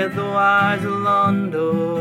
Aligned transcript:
saith 0.00 0.14
the 0.14 0.24
wise 0.24 0.80
Londo. 0.80 2.00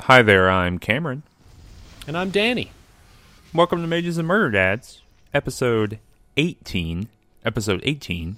Hi 0.00 0.20
there, 0.20 0.50
I'm 0.50 0.78
Cameron. 0.78 1.22
And 2.06 2.14
I'm 2.14 2.28
Danny. 2.28 2.72
Welcome 3.54 3.80
to 3.80 3.86
Mages 3.86 4.18
and 4.18 4.28
Murder 4.28 4.50
Dads, 4.50 5.00
episode 5.32 5.98
18. 6.36 7.08
Episode 7.42 7.80
18. 7.84 8.36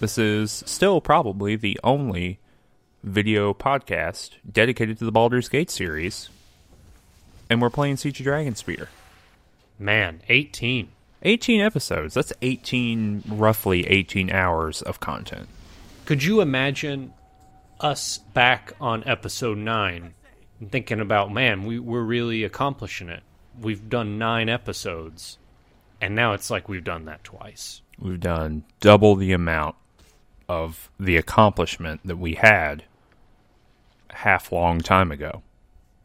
This 0.00 0.16
is 0.16 0.62
still 0.64 1.02
probably 1.02 1.54
the 1.54 1.78
only 1.84 2.38
video 3.02 3.52
podcast 3.52 4.36
dedicated 4.50 4.98
to 5.00 5.04
the 5.04 5.12
Baldur's 5.12 5.50
Gate 5.50 5.70
series. 5.70 6.30
And 7.50 7.60
we're 7.60 7.68
playing 7.68 7.98
Siege 7.98 8.20
of 8.20 8.26
Dragonspear. 8.26 8.86
Man, 9.78 10.22
18. 10.30 10.88
18 11.22 11.60
episodes. 11.60 12.14
That's 12.14 12.32
18, 12.42 13.24
roughly 13.28 13.86
18 13.86 14.30
hours 14.30 14.82
of 14.82 15.00
content. 15.00 15.48
Could 16.04 16.22
you 16.22 16.40
imagine 16.40 17.12
us 17.80 18.18
back 18.18 18.72
on 18.80 19.04
episode 19.06 19.58
9 19.58 20.14
and 20.60 20.72
thinking 20.72 21.00
about, 21.00 21.32
man, 21.32 21.64
we, 21.64 21.78
we're 21.78 22.02
really 22.02 22.44
accomplishing 22.44 23.08
it? 23.08 23.22
We've 23.60 23.88
done 23.88 24.18
nine 24.18 24.48
episodes, 24.48 25.38
and 26.00 26.14
now 26.14 26.32
it's 26.32 26.50
like 26.50 26.68
we've 26.68 26.84
done 26.84 27.06
that 27.06 27.24
twice. 27.24 27.82
We've 27.98 28.20
done 28.20 28.64
double 28.80 29.16
the 29.16 29.32
amount 29.32 29.74
of 30.48 30.90
the 30.98 31.16
accomplishment 31.16 32.00
that 32.04 32.16
we 32.16 32.34
had 32.34 32.84
half 34.10 34.52
long 34.52 34.80
time 34.80 35.10
ago. 35.10 35.42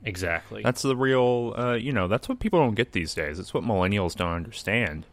Exactly. 0.06 0.62
That's 0.64 0.82
the 0.82 0.96
real, 0.96 1.54
uh, 1.58 1.74
you 1.74 1.94
know, 1.94 2.08
that's 2.08 2.28
what 2.28 2.40
people 2.40 2.60
don't 2.60 2.76
get 2.76 2.92
these 2.92 3.14
days. 3.14 3.40
It's 3.40 3.54
what 3.54 3.64
millennials 3.64 4.16
don't 4.16 4.34
understand. 4.34 5.06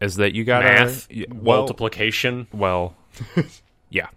Is 0.00 0.16
that 0.16 0.34
you 0.34 0.44
got 0.44 0.62
Math, 0.64 1.08
to 1.08 1.26
well, 1.32 1.60
multiplication. 1.60 2.46
well, 2.52 2.94
yeah, 3.90 4.08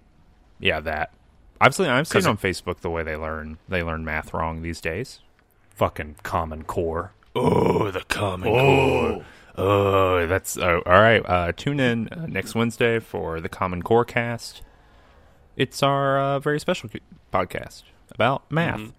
yeah, 0.59 0.79
that. 0.81 1.11
I've 1.61 1.73
seen 1.73 1.87
I've 1.87 2.07
seen 2.07 2.13
'Cause 2.21 2.27
on 2.27 2.37
Facebook 2.37 2.77
the 2.81 2.89
way 2.89 3.03
they 3.03 3.15
learn 3.15 3.57
they 3.69 3.81
learn 3.83 4.03
math 4.03 4.33
wrong 4.33 4.61
these 4.61 4.81
days. 4.81 5.19
Fucking 5.69 6.15
Common 6.23 6.63
Core. 6.63 7.13
Oh, 7.35 7.91
the 7.91 8.01
common 8.01 8.49
core. 8.49 9.25
Oh, 9.57 10.27
that's 10.27 10.57
oh, 10.57 10.81
all 10.85 10.99
right. 11.01 11.21
Uh, 11.25 11.51
tune 11.51 11.79
in 11.79 12.09
uh, 12.09 12.25
next 12.27 12.53
Wednesday 12.55 12.99
for 12.99 13.39
the 13.39 13.49
Common 13.49 13.81
Core 13.83 14.05
cast. 14.05 14.61
It's 15.55 15.81
our 15.81 16.19
uh, 16.19 16.39
very 16.39 16.59
special 16.59 16.89
podcast 17.33 17.83
about 18.11 18.51
math 18.51 18.79
Mm-hmm. 18.79 18.89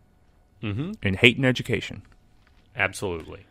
And 0.62 1.16
hate 1.16 1.36
and 1.36 1.46
education. 1.46 2.02
Absolutely. 2.76 3.46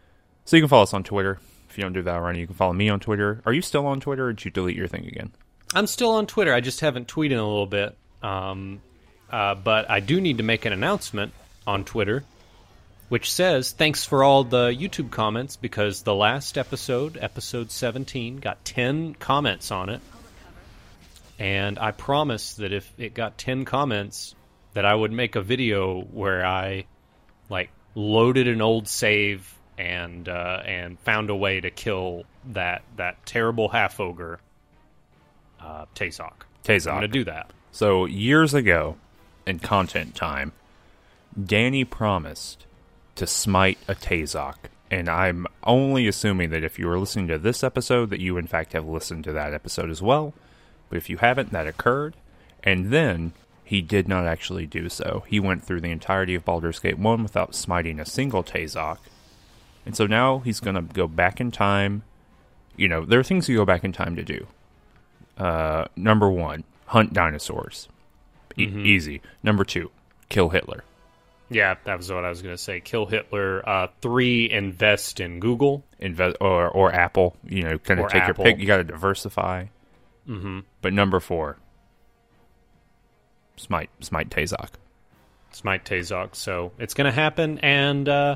So 0.45 0.55
you 0.55 0.61
can 0.61 0.69
follow 0.69 0.83
us 0.83 0.94
on 0.94 1.03
Twitter. 1.03 1.39
If 1.69 1.77
you 1.77 1.83
don't 1.83 1.94
do 1.94 2.02
that 2.03 2.16
already, 2.16 2.39
you 2.39 2.47
can 2.47 2.55
follow 2.55 2.73
me 2.73 2.89
on 2.89 3.00
Twitter. 3.00 3.41
Are 3.45 3.53
you 3.53 3.61
still 3.61 3.86
on 3.86 4.00
Twitter 4.00 4.27
or 4.27 4.33
did 4.33 4.45
you 4.45 4.52
delete 4.52 4.77
your 4.77 4.88
thing 4.88 5.05
again? 5.05 5.31
I'm 5.73 5.88
still 5.88 6.11
on 6.11 6.28
Twitter. 6.28 6.53
I 6.53 6.61
just 6.61 6.80
haven't 6.80 7.08
tweeted 7.08 7.31
in 7.31 7.38
a 7.38 7.47
little 7.47 7.66
bit. 7.66 7.97
Um, 8.23 8.81
uh, 9.30 9.55
but 9.55 9.89
I 9.89 10.00
do 10.00 10.22
need 10.22 10.38
to 10.38 10.44
make 10.44 10.66
an 10.66 10.73
announcement 10.73 11.33
on 11.66 11.83
Twitter, 11.83 12.23
which 13.09 13.31
says 13.31 13.73
thanks 13.73 14.05
for 14.05 14.23
all 14.23 14.44
the 14.45 14.69
YouTube 14.69 15.11
comments 15.11 15.58
because 15.58 16.03
the 16.03 16.16
last 16.16 16.58
episode, 16.58 17.17
episode 17.19 17.72
17, 17.72 18.38
got 18.38 18.63
10 18.63 19.16
comments 19.16 19.72
on 19.72 19.89
it. 19.89 20.02
And 21.39 21.78
I 21.78 21.91
promised 21.91 22.58
that 22.58 22.72
if 22.72 22.91
it 22.97 23.13
got 23.13 23.38
10 23.38 23.66
comments, 23.66 24.33
that 24.73 24.85
I 24.85 24.95
would 24.95 25.11
make 25.11 25.35
a 25.35 25.41
video 25.41 26.02
where 26.02 26.45
I 26.45 26.75
like 26.75 26.88
loaded 27.98 28.48
an 28.48 28.62
old 28.62 28.88
save 28.88 29.56
and 29.76 30.30
uh, 30.30 30.62
and 30.66 31.00
found 31.00 31.31
a 31.31 31.36
way 31.36 31.59
to 31.59 31.72
kill 31.72 32.24
that 32.53 32.84
that 32.96 33.25
terrible 33.25 33.69
half 33.69 34.00
ogre, 34.00 34.40
uh, 35.59 35.85
Tazok. 35.96 36.44
I'm 36.91 36.97
gonna 36.97 37.07
do 37.07 37.24
that. 37.25 37.52
So 37.72 38.06
years 38.06 38.53
ago, 38.53 38.97
in 39.46 39.59
content 39.59 40.16
time, 40.16 40.53
Danny 41.44 41.84
promised 41.84 42.66
to 43.16 43.25
smite 43.25 43.80
a 43.88 43.96
Tazok, 43.96 44.56
and 44.91 45.09
I'm 45.09 45.47
only 45.63 46.07
assuming 46.07 46.52
that 46.52 46.63
if 46.63 46.78
you 46.78 46.88
were 46.88 47.00
listening 47.00 47.28
to 47.30 47.40
this 47.40 47.63
episode, 47.63 48.12
that 48.12 48.19
you 48.19 48.38
in 48.38 48.46
fact 48.46 48.74
have 48.74 48.88
listened 48.88 49.24
to 49.24 49.34
that 49.34 49.53
episode 49.53 49.90
as 49.90 50.03
well. 50.03 50.34
But 50.90 50.97
if 50.97 51.09
you 51.09 51.18
haven't, 51.18 51.52
that 51.52 51.66
occurred, 51.66 52.16
and 52.63 52.91
then 52.91 53.34
he 53.67 53.81
did 53.81 54.07
not 54.07 54.25
actually 54.25 54.66
do 54.66 54.88
so. 54.88 55.23
He 55.28 55.39
went 55.41 55.61
through 55.63 55.81
the 55.81 55.91
entirety 55.91 56.35
of 56.35 56.45
Baldur's 56.45 56.79
Gate 56.79 56.97
One 56.97 57.22
without 57.22 57.53
smiting 57.53 58.00
a 58.00 58.05
single 58.05 58.44
Tazok, 58.44 58.97
and 59.85 59.95
so 59.95 60.07
now 60.07 60.39
he's 60.39 60.61
going 60.61 60.75
to 60.75 60.81
go 60.81 61.05
back 61.07 61.41
in 61.41 61.51
time. 61.51 62.03
You 62.77 62.88
know, 62.88 63.03
there 63.03 63.19
are 63.19 63.23
things 63.23 63.50
you 63.50 63.57
go 63.57 63.66
back 63.66 63.83
in 63.83 63.91
time 63.91 64.16
to 64.16 64.23
do. 64.23 64.47
Uh, 65.38 65.85
number 65.95 66.29
one, 66.29 66.63
hunt 66.85 67.13
dinosaurs. 67.13 67.89
E- 68.57 68.63
Easy. 68.63 69.22
Number 69.44 69.63
two, 69.66 69.91
kill 70.29 70.50
Hitler. 70.50 70.83
Yeah, 71.50 71.75
that 71.83 71.97
was 71.97 72.11
what 72.11 72.25
I 72.25 72.29
was 72.29 72.41
gonna 72.41 72.57
say. 72.57 72.79
Kill 72.79 73.06
Hitler. 73.06 73.67
Uh, 73.67 73.88
three, 74.01 74.50
invest 74.50 75.19
in 75.19 75.39
Google. 75.39 75.83
Invest 76.00 76.38
or 76.41 76.69
or 76.69 76.94
Apple. 76.94 77.35
You 77.45 77.63
know, 77.63 77.77
kind 77.77 78.00
of 78.00 78.09
take 78.09 78.23
Apple. 78.23 78.45
your 78.45 78.53
pick. 78.53 78.61
You 78.61 78.67
got 78.67 78.77
to 78.77 78.83
diversify. 78.83 79.66
Mm-hmm. 80.27 80.59
But 80.81 80.94
number 80.94 81.19
four, 81.19 81.57
smite 83.57 83.90
smite 84.00 84.29
Tazok. 84.29 84.69
Smite 85.51 85.84
Tazok. 85.85 86.35
So 86.35 86.72
it's 86.79 86.94
gonna 86.94 87.12
happen, 87.12 87.59
and 87.59 88.07
uh, 88.07 88.35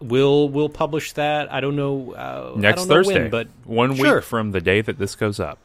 we'll 0.00 0.48
we'll 0.48 0.68
publish 0.68 1.12
that. 1.14 1.52
I 1.52 1.60
don't 1.60 1.76
know 1.76 2.12
uh, 2.14 2.52
I 2.56 2.58
Next 2.58 2.80
don't 2.80 2.88
know 2.88 2.94
Thursday, 2.94 3.22
when, 3.22 3.30
but 3.30 3.48
one 3.64 3.94
Sure. 3.96 4.16
week 4.16 4.24
from 4.24 4.52
the 4.52 4.60
day 4.60 4.80
that 4.80 4.98
this 4.98 5.14
goes 5.16 5.38
up. 5.38 5.58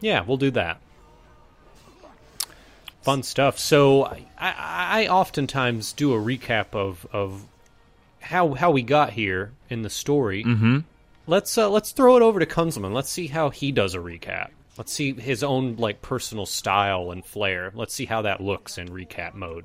Yeah, 0.00 0.22
we'll 0.26 0.36
do 0.36 0.50
that. 0.52 0.80
Fun 3.02 3.22
stuff. 3.22 3.58
So 3.58 4.04
I, 4.04 4.26
I, 4.38 5.04
I 5.04 5.06
oftentimes 5.08 5.92
do 5.92 6.12
a 6.12 6.16
recap 6.18 6.74
of, 6.74 7.06
of 7.12 7.44
how 8.20 8.54
how 8.54 8.72
we 8.72 8.82
got 8.82 9.10
here 9.12 9.52
in 9.70 9.82
the 9.82 9.90
story. 9.90 10.42
Mm-hmm. 10.42 10.78
Let's 11.28 11.56
uh, 11.56 11.70
let's 11.70 11.92
throw 11.92 12.16
it 12.16 12.22
over 12.22 12.40
to 12.40 12.46
Kunzelman. 12.46 12.92
Let's 12.92 13.10
see 13.10 13.28
how 13.28 13.50
he 13.50 13.70
does 13.70 13.94
a 13.94 13.98
recap. 13.98 14.48
Let's 14.78 14.92
see 14.92 15.12
his 15.14 15.42
own 15.42 15.76
like 15.76 16.02
personal 16.02 16.46
style 16.46 17.10
and 17.10 17.24
flair. 17.24 17.72
Let's 17.74 17.94
see 17.94 18.04
how 18.04 18.22
that 18.22 18.40
looks 18.40 18.78
in 18.78 18.88
recap 18.88 19.34
mode. 19.34 19.64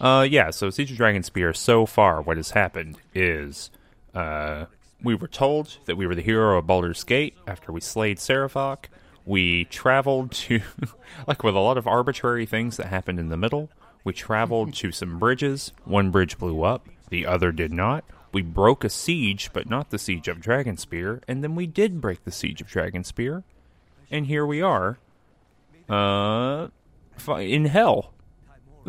Uh, 0.00 0.26
yeah. 0.28 0.50
So 0.50 0.70
Siege 0.70 0.92
of 0.92 0.98
Dragonspear. 0.98 1.56
So 1.56 1.86
far, 1.86 2.22
what 2.22 2.36
has 2.36 2.50
happened 2.50 2.98
is, 3.14 3.70
uh, 4.14 4.66
we 5.02 5.14
were 5.14 5.28
told 5.28 5.78
that 5.86 5.96
we 5.96 6.06
were 6.06 6.14
the 6.14 6.22
hero 6.22 6.58
of 6.58 6.66
Baldur's 6.66 7.04
Gate 7.04 7.36
after 7.46 7.72
we 7.72 7.80
slayed 7.80 8.18
Sarevok. 8.18 8.86
We 9.24 9.64
traveled 9.66 10.32
to, 10.32 10.60
like 11.26 11.44
with 11.44 11.54
a 11.54 11.60
lot 11.60 11.78
of 11.78 11.86
arbitrary 11.86 12.46
things 12.46 12.76
that 12.78 12.86
happened 12.86 13.18
in 13.18 13.28
the 13.28 13.36
middle. 13.36 13.70
We 14.04 14.12
traveled 14.12 14.74
to 14.74 14.90
some 14.90 15.18
bridges. 15.18 15.72
One 15.84 16.10
bridge 16.10 16.38
blew 16.38 16.62
up. 16.62 16.88
The 17.10 17.26
other 17.26 17.52
did 17.52 17.72
not. 17.72 18.04
We 18.32 18.42
broke 18.42 18.84
a 18.84 18.90
siege, 18.90 19.50
but 19.52 19.68
not 19.68 19.90
the 19.90 19.98
siege 19.98 20.28
of 20.28 20.38
Dragonspear. 20.38 21.22
And 21.28 21.42
then 21.42 21.54
we 21.54 21.66
did 21.66 22.00
break 22.00 22.24
the 22.24 22.32
siege 22.32 22.60
of 22.60 22.68
Dragonspear. 22.68 23.42
And 24.10 24.26
here 24.26 24.46
we 24.46 24.62
are, 24.62 24.98
uh, 25.88 26.68
in 27.38 27.66
hell. 27.66 28.12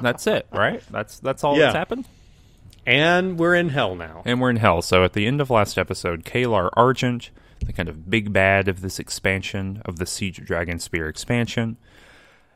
that's 0.00 0.26
it, 0.26 0.46
right? 0.52 0.82
That's 0.90 1.18
that's 1.20 1.44
all 1.44 1.56
Yeah. 1.56 1.64
that's 1.66 1.76
happened. 1.76 2.06
And 2.86 3.38
we're 3.38 3.54
in 3.54 3.70
hell 3.70 3.94
now. 3.94 4.22
And 4.24 4.40
we're 4.40 4.50
in 4.50 4.56
hell. 4.56 4.82
So 4.82 5.04
at 5.04 5.12
the 5.14 5.26
end 5.26 5.40
of 5.40 5.50
last 5.50 5.78
episode, 5.78 6.24
Caelar 6.24 6.68
Argent, 6.74 7.30
the 7.64 7.72
kind 7.72 7.88
of 7.88 8.10
big 8.10 8.32
bad 8.32 8.68
of 8.68 8.80
this 8.82 8.98
expansion, 8.98 9.80
of 9.86 9.98
the 9.98 10.06
Siege 10.06 10.38
of 10.38 10.44
Dragonspear 10.46 11.08
expansion, 11.08 11.76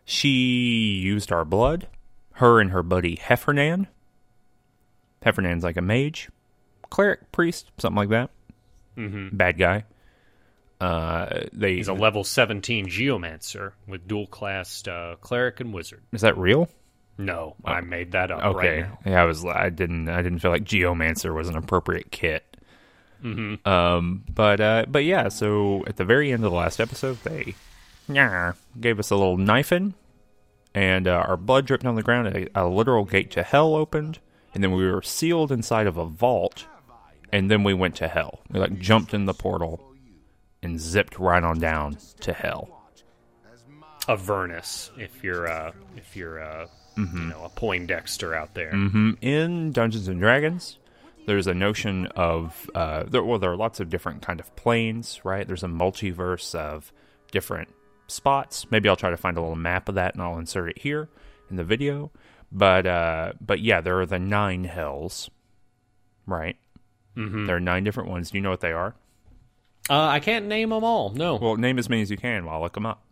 she 0.04 0.28
used 1.02 1.32
our 1.32 1.44
blood. 1.44 1.86
Her 2.34 2.60
and 2.60 2.70
her 2.70 2.82
buddy 2.82 3.16
Hephernaan. 3.16 3.88
Hephernaan's 5.24 5.64
like 5.64 5.76
a 5.76 5.82
mage, 5.82 6.28
cleric, 6.90 7.32
priest, 7.32 7.70
something 7.78 7.96
like 7.96 8.10
that. 8.10 8.30
Mm-hmm. 8.96 9.36
Bad 9.36 9.58
guy. 9.58 9.84
Uh, 10.80 11.46
they 11.52 11.74
He's 11.76 11.88
a 11.88 11.92
level 11.92 12.22
17 12.22 12.86
geomancer 12.86 13.72
with 13.86 14.06
dual 14.06 14.26
class 14.28 14.86
uh, 14.86 15.16
cleric 15.20 15.58
and 15.60 15.72
wizard. 15.72 16.02
is 16.12 16.20
that 16.20 16.38
real? 16.38 16.68
No, 17.20 17.56
I 17.64 17.80
made 17.80 18.12
that 18.12 18.30
up 18.30 18.44
Okay. 18.44 18.82
right 18.82 18.88
now. 18.90 18.98
Yeah, 19.04 19.22
I 19.22 19.24
was. 19.24 19.44
I 19.44 19.70
didn't. 19.70 20.08
I 20.08 20.22
didn't 20.22 20.38
feel 20.38 20.52
like 20.52 20.62
Geomancer 20.62 21.34
was 21.34 21.48
an 21.48 21.56
appropriate 21.56 22.12
kit. 22.12 22.56
Mm-hmm. 23.24 23.68
Um. 23.68 24.22
But. 24.32 24.60
Uh. 24.60 24.84
But 24.86 25.02
yeah. 25.02 25.28
So 25.28 25.82
at 25.88 25.96
the 25.96 26.04
very 26.04 26.30
end 26.30 26.44
of 26.44 26.50
the 26.52 26.56
last 26.56 26.78
episode, 26.78 27.18
they, 27.24 27.56
yeah, 28.08 28.52
gave 28.80 29.00
us 29.00 29.10
a 29.10 29.16
little 29.16 29.36
knifing, 29.36 29.94
and 30.76 31.08
uh, 31.08 31.24
our 31.26 31.36
blood 31.36 31.66
dripped 31.66 31.84
on 31.84 31.96
the 31.96 32.04
ground. 32.04 32.28
A, 32.28 32.46
a 32.62 32.68
literal 32.68 33.04
gate 33.04 33.32
to 33.32 33.42
hell 33.42 33.74
opened, 33.74 34.20
and 34.54 34.62
then 34.62 34.70
we 34.70 34.88
were 34.88 35.02
sealed 35.02 35.50
inside 35.50 35.88
of 35.88 35.96
a 35.96 36.04
vault, 36.04 36.66
and 37.32 37.50
then 37.50 37.64
we 37.64 37.74
went 37.74 37.96
to 37.96 38.06
hell. 38.06 38.42
We 38.48 38.60
like 38.60 38.78
jumped 38.78 39.12
in 39.12 39.24
the 39.24 39.34
portal, 39.34 39.87
and 40.62 40.80
zipped 40.80 41.18
right 41.18 41.42
on 41.42 41.58
down 41.58 41.96
to 42.20 42.32
hell. 42.32 42.68
Avernus, 44.08 44.90
if 44.96 45.22
you're 45.22 45.46
uh, 45.50 45.72
if 45.96 46.16
you're 46.16 46.42
uh, 46.42 46.66
Mm-hmm. 46.96 47.16
you 47.16 47.24
know 47.28 47.44
a 47.44 47.48
Poindexter 47.48 48.34
out 48.34 48.54
there. 48.54 48.72
hmm 48.72 49.12
In 49.20 49.70
Dungeons 49.70 50.08
and 50.08 50.18
Dragons, 50.18 50.78
there's 51.28 51.46
a 51.46 51.54
notion 51.54 52.06
of 52.16 52.68
uh, 52.74 53.04
there, 53.04 53.22
well, 53.22 53.38
there 53.38 53.52
are 53.52 53.56
lots 53.56 53.78
of 53.78 53.88
different 53.88 54.20
kind 54.22 54.40
of 54.40 54.56
planes, 54.56 55.20
right? 55.24 55.46
There's 55.46 55.62
a 55.62 55.68
multiverse 55.68 56.56
of 56.56 56.92
different 57.30 57.68
spots. 58.08 58.68
Maybe 58.72 58.88
I'll 58.88 58.96
try 58.96 59.10
to 59.10 59.16
find 59.16 59.36
a 59.36 59.40
little 59.40 59.54
map 59.54 59.88
of 59.88 59.94
that 59.94 60.14
and 60.14 60.22
I'll 60.24 60.38
insert 60.38 60.70
it 60.70 60.78
here 60.78 61.08
in 61.50 61.54
the 61.54 61.62
video. 61.62 62.10
But 62.50 62.84
uh, 62.84 63.34
but 63.40 63.60
yeah, 63.60 63.80
there 63.80 64.00
are 64.00 64.06
the 64.06 64.18
nine 64.18 64.64
hells, 64.64 65.30
right? 66.26 66.56
Mm-hmm. 67.16 67.46
There 67.46 67.54
are 67.56 67.60
nine 67.60 67.84
different 67.84 68.08
ones. 68.10 68.32
Do 68.32 68.38
you 68.38 68.42
know 68.42 68.50
what 68.50 68.60
they 68.60 68.72
are? 68.72 68.96
Uh, 69.90 70.06
I 70.06 70.20
can't 70.20 70.46
name 70.46 70.70
them 70.70 70.84
all. 70.84 71.10
No. 71.10 71.36
Well, 71.36 71.56
name 71.56 71.78
as 71.78 71.88
many 71.88 72.02
as 72.02 72.10
you 72.10 72.16
can 72.16 72.44
while 72.44 72.58
I 72.58 72.62
look 72.62 72.74
them 72.74 72.86
up. 72.86 73.04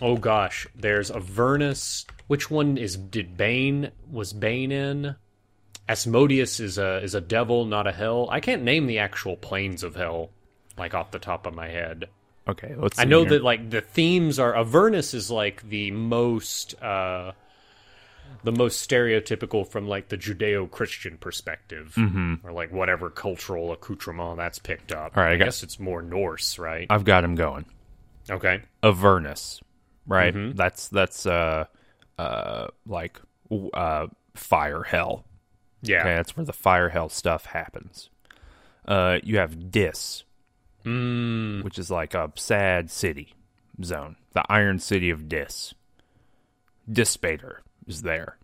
Oh 0.00 0.16
gosh, 0.16 0.66
there's 0.74 1.10
Avernus. 1.10 2.06
Which 2.26 2.50
one 2.50 2.76
is 2.76 2.96
did 2.96 3.36
Bane 3.36 3.92
was 4.10 4.32
Bane 4.32 4.72
in? 4.72 5.16
Asmodeus 5.88 6.60
is 6.60 6.78
a 6.78 7.02
is 7.02 7.14
a 7.14 7.20
devil, 7.20 7.64
not 7.64 7.86
a 7.86 7.92
hell. 7.92 8.28
I 8.30 8.40
can't 8.40 8.62
name 8.62 8.86
the 8.86 8.98
actual 8.98 9.36
planes 9.36 9.82
of 9.82 9.94
hell, 9.94 10.30
like 10.76 10.94
off 10.94 11.10
the 11.10 11.18
top 11.18 11.46
of 11.46 11.54
my 11.54 11.68
head. 11.68 12.08
Okay, 12.48 12.74
let's. 12.76 12.98
I 12.98 13.04
know 13.04 13.20
here. 13.20 13.30
that 13.30 13.44
like 13.44 13.70
the 13.70 13.80
themes 13.80 14.38
are 14.38 14.56
Avernus 14.56 15.14
is 15.14 15.30
like 15.30 15.68
the 15.68 15.90
most 15.90 16.80
uh 16.82 17.32
the 18.42 18.52
most 18.52 18.88
stereotypical 18.88 19.66
from 19.66 19.86
like 19.86 20.08
the 20.08 20.16
Judeo-Christian 20.18 21.18
perspective, 21.18 21.94
mm-hmm. 21.96 22.46
or 22.46 22.52
like 22.52 22.72
whatever 22.72 23.10
cultural 23.10 23.72
accoutrement 23.72 24.36
that's 24.36 24.58
picked 24.58 24.92
up. 24.92 25.16
All 25.16 25.22
right, 25.22 25.30
I 25.30 25.34
I 25.34 25.36
got- 25.36 25.44
guess 25.46 25.62
it's 25.62 25.78
more 25.78 26.02
Norse, 26.02 26.58
right? 26.58 26.86
I've 26.90 27.04
got 27.04 27.24
him 27.24 27.34
going. 27.34 27.66
Okay. 28.30 28.62
Avernus, 28.82 29.60
right? 30.06 30.34
Mm-hmm. 30.34 30.56
That's 30.56 30.88
that's 30.88 31.26
uh 31.26 31.64
uh 32.18 32.68
like 32.86 33.20
uh 33.74 34.06
fire 34.34 34.82
hell. 34.82 35.24
Yeah. 35.82 36.00
Okay, 36.00 36.14
that's 36.14 36.36
where 36.36 36.46
the 36.46 36.52
fire 36.52 36.88
hell 36.88 37.08
stuff 37.10 37.44
happens. 37.46 38.08
Uh, 38.86 39.18
you 39.22 39.38
have 39.38 39.70
Dis, 39.70 40.24
Mm, 40.84 41.64
which 41.64 41.78
is 41.78 41.90
like 41.90 42.12
a 42.14 42.30
sad 42.36 42.90
city 42.90 43.34
zone, 43.82 44.16
the 44.32 44.44
Iron 44.50 44.78
City 44.78 45.08
of 45.10 45.28
Dis. 45.28 45.74
Dispater 46.90 47.62
is 47.86 48.02
there. 48.02 48.38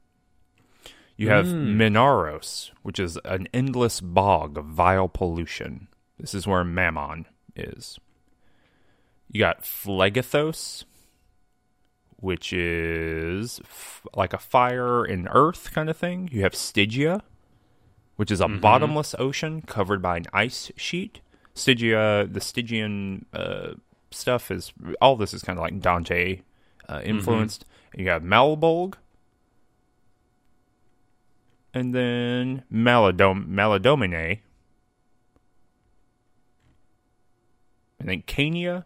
You 1.17 1.29
have 1.29 1.47
Minauros, 1.47 2.71
which 2.83 2.99
is 2.99 3.19
an 3.27 3.47
endless 3.53 4.01
bog 4.01 4.57
of 4.57 4.65
vile 4.65 5.09
pollution. 5.09 5.89
This 6.19 6.35
is 6.35 6.47
where 6.47 6.65
Mammon 6.65 7.27
is. 7.55 7.99
You 9.31 9.41
got 9.41 9.63
Phlegethos, 9.63 10.85
which 12.17 12.53
is 12.53 13.61
f- 13.61 14.07
like 14.15 14.33
a 14.33 14.39
fire 14.39 15.05
in 15.05 15.29
earth 15.29 15.73
kind 15.73 15.91
of 15.91 15.97
thing. 15.97 16.29
You 16.33 16.43
have 16.43 16.55
Stygia, 16.55 17.23
which 18.17 18.31
is 18.31 18.41
a 18.41 18.49
bottomless 18.49 19.15
ocean 19.19 19.63
covered 19.63 20.01
by 20.03 20.17
an 20.17 20.27
ice 20.33 20.71
sheet. 20.77 21.21
Stygia, 21.55 22.27
the 22.31 22.41
Stygian 22.41 23.27
uh, 23.35 23.73
stuff 24.11 24.51
is 24.51 24.73
all 25.01 25.17
this 25.17 25.35
is 25.35 25.43
kind 25.43 25.59
of 25.59 25.63
like 25.63 25.81
Dante 25.81 26.41
uh, 26.89 27.01
influenced. 27.05 27.65
You 27.95 28.09
have 28.09 28.23
Malbolge, 28.23 28.95
and 31.73 31.95
then 31.95 32.65
Maladom 32.73 33.49
Maladomini, 33.49 34.41
and 37.99 38.09
then 38.09 38.23
Cania, 38.23 38.85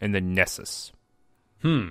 and 0.00 0.14
then 0.14 0.34
Nessus. 0.34 0.92
hmm. 1.62 1.88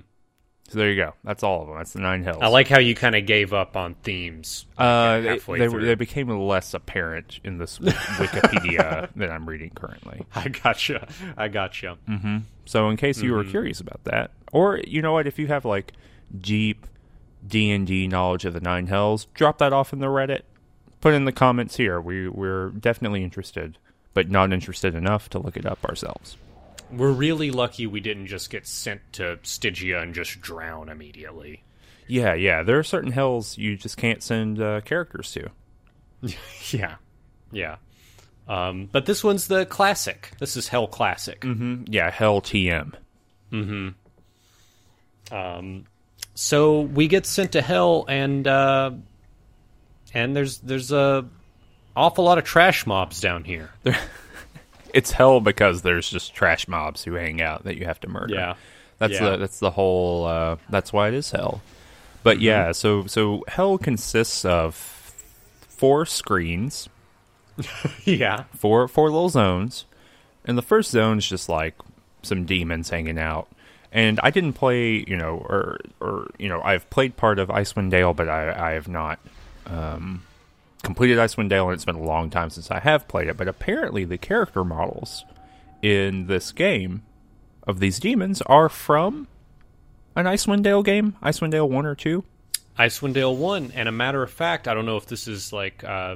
So 0.70 0.78
there 0.78 0.92
you 0.92 0.98
go. 0.98 1.14
That's 1.24 1.42
all 1.42 1.64
of 1.64 1.68
them. 1.68 1.78
That's 1.78 1.94
the 1.94 2.00
nine 2.00 2.24
hills. 2.24 2.38
I 2.42 2.48
like 2.48 2.68
how 2.68 2.78
you 2.78 2.94
kind 2.94 3.16
of 3.16 3.26
gave 3.26 3.54
up 3.54 3.76
on 3.76 3.96
themes. 3.96 4.68
Uh, 4.78 5.20
they, 5.20 5.38
they, 5.40 5.68
they 5.68 5.96
became 5.96 6.30
less 6.30 6.76
apparent 6.76 7.40
in 7.44 7.58
this 7.58 7.80
Wikipedia 7.80 9.10
that 9.16 9.32
I'm 9.32 9.50
reading 9.50 9.72
currently. 9.72 10.28
I 10.36 10.50
gotcha. 10.50 11.08
I 11.36 11.48
gotcha. 11.48 11.98
So, 12.66 12.90
in 12.90 12.98
case 12.98 13.20
you 13.20 13.34
were 13.34 13.44
curious 13.46 13.80
about 13.80 14.04
that, 14.04 14.30
or 14.52 14.80
you 14.86 15.02
know 15.02 15.12
what, 15.14 15.26
if 15.26 15.40
you 15.40 15.48
have 15.48 15.66
like 15.66 15.94
deep 16.40 16.86
D 17.48 17.72
and 17.72 17.86
D 17.88 18.08
knowledge 18.08 18.46
of 18.46 18.54
the 18.54 18.60
Nine 18.60 18.88
Hells, 18.88 19.26
drop 19.34 19.58
that 19.60 19.74
off 19.74 19.94
in 19.94 20.00
the 20.00 20.08
Reddit. 20.08 20.42
Put 21.02 21.14
in 21.14 21.26
the 21.26 21.32
comments 21.32 21.78
here. 21.78 22.00
We 22.02 22.28
we're 22.28 22.70
definitely 22.70 23.24
interested, 23.24 23.78
but 24.14 24.30
not 24.30 24.52
interested 24.52 24.96
enough 24.96 25.30
to 25.30 25.40
look 25.40 25.56
it 25.56 25.66
up 25.66 25.84
ourselves. 25.86 26.38
We're 26.92 27.12
really 27.12 27.52
lucky 27.52 27.86
we 27.88 28.00
didn't 28.00 28.28
just 28.28 28.50
get 28.50 28.66
sent 28.68 29.02
to 29.14 29.40
Stygia 29.44 30.02
and 30.02 30.14
just 30.14 30.42
drown 30.42 30.90
immediately. 30.90 31.64
Yeah, 32.08 32.34
yeah. 32.34 32.64
There 32.64 32.80
are 32.80 32.84
certain 32.84 33.12
hells 33.12 33.58
you 33.58 33.78
just 33.78 33.96
can't 33.96 34.24
send 34.24 34.60
uh, 34.62 34.82
characters 34.82 35.32
to. 35.34 35.50
Yeah. 36.72 36.96
Yeah. 37.52 37.78
Um, 38.48 38.90
but 38.92 39.06
this 39.06 39.24
one's 39.24 39.48
the 39.48 39.66
classic. 39.68 40.32
This 40.40 40.58
is 40.58 40.68
Hell 40.68 40.88
Classic. 40.88 41.40
Mm, 41.42 41.86
Yeah, 41.88 42.10
Hell 42.10 42.42
TM. 42.42 42.94
So 46.42 46.80
we 46.80 47.10
get 47.10 47.26
sent 47.26 47.52
to 47.52 47.62
hell, 47.62 48.06
and 48.08 48.48
uh, 48.48 48.92
and 50.14 50.34
there's 50.34 50.60
there's 50.60 50.90
a 50.90 51.26
awful 51.98 52.24
lot 52.24 52.38
of 52.38 52.46
trash 52.46 52.88
mobs 52.88 53.20
down 53.20 53.44
here. 53.44 53.72
It's 54.92 55.12
hell 55.12 55.40
because 55.40 55.84
there's 55.84 56.10
just 56.10 56.34
trash 56.34 56.68
mobs 56.68 57.04
who 57.04 57.14
hang 57.14 57.44
out 57.44 57.66
that 57.66 57.78
you 57.78 57.86
have 57.86 58.00
to 58.00 58.10
murder. 58.10 58.34
Yeah. 58.34 58.56
That's 58.98 59.14
Yeah. 59.14 59.30
the 59.32 59.38
that's 59.38 59.60
the 59.60 59.70
whole 59.70 60.26
uh, 60.26 60.56
that's 60.70 60.92
why 60.92 61.10
it 61.10 61.14
is 61.14 61.30
hell. 61.30 61.62
But 62.24 62.40
yeah, 62.40 62.72
so 62.72 63.06
so 63.06 63.44
hell 63.48 63.78
consists 63.78 64.44
of 64.46 64.74
four 65.68 66.08
screens, 66.08 66.90
yeah. 68.04 68.46
four 68.56 68.88
four 68.88 69.12
little 69.12 69.30
zones, 69.30 69.86
and 70.44 70.58
the 70.58 70.64
first 70.64 70.90
zone 70.90 71.20
is 71.20 71.28
just 71.30 71.50
like 71.50 71.76
some 72.24 72.46
demons 72.46 72.90
hanging 72.90 73.20
out. 73.20 73.48
And 73.92 74.20
I 74.22 74.30
didn't 74.30 74.54
play, 74.54 75.04
you 75.08 75.18
know, 75.18 75.38
or 75.38 75.80
or 76.00 76.30
you 76.38 76.48
know, 76.48 76.62
I've 76.64 76.90
played 76.90 77.18
part 77.18 77.40
of 77.40 77.50
Icewind 77.50 77.90
Dale, 77.90 78.14
but 78.14 78.30
I 78.30 78.70
I 78.70 78.72
have 78.72 78.88
not 78.88 79.20
um, 79.66 80.24
completed 80.84 81.18
Icewind 81.18 81.50
Dale, 81.50 81.70
and 81.70 81.74
it's 81.74 81.86
been 81.86 81.96
a 81.96 82.04
long 82.04 82.30
time 82.30 82.50
since 82.50 82.70
I 82.70 82.80
have 82.80 83.08
played 83.08 83.28
it. 83.28 83.38
But 83.38 83.48
apparently, 83.48 84.06
the 84.06 84.18
character 84.18 84.64
models 84.64 85.26
in 85.82 86.28
this 86.28 86.52
game 86.52 87.04
of 87.64 87.80
these 87.80 88.00
demons 88.00 88.42
are 88.44 88.70
from 88.70 89.28
an 90.16 90.26
Icewind 90.26 90.64
Dale 90.64 90.84
game, 90.84 91.16
Icewind 91.24 91.52
Dale 91.52 91.68
one 91.68 91.86
or 91.86 91.96
two. 91.96 92.24
Icewind 92.80 93.14
Dale 93.14 93.36
1, 93.36 93.74
and 93.76 93.90
a 93.90 93.92
matter 93.92 94.24
of 94.24 94.32
fact, 94.32 94.66
I 94.66 94.74
don't 94.74 94.86
know 94.86 94.96
if 94.96 95.06
this 95.06 95.28
is 95.28 95.52
like 95.52 95.84
uh, 95.84 96.16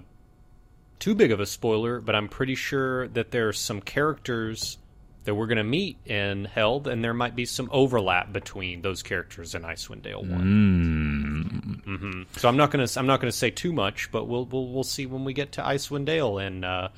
too 0.98 1.14
big 1.14 1.34
of 1.34 1.42
a 1.42 1.46
spoiler, 1.46 2.00
but 2.00 2.16
I'm 2.16 2.30
pretty 2.30 2.56
sure 2.56 3.10
that 3.10 3.32
there 3.32 3.50
are 3.50 3.54
some 3.54 3.82
characters 3.82 4.78
that 5.26 5.36
we're 5.36 5.48
going 5.48 5.58
to 5.58 5.64
meet 5.64 5.98
in 6.06 6.46
Held, 6.46 6.88
and 6.88 7.04
there 7.04 7.14
might 7.14 7.36
be 7.36 7.46
some 7.46 7.70
overlap 7.72 8.34
between 8.34 8.82
those 8.82 9.02
characters 9.04 9.56
in 9.56 9.62
Icewind 9.64 10.02
Dale 10.02 10.24
1. 10.24 11.82
hmm 11.86 12.24
So 12.38 12.48
I'm 12.50 12.58
not 12.58 12.72
going 12.72 12.86
to 12.86 13.00
I'm 13.00 13.08
not 13.08 13.22
going 13.22 13.32
to 13.32 13.38
say 13.38 13.50
too 13.50 13.74
much, 13.74 14.12
but 14.12 14.26
we'll 14.26 14.46
we'll 14.46 14.68
we'll 14.68 14.84
see 14.84 15.06
when 15.06 15.24
we 15.24 15.34
get 15.34 15.54
to 15.54 15.62
Icewind 15.62 16.06
Dale 16.06 16.38
and 16.38 16.66
uh, 16.66 16.90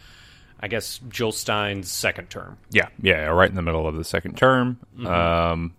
I 0.59 0.67
guess 0.67 0.99
Jill 1.09 1.31
Stein's 1.31 1.91
second 1.91 2.29
term. 2.29 2.57
Yeah, 2.71 2.87
yeah, 3.01 3.25
right 3.25 3.49
in 3.49 3.55
the 3.55 3.61
middle 3.61 3.87
of 3.87 3.95
the 3.95 4.03
second 4.03 4.37
term, 4.37 4.79
um, 5.05 5.73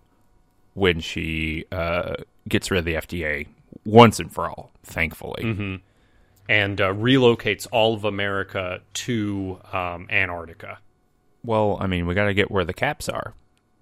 when 0.73 0.99
she 0.99 1.65
uh, 1.71 2.15
gets 2.47 2.71
rid 2.71 2.79
of 2.79 2.85
the 2.85 2.93
FDA 2.93 3.47
once 3.85 4.19
and 4.19 4.31
for 4.31 4.49
all. 4.49 4.71
Thankfully, 4.83 5.43
And 6.49 6.79
uh, 6.79 6.93
relocates 6.93 7.67
all 7.73 7.93
of 7.93 8.05
America 8.05 8.79
to 8.93 9.59
um, 9.73 10.07
Antarctica. 10.09 10.79
Well, 11.47 11.77
I 11.81 11.87
mean, 11.87 12.05
we 12.05 12.13
got 12.13 12.25
to 12.25 12.35
get 12.35 12.51
where 12.51 12.63
the 12.65 12.73
caps 12.73 13.09
are. 13.09 13.33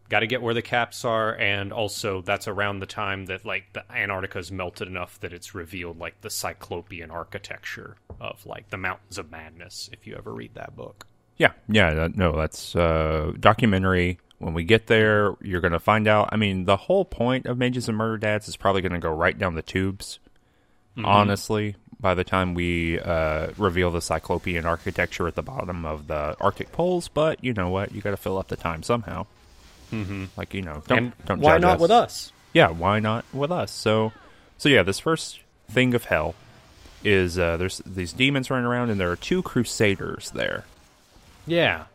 got 0.07 0.19
to 0.21 0.27
get 0.27 0.41
where 0.41 0.53
the 0.53 0.61
caps 0.61 1.03
are 1.03 1.35
and 1.35 1.73
also 1.73 2.21
that's 2.21 2.47
around 2.47 2.79
the 2.79 2.85
time 2.85 3.25
that 3.25 3.43
like 3.43 3.73
the 3.73 3.83
antarctica's 3.91 4.51
melted 4.51 4.87
enough 4.87 5.19
that 5.19 5.33
it's 5.33 5.53
revealed 5.55 5.97
like 5.99 6.21
the 6.21 6.29
cyclopean 6.29 7.09
architecture 7.11 7.95
of 8.21 8.45
like 8.45 8.69
the 8.69 8.77
mountains 8.77 9.17
of 9.17 9.31
madness 9.31 9.89
if 9.91 10.05
you 10.05 10.15
ever 10.15 10.31
read 10.31 10.53
that 10.53 10.75
book 10.75 11.07
Yeah, 11.37 11.51
yeah, 11.67 11.93
that- 11.95 12.15
no, 12.15 12.31
that's 12.37 12.75
uh, 12.75 13.33
documentary. 13.39 14.19
When 14.37 14.53
we 14.53 14.63
get 14.63 14.87
there, 14.87 15.33
you're 15.41 15.61
going 15.61 15.71
to 15.73 15.79
find 15.79 16.07
out. 16.07 16.29
I 16.31 16.35
mean, 16.35 16.65
the 16.65 16.75
whole 16.77 17.03
point 17.05 17.45
of 17.45 17.57
Mages 17.57 17.87
and 17.89 17.97
Murder 17.97 18.17
Dads 18.17 18.47
is 18.49 18.55
probably 18.57 18.81
going 18.81 18.91
to 18.93 18.99
go 18.99 19.09
right 19.09 19.37
down 19.37 19.55
the 19.55 19.61
tubes. 19.61 20.19
Honestly, 21.03 21.75
by 21.99 22.13
the 22.13 22.23
time 22.23 22.53
we 22.53 22.99
uh, 22.99 23.47
reveal 23.57 23.91
the 23.91 24.01
Cyclopean 24.01 24.65
architecture 24.65 25.27
at 25.27 25.35
the 25.35 25.41
bottom 25.41 25.85
of 25.85 26.07
the 26.07 26.35
Arctic 26.39 26.71
poles, 26.71 27.07
but 27.07 27.43
you 27.43 27.53
know 27.53 27.69
what? 27.69 27.93
You 27.93 28.01
got 28.01 28.11
to 28.11 28.17
fill 28.17 28.37
up 28.37 28.47
the 28.47 28.55
time 28.55 28.83
somehow. 28.83 29.25
Mm-hmm. 29.91 30.25
Like 30.35 30.53
you 30.53 30.61
know, 30.61 30.83
don't 30.87 30.97
and 30.97 31.13
don't 31.25 31.39
why 31.39 31.57
not 31.57 31.75
us. 31.75 31.81
with 31.81 31.91
us 31.91 32.31
yeah, 32.53 32.69
why 32.69 32.99
not 32.99 33.25
with 33.33 33.51
us? 33.51 33.69
So, 33.69 34.13
so 34.57 34.69
yeah, 34.69 34.81
this 34.81 34.97
first 34.97 35.41
thing 35.69 35.93
of 35.93 36.05
hell 36.05 36.35
is 37.03 37.37
uh, 37.37 37.57
there's 37.57 37.79
these 37.85 38.13
demons 38.13 38.49
running 38.49 38.65
around, 38.65 38.89
and 38.89 38.99
there 38.99 39.11
are 39.11 39.17
two 39.17 39.43
crusaders 39.43 40.31
there, 40.31 40.63
yeah 41.45 41.85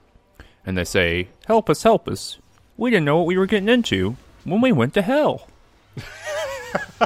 and 0.66 0.76
they 0.76 0.84
say, 0.84 1.28
"Help 1.46 1.70
us, 1.70 1.82
help 1.82 2.06
us! 2.08 2.38
We 2.76 2.90
didn't 2.90 3.06
know 3.06 3.16
what 3.16 3.26
we 3.26 3.38
were 3.38 3.46
getting 3.46 3.68
into 3.68 4.16
when 4.44 4.60
we 4.60 4.70
went 4.72 4.94
to 4.94 5.02
hell." 5.02 5.48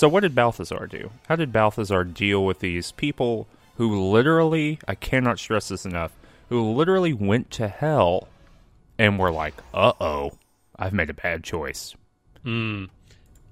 so, 0.00 0.08
what 0.08 0.20
did 0.20 0.34
Balthazar 0.34 0.86
do? 0.86 1.10
How 1.28 1.36
did 1.36 1.52
Balthazar 1.52 2.04
deal 2.04 2.42
with 2.42 2.60
these 2.60 2.90
people 2.90 3.46
who 3.76 4.10
literally, 4.10 4.78
I 4.88 4.94
cannot 4.94 5.38
stress 5.38 5.68
this 5.68 5.84
enough, 5.84 6.10
who 6.48 6.72
literally 6.72 7.12
went 7.12 7.50
to 7.50 7.68
hell 7.68 8.28
and 8.98 9.18
we're 9.18 9.30
like, 9.30 9.52
"Uh 9.74 9.92
oh, 10.00 10.32
I've 10.74 10.94
made 10.94 11.10
a 11.10 11.12
bad 11.12 11.44
choice." 11.44 11.94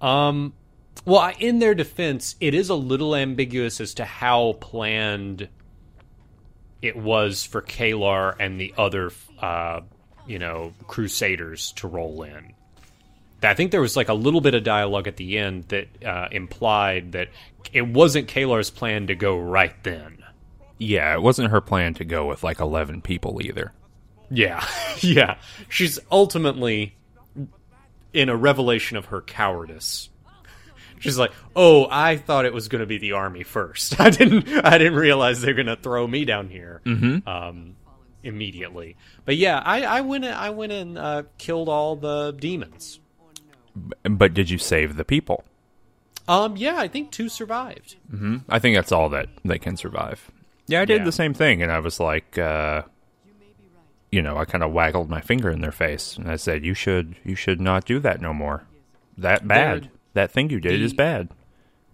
Um, 0.01 0.55
well, 1.05 1.35
in 1.39 1.59
their 1.59 1.75
defense, 1.75 2.35
it 2.41 2.55
is 2.55 2.71
a 2.71 2.75
little 2.75 3.15
ambiguous 3.15 3.79
as 3.79 3.93
to 3.95 4.07
how 4.07 4.55
planned 4.55 5.51
it 6.81 6.97
was 6.97 7.45
for 7.45 7.61
Caelar 7.61 8.35
and 8.41 8.59
the 8.59 8.73
other, 8.79 9.13
uh, 9.39 9.83
you 10.27 10.39
know, 10.39 10.73
Crusaders 10.87 11.73
to 11.73 11.89
roll 11.89 12.23
in. 12.23 12.55
I 13.43 13.55
think 13.55 13.71
there 13.71 13.81
was 13.81 13.97
like 13.97 14.09
a 14.09 14.15
little 14.15 14.41
bit 14.41 14.55
of 14.55 14.65
dialogue 14.65 15.07
at 15.07 15.17
the 15.17 15.39
end 15.39 15.65
that 15.69 15.89
uh, 16.05 16.29
implied 16.33 17.13
that 17.13 17.29
it 17.73 17.87
wasn't 17.87 18.29
Caelar's 18.29 18.71
plan 18.71 19.07
to 19.09 19.15
go 19.15 19.39
right 19.39 19.75
then. 19.85 20.25
Yeah, 20.79 21.15
it 21.15 21.23
wasn't 21.23 21.51
her 21.51 21.61
plan 21.61 21.95
to 21.95 22.05
go 22.05 22.27
with 22.27 22.43
like 22.43 22.61
eleven 22.61 23.01
people 23.01 23.41
either. 23.43 23.73
Yeah, 24.31 24.67
yeah. 25.01 25.39
She's 25.69 25.99
ultimately 26.11 26.97
in 28.13 28.29
a 28.29 28.37
revelation 28.37 28.97
of 28.97 29.07
her 29.07 29.21
cowardice. 29.21 30.09
She's 31.01 31.19
like, 31.19 31.33
"Oh, 31.55 31.87
I 31.91 32.17
thought 32.17 32.45
it 32.45 32.53
was 32.53 32.69
going 32.69 32.81
to 32.81 32.87
be 32.87 32.99
the 32.99 33.13
army 33.13 33.45
first. 33.45 34.01
I 34.01 34.11
didn't. 34.11 34.49
I 34.65 34.79
didn't 34.79 34.97
realize 34.97 35.41
they're 35.41 35.55
going 35.55 35.67
to 35.67 35.77
throw 35.77 36.07
me 36.07 36.25
down 36.25 36.49
here 36.49 36.81
um, 37.27 37.77
immediately." 38.23 38.97
But 39.25 39.37
yeah, 39.37 39.61
I, 39.65 39.83
I 39.83 40.01
went. 40.01 40.25
I 40.25 40.51
went 40.51 40.73
and 40.73 40.99
uh, 40.99 41.23
killed 41.39 41.69
all 41.69 41.95
the 41.97 42.33
demons. 42.33 42.99
But 44.05 44.35
did 44.35 44.51
you 44.51 44.59
save 44.59 44.97
the 44.97 45.05
people? 45.05 45.45
Um, 46.27 46.57
yeah, 46.57 46.77
I 46.77 46.89
think 46.89 47.11
two 47.11 47.29
survived. 47.29 47.97
I 48.49 48.59
think 48.59 48.77
that's 48.77 48.93
all 48.93 49.09
that 49.11 49.29
they 49.45 49.59
can 49.59 49.77
survive. 49.77 50.31
Yeah, 50.67 50.83
I 50.83 50.85
did 50.85 50.99
Yeah. 50.99 51.05
the 51.05 51.13
same 51.13 51.33
thing, 51.33 51.63
and 51.63 51.73
I 51.73 51.79
was 51.79 51.99
like, 51.99 52.37
uh, 52.37 52.83
you 54.11 54.23
know, 54.23 54.37
I 54.37 54.45
kind 54.45 54.63
of 54.65 54.73
waggled 54.73 55.09
my 55.11 55.21
finger 55.21 55.51
in 55.51 55.61
their 55.61 55.73
face, 55.73 56.17
and 56.17 56.31
I 56.31 56.37
said, 56.37 56.65
"You 56.65 56.75
should, 56.75 57.17
you 57.25 57.35
should 57.35 57.61
not 57.61 57.85
do 57.85 57.99
that 58.01 58.21
no 58.21 58.33
more. 58.35 58.65
That 59.17 59.47
bad. 59.49 59.85
They're- 59.85 59.91
that 60.15 60.31
thing 60.31 60.51
you 60.51 60.61
did 60.61 60.81
is 60.81 60.93
bad." 60.95 61.29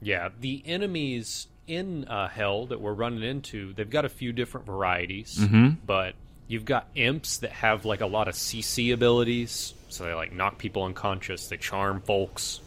Yeah, 0.01 0.29
the 0.41 0.63
enemies 0.67 1.47
in 1.67 2.05
uh, 2.07 2.29
Hell 2.29 2.67
that 2.67 2.81
we're 2.81 2.93
running 2.93 3.23
into, 3.23 3.73
they've 3.73 3.89
got 3.89 4.05
a 4.05 4.09
few 4.09 4.33
different 4.33 4.67
varieties, 4.67 5.39
but 5.87 6.15
you've 6.47 6.65
got 6.65 6.89
imps 6.95 7.39
that 7.39 7.51
have 7.53 7.85
like 7.85 8.01
a 8.01 8.07
lot 8.07 8.29
of 8.29 8.35
CC 8.35 8.93
abilities, 8.93 9.75
so 9.95 10.05
they 10.05 10.15
like 10.15 10.33
knock 10.33 10.59
people 10.59 10.85
unconscious, 10.85 11.49
they 11.49 11.57
charm 11.57 12.01
folks. 12.01 12.61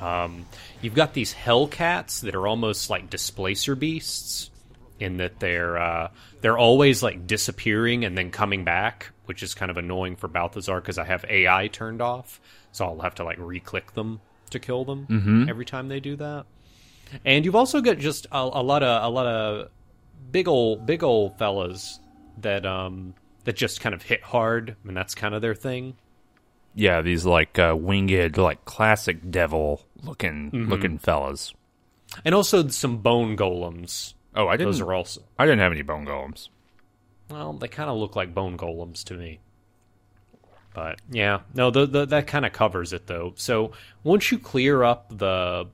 Um, 0.00 0.46
you've 0.80 0.94
got 0.94 1.14
these 1.14 1.32
Hellcats 1.32 2.20
that 2.22 2.34
are 2.34 2.46
almost 2.46 2.90
like 2.90 3.08
displacer 3.08 3.76
beasts, 3.76 4.50
in 5.02 5.18
that 5.18 5.40
they're 5.40 5.76
uh, 5.78 6.10
they're 6.40 6.58
always 6.58 7.02
like 7.02 7.26
disappearing 7.26 8.04
and 8.04 8.16
then 8.16 8.30
coming 8.30 8.64
back, 8.64 9.10
which 9.26 9.42
is 9.42 9.54
kind 9.54 9.70
of 9.70 9.76
annoying 9.76 10.16
for 10.16 10.28
Balthazar 10.28 10.80
because 10.80 10.98
I 10.98 11.04
have 11.04 11.24
AI 11.28 11.68
turned 11.68 12.00
off, 12.00 12.40
so 12.72 12.84
I'll 12.84 13.00
have 13.00 13.16
to 13.16 13.24
like 13.24 13.38
re-click 13.38 13.94
them 13.94 14.20
to 14.50 14.58
kill 14.58 14.84
them 14.84 15.06
every 15.48 15.64
time 15.64 15.88
they 15.88 16.00
do 16.00 16.16
that. 16.16 16.46
And 17.24 17.44
you've 17.44 17.56
also 17.56 17.80
got 17.80 17.98
just 17.98 18.26
a, 18.32 18.38
a 18.38 18.62
lot 18.62 18.82
of 18.82 19.04
a 19.04 19.08
lot 19.08 19.26
of 19.26 19.68
big 20.30 20.48
old 20.48 20.86
big 20.86 21.02
old 21.02 21.38
fellas 21.38 21.98
that 22.38 22.64
um 22.64 23.14
that 23.44 23.56
just 23.56 23.80
kind 23.80 23.94
of 23.94 24.02
hit 24.02 24.22
hard, 24.22 24.76
and 24.86 24.96
that's 24.96 25.14
kind 25.14 25.34
of 25.34 25.42
their 25.42 25.54
thing. 25.54 25.94
Yeah, 26.74 27.02
these 27.02 27.24
like 27.26 27.58
uh, 27.58 27.74
winged, 27.78 28.36
like 28.38 28.64
classic 28.64 29.30
devil 29.30 29.82
looking 30.02 30.50
Mm-hmm. 30.50 30.70
looking 30.70 30.98
fellas. 30.98 31.52
And 32.24 32.34
also 32.34 32.68
some 32.68 32.98
bone 32.98 33.36
golems. 33.36 34.14
Oh, 34.34 34.48
I 34.48 34.56
didn't. 34.56 34.72
Those 34.72 34.80
are 34.80 34.92
also 34.92 35.22
I 35.38 35.44
didn't 35.44 35.60
have 35.60 35.72
any 35.72 35.82
bone 35.82 36.06
golems. 36.06 36.48
well, 37.30 37.52
they 37.54 37.68
kind 37.68 37.88
of 37.90 37.96
look 37.96 38.16
like 38.16 38.34
bone 38.34 38.56
golems 38.58 39.04
to 39.04 39.14
me. 39.14 39.40
But 40.74 41.00
yeah, 41.10 41.40
no, 41.54 41.70
the, 41.70 41.84
the, 41.86 42.06
that 42.06 42.26
kind 42.26 42.46
of 42.46 42.52
covers 42.52 42.92
it 42.94 43.06
though. 43.06 43.34
So 43.36 43.72
once 44.04 44.32
you 44.32 44.38
clear 44.38 44.82
up 44.82 45.06
the 45.16 45.66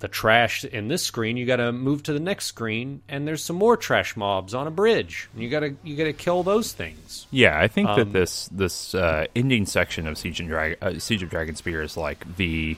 the 0.00 0.08
trash 0.08 0.64
in 0.64 0.88
this 0.88 1.02
screen, 1.02 1.36
you 1.36 1.46
got 1.46 1.56
to 1.56 1.72
move 1.72 2.02
to 2.04 2.12
the 2.12 2.20
next 2.20 2.46
screen, 2.46 3.02
and 3.08 3.26
there's 3.26 3.42
some 3.42 3.56
more 3.56 3.76
trash 3.76 4.16
mobs 4.16 4.54
on 4.54 4.66
a 4.66 4.70
bridge. 4.70 5.28
You 5.36 5.48
got 5.48 5.60
to 5.60 5.76
you 5.82 5.96
got 5.96 6.04
to 6.04 6.12
kill 6.12 6.42
those 6.42 6.72
things. 6.72 7.26
Yeah, 7.30 7.58
I 7.58 7.68
think 7.68 7.88
Um, 7.88 7.98
that 7.98 8.12
this 8.12 8.48
this 8.52 8.94
uh, 8.94 9.26
ending 9.34 9.66
section 9.66 10.06
of 10.06 10.18
Siege 10.18 10.40
and 10.40 10.48
Drag- 10.48 10.78
uh, 10.82 10.98
Siege 10.98 11.22
of 11.22 11.30
Dragonspear 11.30 11.82
is 11.82 11.96
like 11.96 12.36
the 12.36 12.76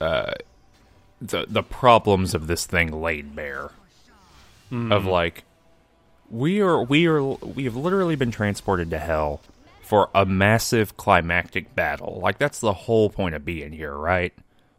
uh, 0.00 0.32
the 1.20 1.46
the 1.48 1.62
problems 1.62 2.34
of 2.34 2.46
this 2.46 2.66
thing 2.66 2.90
laid 2.90 3.36
bare. 3.36 3.70
Of 4.72 5.06
like, 5.06 5.44
we 6.28 6.60
are 6.60 6.82
we 6.82 7.06
are 7.06 7.22
we 7.22 7.62
have 7.64 7.76
literally 7.76 8.16
been 8.16 8.32
transported 8.32 8.90
to 8.90 8.98
hell 8.98 9.40
for 9.82 10.10
a 10.12 10.26
massive 10.26 10.96
climactic 10.96 11.76
battle. 11.76 12.18
Like 12.20 12.38
that's 12.38 12.58
the 12.58 12.72
whole 12.72 13.08
point 13.08 13.36
of 13.36 13.44
being 13.44 13.70
here, 13.70 13.94
right? 13.94 14.32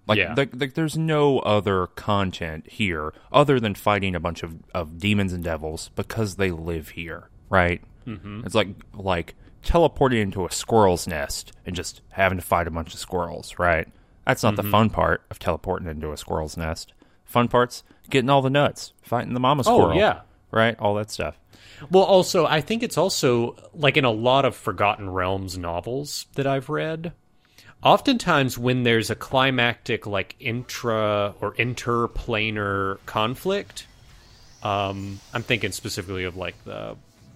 Like, 0.07 0.17
Yeah. 0.19 0.33
like, 0.37 0.51
like 0.55 0.73
there's 0.75 0.97
no 0.97 1.39
other 1.39 1.87
content 1.87 2.67
here 2.69 3.13
other 3.31 3.59
than 3.59 3.73
fighting 3.75 4.15
a 4.15 4.19
bunch 4.19 4.43
of, 4.43 4.55
of 4.73 4.97
demons 4.99 5.33
and 5.33 5.43
devils 5.43 5.89
because 5.95 6.35
they 6.35 6.51
live 6.51 6.89
here, 6.89 7.29
right? 7.49 7.81
Mm-hmm. 8.05 8.41
It's 8.45 8.53
like 8.55 8.67
like 8.93 9.33
teleporting 9.63 10.19
into 10.21 10.45
a 10.45 10.51
squirrel's 10.51 11.07
nest 11.07 11.51
and 11.65 11.75
just 11.75 12.01
having 12.09 12.37
to 12.37 12.43
fight 12.43 12.67
a 12.67 12.71
bunch 12.71 12.93
of 12.93 12.99
squirrels, 12.99 13.57
right? 13.57 13.87
That's 14.27 14.43
not 14.43 14.55
the 14.55 14.63
fun 14.63 14.89
part 14.91 15.23
of 15.31 15.39
teleporting 15.39 15.87
into 15.87 16.11
a 16.11 16.17
squirrel's 16.17 16.55
nest. 16.57 16.93
Fun 17.23 17.47
part's 17.47 17.83
getting 18.09 18.29
all 18.29 18.41
the 18.43 18.49
nuts, 18.51 18.93
fighting 19.01 19.33
the 19.33 19.39
mama 19.39 19.63
Oh, 19.65 19.79
squirrel, 19.79 19.97
yeah. 19.97 20.21
right? 20.51 20.79
All 20.79 20.93
that 20.95 21.09
stuff. 21.09 21.39
Well, 21.89 22.03
also, 22.03 22.45
I 22.45 22.61
think 22.61 22.83
it's 22.83 22.97
also 22.97 23.55
like 23.73 23.97
in 23.97 24.05
a 24.05 24.11
lot 24.11 24.45
of 24.45 24.55
Forgotten 24.55 25.09
Realms 25.09 25.57
novels 25.57 26.27
that 26.35 26.45
I've 26.47 26.69
read. 26.69 27.13
Oftentimes, 27.85 28.57
when 28.57 28.81
there's 28.81 29.11
a 29.11 29.15
climactic, 29.15 30.07
like 30.07 30.35
intra 30.39 31.35
or 31.39 31.53
interplanar 31.53 32.97
conflict, 33.05 33.85
um, 34.63 35.19
I'm 35.31 35.43
thinking 35.43 35.71
specifically 35.71 36.23
of 36.23 36.35
like 36.35 36.61
the 36.65 36.95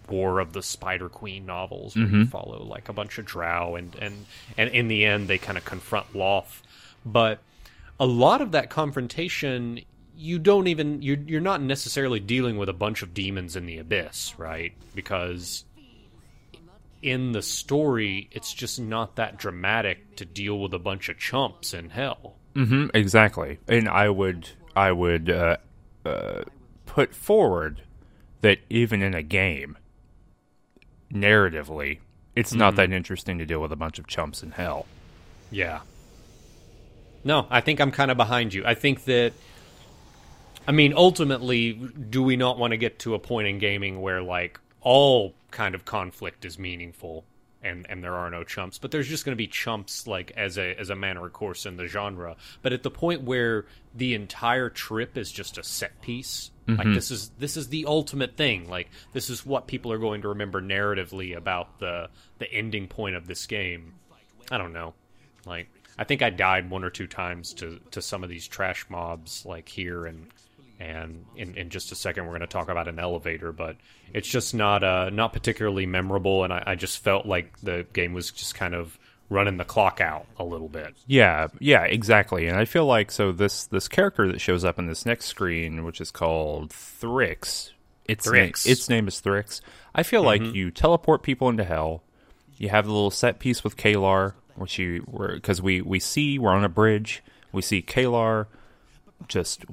War 0.10 0.39
of 0.39 0.53
the 0.53 0.63
Spider 0.63 1.08
Queen 1.08 1.46
novels, 1.46 1.96
where 1.96 2.08
you 2.08 2.25
follow 2.25 2.63
like 2.63 2.89
a 2.89 2.94
bunch 2.94 3.20
of 3.20 3.25
Drow, 3.25 3.75
and 3.75 3.96
and 4.01 4.25
and 4.58 4.72
in 4.72 4.88
the 4.88 5.06
end, 5.06 5.27
they 5.27 5.38
kind 5.38 5.56
of 5.56 5.65
confront 5.65 6.13
Lolth. 6.13 6.63
But 7.06 7.39
a 8.00 8.08
lot 8.08 8.41
of 8.41 8.51
that 8.53 8.72
confrontation 8.72 9.82
you 10.18 10.38
don't 10.38 10.68
even 10.68 11.01
you're, 11.01 11.18
you're 11.27 11.39
not 11.39 11.62
necessarily 11.62 12.20
dealing 12.20 12.58
with 12.58 12.68
a 12.68 12.74
bunch 12.74 13.01
of 13.01 13.13
demons 13.13 13.56
in 13.56 13.65
the 13.65 13.77
abyss 13.77 14.34
right 14.38 14.74
because 14.94 15.63
in 17.01 17.32
the 17.32 17.41
story 17.41 18.27
it's 18.32 18.53
just 18.53 18.79
not 18.79 19.15
that 19.15 19.38
dramatic 19.38 20.15
to 20.18 20.25
deal 20.25 20.60
with 20.60 20.74
a 20.74 20.79
bunch 20.79 21.10
of 21.10 21.18
chumps 21.18 21.74
in 21.74 21.89
hell 21.89 22.36
hmm 22.56 22.88
exactly. 22.94 23.60
And 23.68 23.88
I 23.88 24.10
would 24.10 24.50
I 24.75 24.91
would 24.91 25.29
uh, 25.29 25.58
uh, 26.03 26.41
put 26.86 27.13
forward 27.13 27.84
that 28.41 28.58
even 28.70 29.01
in 29.01 29.13
a 29.13 29.22
game, 29.22 29.77
narratively, 31.13 32.00
it's 32.36 32.53
not 32.53 32.75
that 32.75 32.91
interesting 32.91 33.38
to 33.39 33.46
deal 33.46 33.60
with 33.60 33.72
a 33.72 33.75
bunch 33.75 34.00
of 34.00 34.08
chumps 34.08 34.44
in 34.44 34.51
hell. 34.51 34.86
yeah 35.51 35.82
no 37.24 37.46
i 37.50 37.60
think 37.62 37.79
i'm 37.82 37.91
kind 37.91 38.12
of 38.12 38.18
behind 38.18 38.53
you 38.53 38.63
i 38.65 38.74
think 38.74 39.03
that 39.06 39.34
i 40.68 40.72
mean 40.72 40.94
ultimately 40.96 41.74
do 41.74 42.24
we 42.24 42.36
not 42.38 42.58
want 42.58 42.72
to 42.72 42.77
get 42.77 43.00
to 43.00 43.13
a 43.13 43.20
point 43.20 43.48
in 43.48 43.60
gaming 43.60 44.00
where 44.01 44.22
like 44.22 44.60
all 44.81 45.33
kind 45.51 45.75
of 45.75 45.86
conflict 45.86 46.45
is 46.45 46.57
meaningful 46.59 47.25
and 47.62 47.86
and 47.89 48.01
there 48.03 48.15
are 48.15 48.29
no 48.29 48.43
chumps 48.43 48.77
but 48.77 48.89
there's 48.89 49.07
just 49.07 49.25
going 49.25 49.33
to 49.33 49.38
be 49.38 49.48
chumps 49.48 50.07
like 50.07 50.31
as 50.38 50.57
a 50.57 50.79
as 50.79 50.89
a 50.89 50.95
manner 50.95 51.25
of 51.25 51.33
course 51.33 51.65
in 51.65 51.77
the 51.77 51.88
genre. 51.88 52.36
But 52.62 52.74
at 52.74 52.83
the 52.83 52.91
point 52.91 53.24
where 53.24 53.65
the 53.93 54.13
entire 54.13 54.69
trip 54.69 55.17
is 55.17 55.31
just 55.31 55.57
a 55.57 55.63
set 55.63 56.01
piece 56.01 56.51
like 56.77 56.79
mm-hmm. 56.79 56.93
this 56.93 57.09
is 57.09 57.29
this 57.39 57.57
is 57.57 57.69
the 57.69 57.86
ultimate 57.86 58.38
thing. 58.38 58.69
Like 58.69 58.89
this 59.13 59.29
is 59.29 59.45
what 59.45 59.67
people 59.67 59.91
are 59.91 59.98
going 59.98 60.21
to 60.21 60.29
remember 60.29 60.62
narratively 60.62 61.36
about 61.36 61.79
the 61.79 62.09
the 62.38 62.51
ending 62.51 62.88
point 62.88 63.15
of 63.15 63.27
this 63.27 63.48
game. 63.48 63.95
I 64.51 64.57
don't 64.57 64.74
know. 64.74 64.93
Like 65.45 65.69
i 65.98 66.03
think 66.05 66.21
i 66.21 66.29
died 66.29 66.69
one 66.69 66.83
or 66.83 66.89
two 66.89 67.07
times 67.07 67.53
to 67.53 67.79
to 67.91 68.01
some 68.01 68.24
of 68.24 68.29
these 68.29 68.48
trash 68.48 68.86
mobs 68.89 69.45
like 69.45 69.67
here 69.67 70.05
and 70.05 70.27
and 70.79 71.25
in, 71.36 71.55
in 71.55 71.69
just 71.69 71.91
a 71.91 71.95
second 71.95 72.24
we're 72.25 72.31
going 72.31 72.41
to 72.41 72.48
talk 72.48 72.69
about 72.69 72.88
an 72.88 73.00
elevator 73.00 73.51
but 73.51 73.75
it's 74.13 74.27
just 74.27 74.53
not 74.53 74.83
uh 74.83 75.09
not 75.09 75.33
particularly 75.33 75.86
memorable 75.86 76.43
and 76.43 76.53
I, 76.53 76.63
I 76.67 76.75
just 76.75 77.00
felt 77.03 77.25
like 77.25 77.59
the 77.62 77.86
game 77.93 78.13
was 78.13 78.31
just 78.31 78.55
kind 78.55 78.74
of 78.74 78.98
running 79.29 79.57
the 79.57 79.65
clock 79.65 80.01
out 80.01 80.25
a 80.38 80.43
little 80.43 80.69
bit 80.69 80.95
Yeah, 81.05 81.48
yeah, 81.59 81.83
exactly. 81.83 82.48
And 82.48 82.57
I 82.57 82.65
feel 82.65 82.86
like 82.86 83.12
so 83.12 83.31
this 83.31 83.65
this 83.67 83.88
character 83.88 84.27
that 84.31 84.41
shows 84.41 84.65
up 84.65 84.79
in 84.79 84.88
this 84.88 85.05
next 85.05 85.25
screen, 85.25 85.83
which 85.83 86.01
is 86.01 86.12
called 86.12 86.71
Thrix. 86.71 87.71
Its 88.05 88.25
na- 88.25 88.71
its 88.71 88.89
name 88.89 89.07
is 89.07 89.21
Thrix. 89.21 89.62
I 89.93 90.01
feel 90.01 90.24
like 90.24 90.41
you 90.41 90.71
teleport 90.71 91.21
people 91.21 91.48
into 91.50 91.63
hell. 91.63 92.01
You 92.57 92.69
have 92.69 92.86
the 92.86 92.91
little 92.91 93.12
set 93.12 93.38
piece 93.38 93.63
with 93.63 93.77
Caelar, 93.77 94.33
which 94.55 94.79
you 94.79 95.05
because 95.36 95.62
we 95.62 95.81
we 95.81 96.00
see 96.00 96.39
we're 96.39 96.51
on 96.51 96.63
a 96.63 96.69
bridge. 96.69 97.24
We 97.51 97.62
see 97.62 97.83
Caelar 97.83 98.48
just 99.27 99.63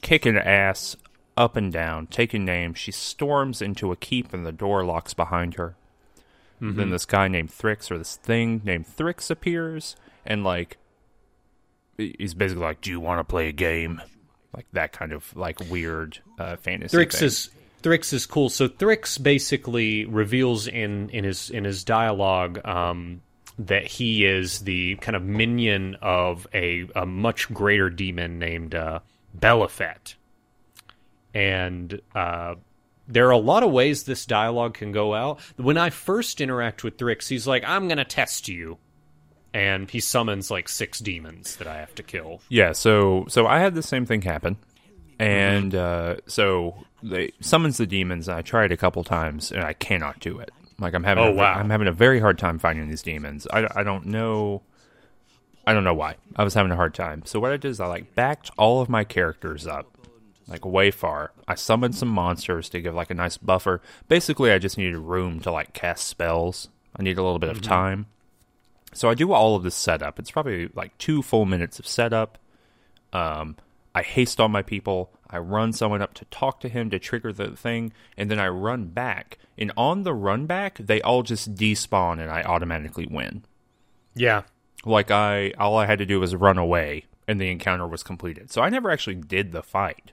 kicking 0.00 0.36
ass 0.36 0.96
up 1.36 1.56
and 1.56 1.72
down, 1.72 2.06
taking 2.06 2.44
names. 2.44 2.78
She 2.78 2.92
storms 2.92 3.62
into 3.62 3.92
a 3.92 3.96
keep, 3.96 4.32
and 4.32 4.44
the 4.44 4.52
door 4.52 4.84
locks 4.84 5.14
behind 5.14 5.54
her. 5.54 5.76
then 6.60 6.90
this 6.90 7.06
guy 7.06 7.28
named 7.28 7.50
Thrix 7.50 7.90
or 7.90 7.96
this 7.96 8.16
thing 8.16 8.60
named 8.64 8.86
Thrix 8.86 9.30
appears, 9.30 9.96
and 10.26 10.44
like 10.44 10.76
he's 11.96 12.34
basically 12.34 12.64
like, 12.64 12.80
"Do 12.82 12.90
you 12.90 13.00
want 13.00 13.20
to 13.20 13.24
play 13.24 13.48
a 13.48 13.52
game?" 13.52 14.02
Like 14.54 14.66
that 14.72 14.92
kind 14.92 15.12
of 15.12 15.34
like 15.34 15.58
weird 15.70 16.18
uh, 16.38 16.56
fantasy. 16.56 16.96
Thrix 16.96 17.12
thing. 17.18 17.26
is 17.26 17.50
Thrix 17.82 18.12
is 18.12 18.26
cool. 18.26 18.50
So 18.50 18.68
Thrix 18.68 19.22
basically 19.22 20.04
reveals 20.04 20.66
in 20.66 21.08
in 21.10 21.24
his 21.24 21.50
in 21.50 21.64
his 21.64 21.84
dialogue 21.84 22.64
um, 22.66 23.22
that 23.58 23.86
he 23.86 24.24
is 24.24 24.60
the 24.60 24.96
kind 24.96 25.16
of 25.16 25.22
minion 25.22 25.96
of 26.02 26.46
a, 26.52 26.88
a 26.94 27.06
much 27.06 27.52
greater 27.52 27.90
demon 27.90 28.38
named 28.38 28.74
uh, 28.74 29.00
Belhifet, 29.38 30.14
and 31.34 32.00
uh, 32.14 32.54
there 33.08 33.26
are 33.28 33.32
a 33.32 33.38
lot 33.38 33.62
of 33.62 33.70
ways 33.70 34.04
this 34.04 34.26
dialogue 34.26 34.74
can 34.74 34.92
go 34.92 35.14
out. 35.14 35.40
When 35.56 35.76
I 35.78 35.90
first 35.90 36.40
interact 36.40 36.84
with 36.84 36.96
Thrix, 36.96 37.28
he's 37.28 37.46
like, 37.46 37.64
"I'm 37.66 37.88
going 37.88 37.98
to 37.98 38.04
test 38.04 38.48
you." 38.48 38.78
And 39.52 39.90
he 39.90 39.98
summons 39.98 40.48
like 40.50 40.68
six 40.68 41.00
demons 41.00 41.56
that 41.56 41.66
I 41.66 41.78
have 41.78 41.92
to 41.96 42.02
kill. 42.04 42.40
Yeah, 42.48 42.72
so 42.72 43.24
so 43.28 43.46
I 43.46 43.58
had 43.58 43.74
the 43.74 43.82
same 43.82 44.06
thing 44.06 44.22
happen, 44.22 44.56
and 45.18 45.74
uh, 45.74 46.16
so 46.26 46.74
they 47.02 47.32
summons 47.40 47.76
the 47.78 47.86
demons. 47.86 48.28
And 48.28 48.36
I 48.36 48.42
tried 48.42 48.70
a 48.72 48.76
couple 48.76 49.02
times, 49.04 49.50
and 49.50 49.64
I 49.64 49.72
cannot 49.72 50.20
do 50.20 50.38
it. 50.38 50.50
Like 50.78 50.94
I'm 50.94 51.02
having, 51.04 51.24
Oh, 51.24 51.28
a, 51.28 51.34
wow. 51.34 51.54
I'm 51.54 51.68
having 51.68 51.88
a 51.88 51.92
very 51.92 52.20
hard 52.20 52.38
time 52.38 52.58
finding 52.58 52.88
these 52.88 53.02
demons. 53.02 53.46
I, 53.52 53.66
I 53.74 53.82
don't 53.82 54.06
know, 54.06 54.62
I 55.66 55.74
don't 55.74 55.84
know 55.84 55.94
why. 55.94 56.16
I 56.36 56.44
was 56.44 56.54
having 56.54 56.72
a 56.72 56.76
hard 56.76 56.94
time. 56.94 57.22
So 57.24 57.38
what 57.38 57.52
I 57.52 57.56
did 57.56 57.68
is 57.68 57.80
I 57.80 57.86
like 57.86 58.14
backed 58.14 58.50
all 58.56 58.80
of 58.80 58.88
my 58.88 59.04
characters 59.04 59.66
up, 59.66 59.86
like 60.48 60.64
way 60.64 60.90
far. 60.90 61.32
I 61.46 61.54
summoned 61.54 61.94
some 61.94 62.08
monsters 62.08 62.68
to 62.70 62.80
give 62.80 62.94
like 62.94 63.10
a 63.10 63.14
nice 63.14 63.36
buffer. 63.36 63.80
Basically, 64.08 64.50
I 64.50 64.58
just 64.58 64.78
needed 64.78 64.98
room 64.98 65.40
to 65.40 65.52
like 65.52 65.72
cast 65.72 66.06
spells. 66.06 66.68
I 66.96 67.02
need 67.02 67.18
a 67.18 67.22
little 67.22 67.38
bit 67.38 67.50
of 67.50 67.60
time. 67.60 68.06
So 68.92 69.08
I 69.08 69.14
do 69.14 69.32
all 69.32 69.54
of 69.54 69.62
this 69.62 69.74
setup. 69.74 70.18
It's 70.18 70.30
probably 70.30 70.68
like 70.74 70.96
two 70.98 71.22
full 71.22 71.46
minutes 71.46 71.78
of 71.78 71.86
setup. 71.86 72.38
Um, 73.12 73.56
I 73.94 74.02
haste 74.02 74.40
on 74.40 74.50
my 74.50 74.62
people. 74.62 75.10
I 75.28 75.38
run 75.38 75.72
someone 75.72 76.02
up 76.02 76.14
to 76.14 76.24
talk 76.26 76.60
to 76.60 76.68
him 76.68 76.90
to 76.90 76.98
trigger 76.98 77.32
the 77.32 77.56
thing, 77.56 77.92
and 78.16 78.30
then 78.30 78.40
I 78.40 78.48
run 78.48 78.86
back. 78.86 79.38
And 79.56 79.72
on 79.76 80.02
the 80.02 80.14
run 80.14 80.46
back, 80.46 80.78
they 80.78 81.00
all 81.02 81.22
just 81.22 81.54
despawn, 81.54 82.20
and 82.20 82.30
I 82.30 82.42
automatically 82.42 83.06
win. 83.08 83.44
Yeah, 84.14 84.42
Like 84.84 85.10
I, 85.10 85.50
all 85.58 85.76
I 85.76 85.86
had 85.86 85.98
to 85.98 86.06
do 86.06 86.20
was 86.20 86.34
run 86.34 86.58
away, 86.58 87.04
and 87.28 87.40
the 87.40 87.50
encounter 87.50 87.86
was 87.86 88.02
completed. 88.02 88.50
So 88.50 88.62
I 88.62 88.68
never 88.70 88.90
actually 88.90 89.16
did 89.16 89.52
the 89.52 89.62
fight. 89.62 90.12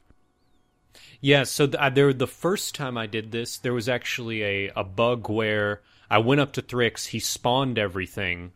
Yeah, 1.21 1.43
so 1.43 1.67
th- 1.67 1.77
I- 1.79 1.89
there 1.89 2.13
the 2.13 2.27
first 2.27 2.75
time 2.75 2.97
I 2.97 3.07
did 3.07 3.31
this, 3.31 3.57
there 3.57 3.73
was 3.73 3.87
actually 3.89 4.43
a, 4.43 4.71
a 4.75 4.83
bug 4.83 5.29
where 5.29 5.81
I 6.09 6.19
went 6.19 6.41
up 6.41 6.53
to 6.53 6.61
Thrix, 6.61 7.07
he 7.07 7.19
spawned 7.19 7.77
everything, 7.79 8.51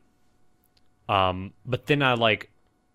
um, 1.10 1.54
but 1.66 1.88
then 1.88 2.02
I 2.02 2.14
like 2.14 2.50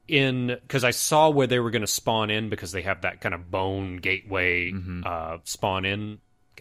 in 0.08 0.56
because 0.62 0.84
I 0.84 0.92
saw 0.92 1.28
where 1.30 1.46
they 1.46 1.58
were 1.58 1.70
going 1.70 1.82
to 1.82 1.86
spawn 1.88 2.30
in 2.30 2.48
because 2.48 2.70
they 2.72 2.82
have 2.82 3.02
that 3.02 3.20
kind 3.20 3.34
of 3.34 3.50
bone 3.50 3.96
gateway 3.96 4.72
uh, 5.04 5.38
spawn 5.44 5.84
in 5.84 6.18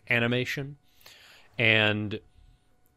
animation, 0.10 0.78
and 1.58 2.20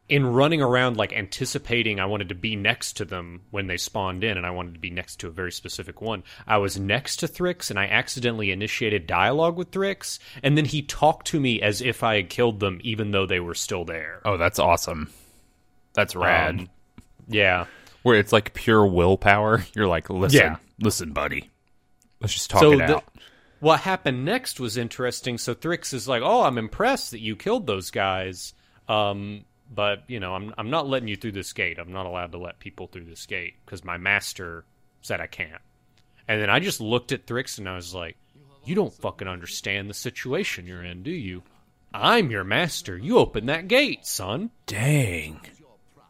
in 0.09 0.25
running 0.25 0.59
around 0.61 0.97
like 0.97 1.13
anticipating 1.13 1.99
I 1.99 2.05
wanted 2.07 2.29
to 2.29 2.35
be 2.35 2.55
next 2.55 2.93
to 2.97 3.05
them 3.05 3.41
when 3.51 3.67
they 3.67 3.77
spawned 3.77 4.23
in 4.23 4.37
and 4.37 4.45
I 4.45 4.49
wanted 4.49 4.73
to 4.73 4.79
be 4.79 4.89
next 4.89 5.17
to 5.21 5.27
a 5.27 5.31
very 5.31 5.51
specific 5.51 6.01
one. 6.01 6.23
I 6.47 6.57
was 6.57 6.79
next 6.79 7.17
to 7.17 7.27
Thrix 7.27 7.69
and 7.69 7.77
I 7.79 7.85
accidentally 7.85 8.51
initiated 8.51 9.05
dialogue 9.05 9.55
with 9.55 9.69
Thrix 9.71 10.17
and 10.41 10.57
then 10.57 10.65
he 10.65 10.81
talked 10.81 11.27
to 11.27 11.39
me 11.39 11.61
as 11.61 11.81
if 11.81 12.03
I 12.03 12.15
had 12.15 12.29
killed 12.29 12.59
them 12.59 12.79
even 12.83 13.11
though 13.11 13.27
they 13.27 13.39
were 13.39 13.53
still 13.53 13.85
there. 13.85 14.21
Oh, 14.25 14.35
that's 14.37 14.57
awesome. 14.57 15.09
That's 15.93 16.15
rad. 16.15 16.59
Um, 16.61 16.69
yeah. 17.27 17.65
Where 18.01 18.17
it's 18.17 18.33
like 18.33 18.53
pure 18.55 18.85
willpower. 18.87 19.63
You're 19.75 19.87
like, 19.87 20.09
listen, 20.09 20.39
Yeah. 20.39 20.55
listen, 20.81 21.13
buddy. 21.13 21.49
Let's 22.19 22.33
just 22.33 22.49
talk 22.49 22.61
So 22.61 22.71
it 22.73 22.77
the- 22.77 22.95
out. 22.95 23.03
What 23.59 23.81
happened 23.81 24.23
next 24.25 24.59
was 24.59 24.77
interesting. 24.77 25.37
So 25.37 25.53
Thrix 25.53 25.93
is 25.93 26.07
like, 26.07 26.21
"Oh, 26.23 26.43
I'm 26.43 26.57
impressed 26.57 27.11
that 27.11 27.19
you 27.19 27.35
killed 27.35 27.67
those 27.67 27.91
guys." 27.91 28.53
Um 28.87 29.43
but, 29.69 30.03
you 30.07 30.19
know, 30.19 30.33
I'm 30.33 30.53
I'm 30.57 30.69
not 30.69 30.87
letting 30.87 31.07
you 31.07 31.15
through 31.15 31.33
this 31.33 31.53
gate. 31.53 31.77
I'm 31.79 31.91
not 31.91 32.05
allowed 32.05 32.31
to 32.31 32.37
let 32.37 32.59
people 32.59 32.87
through 32.87 33.05
this 33.05 33.25
gate 33.25 33.55
because 33.65 33.83
my 33.83 33.97
master 33.97 34.65
said 35.01 35.21
I 35.21 35.27
can't. 35.27 35.61
And 36.27 36.41
then 36.41 36.49
I 36.49 36.59
just 36.59 36.81
looked 36.81 37.11
at 37.11 37.25
Thrix 37.25 37.57
and 37.57 37.69
I 37.69 37.75
was 37.75 37.93
like, 37.93 38.17
"You 38.65 38.75
don't 38.75 38.93
fucking 38.93 39.27
understand 39.27 39.89
the 39.89 39.93
situation 39.93 40.67
you're 40.67 40.83
in, 40.83 41.03
do 41.03 41.11
you? 41.11 41.43
I'm 41.93 42.29
your 42.29 42.43
master. 42.43 42.97
You 42.97 43.17
open 43.17 43.47
that 43.47 43.67
gate, 43.67 44.05
son." 44.05 44.51
Dang. 44.65 45.41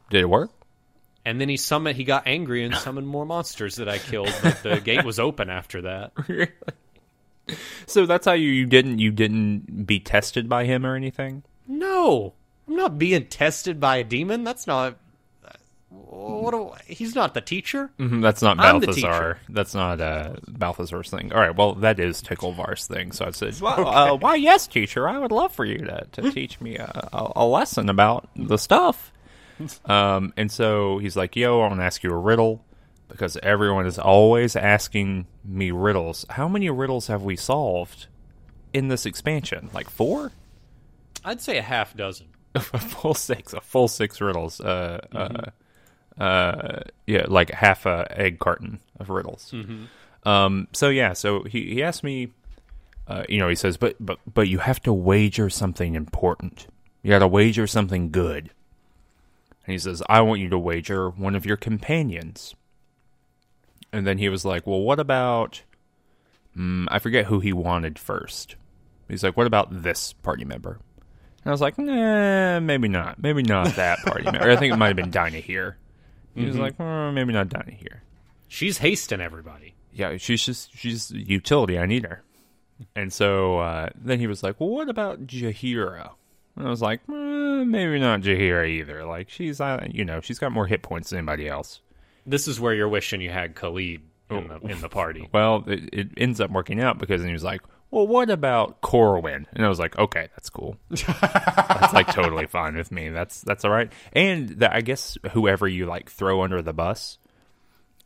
Did 0.09 0.21
it 0.21 0.29
work? 0.29 0.51
And 1.25 1.39
then 1.39 1.49
he 1.49 1.57
summoned. 1.57 1.97
He 1.97 2.03
got 2.05 2.27
angry 2.27 2.63
and 2.63 2.73
summoned 2.75 3.07
more 3.07 3.25
monsters 3.25 3.75
that 3.75 3.89
I 3.89 3.97
killed. 3.97 4.33
But 4.41 4.63
the 4.63 4.79
gate 4.83 5.05
was 5.05 5.19
open 5.19 5.49
after 5.49 5.81
that. 5.81 6.13
So 7.87 8.05
that's 8.05 8.25
how 8.25 8.33
you, 8.33 8.49
you 8.49 8.65
didn't 8.65 8.99
you 8.99 9.11
didn't 9.11 9.85
be 9.85 9.99
tested 9.99 10.47
by 10.47 10.65
him 10.65 10.85
or 10.85 10.95
anything? 10.95 11.43
No, 11.67 12.33
I'm 12.69 12.75
not 12.75 12.97
being 12.99 13.25
tested 13.25 13.79
by 13.79 13.97
a 13.97 14.03
demon. 14.03 14.43
That's 14.43 14.67
not. 14.67 14.97
What? 15.89 16.51
Do, 16.51 16.71
he's 16.85 17.15
not 17.15 17.33
the 17.33 17.41
teacher. 17.41 17.89
Mhm, 17.97 18.21
That's 18.21 18.43
not 18.43 18.59
I'm 18.59 18.79
Balthazar. 18.79 19.39
That's 19.49 19.73
not 19.73 19.99
uh, 19.99 20.33
Balthazar's 20.47 21.09
thing. 21.09 21.33
All 21.33 21.39
right, 21.39 21.55
well, 21.55 21.73
that 21.75 21.99
is 21.99 22.21
Ticklevar's 22.21 22.85
thing. 22.85 23.11
So 23.11 23.25
I 23.25 23.31
said, 23.31 23.59
well, 23.59 23.87
uh, 23.87 24.15
why, 24.15 24.35
yes, 24.35 24.67
teacher, 24.67 25.09
I 25.09 25.17
would 25.17 25.31
love 25.31 25.51
for 25.51 25.65
you 25.65 25.79
to, 25.79 26.07
to 26.11 26.31
teach 26.31 26.61
me 26.61 26.75
a, 26.77 27.09
a, 27.11 27.31
a 27.37 27.45
lesson 27.45 27.89
about 27.89 28.29
the 28.35 28.57
stuff. 28.57 29.11
Um, 29.83 30.31
and 30.37 30.49
so 30.49 30.99
he's 30.99 31.17
like, 31.17 31.35
yo, 31.35 31.59
I 31.59 31.67
want 31.67 31.81
to 31.81 31.83
ask 31.83 32.01
you 32.01 32.11
a 32.13 32.17
riddle 32.17 32.63
because 33.09 33.35
everyone 33.43 33.85
is 33.87 33.99
always 33.99 34.55
asking 34.55 35.27
me 35.43 35.71
riddles. 35.71 36.25
How 36.29 36.47
many 36.47 36.69
riddles 36.69 37.07
have 37.07 37.23
we 37.23 37.35
solved 37.35 38.07
in 38.71 38.87
this 38.87 39.05
expansion? 39.05 39.69
Like 39.73 39.89
four? 39.89 40.31
I'd 41.25 41.41
say 41.41 41.57
a 41.57 41.61
half 41.61 41.93
dozen. 41.93 42.27
a 42.55 42.59
full 42.61 43.13
six, 43.13 43.53
a 43.53 43.61
full 43.61 43.87
six 43.87 44.21
riddles. 44.21 44.59
Uh, 44.59 44.99
uh, 45.13 46.21
uh, 46.21 46.81
yeah, 47.07 47.25
like 47.27 47.51
half 47.51 47.85
a 47.85 48.07
egg 48.11 48.39
carton 48.39 48.79
of 48.99 49.09
riddles. 49.09 49.53
Um, 50.23 50.67
so 50.73 50.89
yeah, 50.89 51.13
so 51.13 51.43
he 51.43 51.73
he 51.73 51.83
asked 51.83 52.03
me, 52.03 52.29
uh, 53.07 53.23
you 53.29 53.39
know, 53.39 53.47
he 53.47 53.55
says, 53.55 53.77
but 53.77 53.95
but 53.99 54.19
but 54.31 54.47
you 54.47 54.59
have 54.59 54.81
to 54.83 54.93
wager 54.93 55.49
something 55.49 55.95
important. 55.95 56.67
You 57.01 57.11
got 57.11 57.19
to 57.19 57.27
wager 57.27 57.67
something 57.67 58.11
good. 58.11 58.49
And 59.65 59.73
he 59.73 59.77
says, 59.79 60.01
I 60.09 60.21
want 60.21 60.41
you 60.41 60.49
to 60.49 60.57
wager 60.57 61.09
one 61.09 61.35
of 61.35 61.45
your 61.45 61.57
companions. 61.57 62.55
And 63.93 64.05
then 64.05 64.17
he 64.17 64.27
was 64.27 64.43
like, 64.43 64.67
well, 64.67 64.81
what 64.81 64.99
about? 64.99 65.61
Mm, 66.57 66.87
I 66.89 66.99
forget 66.99 67.25
who 67.25 67.39
he 67.39 67.53
wanted 67.53 67.97
first. 67.97 68.55
He's 69.07 69.23
like, 69.23 69.37
what 69.37 69.47
about 69.47 69.83
this 69.83 70.13
party 70.13 70.45
member? 70.45 70.79
And 71.43 71.47
I 71.47 71.51
was 71.51 71.61
like, 71.61 71.77
nah, 71.77 72.59
maybe 72.59 72.87
not. 72.87 73.21
Maybe 73.21 73.43
not 73.43 73.75
that 73.75 73.99
party 73.99 74.23
member. 74.25 74.49
I 74.49 74.55
think 74.55 74.73
it 74.73 74.77
might 74.77 74.87
have 74.87 74.95
been 74.97 75.11
Dynaheir. 75.11 75.75
He 76.35 76.45
was 76.45 76.57
like, 76.57 76.79
"Uh, 76.79 77.11
maybe 77.11 77.33
not 77.33 77.49
Dynaheir. 77.49 77.99
She's 78.47 78.77
hasting 78.77 79.21
everybody. 79.21 79.73
Yeah, 79.91 80.17
she's 80.17 80.43
just 80.45 80.75
she's 80.77 81.11
utility. 81.11 81.77
I 81.77 81.85
need 81.85 82.05
her. 82.05 82.23
And 82.95 83.11
so 83.11 83.59
uh, 83.59 83.89
then 83.95 84.19
he 84.19 84.27
was 84.27 84.43
like, 84.43 84.59
well, 84.59 84.69
what 84.69 84.89
about 84.89 85.27
Jaheira? 85.27 86.11
And 86.55 86.67
I 86.67 86.69
was 86.69 86.81
like, 86.81 87.01
eh, 87.09 87.63
maybe 87.63 87.99
not 87.99 88.21
Jaheira 88.21 88.67
either. 88.67 89.05
Like 89.05 89.29
she's, 89.29 89.59
uh, 89.59 89.85
you 89.89 90.05
know, 90.05 90.21
she's 90.21 90.39
got 90.39 90.51
more 90.51 90.65
hit 90.67 90.81
points 90.81 91.09
than 91.09 91.19
anybody 91.19 91.47
else. 91.47 91.81
This 92.25 92.47
is 92.47 92.59
where 92.59 92.73
you're 92.73 92.89
wishing 92.89 93.21
you 93.21 93.29
had 93.31 93.55
Khalid 93.55 94.01
in 94.29 94.47
the 94.47 94.59
in 94.67 94.81
the 94.81 94.89
party. 94.89 95.27
Well, 95.33 95.63
it, 95.67 95.89
it 95.91 96.07
ends 96.17 96.39
up 96.39 96.51
working 96.51 96.79
out 96.79 96.97
because 96.97 97.21
then 97.21 97.29
he 97.29 97.33
was 97.33 97.43
like, 97.43 97.61
well, 97.91 98.05
what 98.05 98.29
about 98.29 98.81
Corwin? 98.81 99.47
And 99.53 99.65
I 99.65 99.69
was 99.69 99.79
like, 99.79 99.97
okay, 99.97 100.29
that's 100.35 100.49
cool. 100.49 100.77
that's 100.89 101.93
like 101.93 102.13
totally 102.13 102.45
fine 102.45 102.75
with 102.75 102.91
me. 102.91 103.09
That's 103.09 103.41
that's 103.41 103.65
all 103.65 103.71
right. 103.71 103.91
And 104.13 104.49
the, 104.49 104.73
I 104.73 104.81
guess 104.81 105.17
whoever 105.31 105.67
you 105.67 105.85
like 105.87 106.09
throw 106.09 106.43
under 106.43 106.61
the 106.61 106.73
bus 106.73 107.17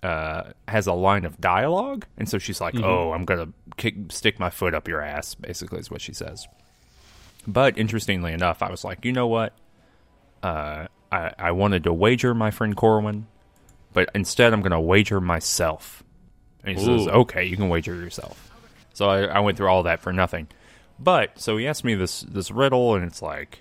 uh, 0.01 0.51
has 0.67 0.87
a 0.87 0.93
line 0.93 1.25
of 1.25 1.39
dialogue, 1.39 2.05
and 2.17 2.29
so 2.29 2.37
she's 2.37 2.61
like, 2.61 2.75
"Oh, 2.79 3.11
I'm 3.11 3.25
gonna 3.25 3.49
kick, 3.77 3.95
stick 4.09 4.39
my 4.39 4.49
foot 4.49 4.73
up 4.73 4.87
your 4.87 5.01
ass." 5.01 5.35
Basically, 5.35 5.79
is 5.79 5.91
what 5.91 6.01
she 6.01 6.13
says. 6.13 6.47
But 7.45 7.77
interestingly 7.77 8.31
enough, 8.31 8.61
I 8.61 8.69
was 8.71 8.85
like, 8.85 9.03
you 9.03 9.11
know 9.11 9.27
what? 9.27 9.53
Uh, 10.41 10.87
I 11.11 11.33
I 11.37 11.51
wanted 11.51 11.83
to 11.85 11.93
wager 11.93 12.33
my 12.33 12.51
friend 12.51 12.75
Corwin, 12.75 13.27
but 13.91 14.09
instead 14.15 14.53
I'm 14.53 14.61
gonna 14.61 14.81
wager 14.81 15.19
myself. 15.19 16.03
And 16.63 16.77
he 16.77 16.83
says, 16.83 17.07
"Okay, 17.07 17.43
you 17.43 17.57
can 17.57 17.67
wager 17.67 17.95
yourself." 17.95 18.52
So 18.93 19.09
I, 19.09 19.23
I 19.23 19.39
went 19.41 19.57
through 19.57 19.67
all 19.67 19.83
that 19.83 19.99
for 19.99 20.13
nothing. 20.13 20.47
But 20.99 21.39
so 21.39 21.57
he 21.57 21.67
asked 21.67 21.83
me 21.83 21.95
this 21.95 22.21
this 22.21 22.51
riddle, 22.51 22.95
and 22.95 23.03
it's 23.03 23.21
like, 23.21 23.59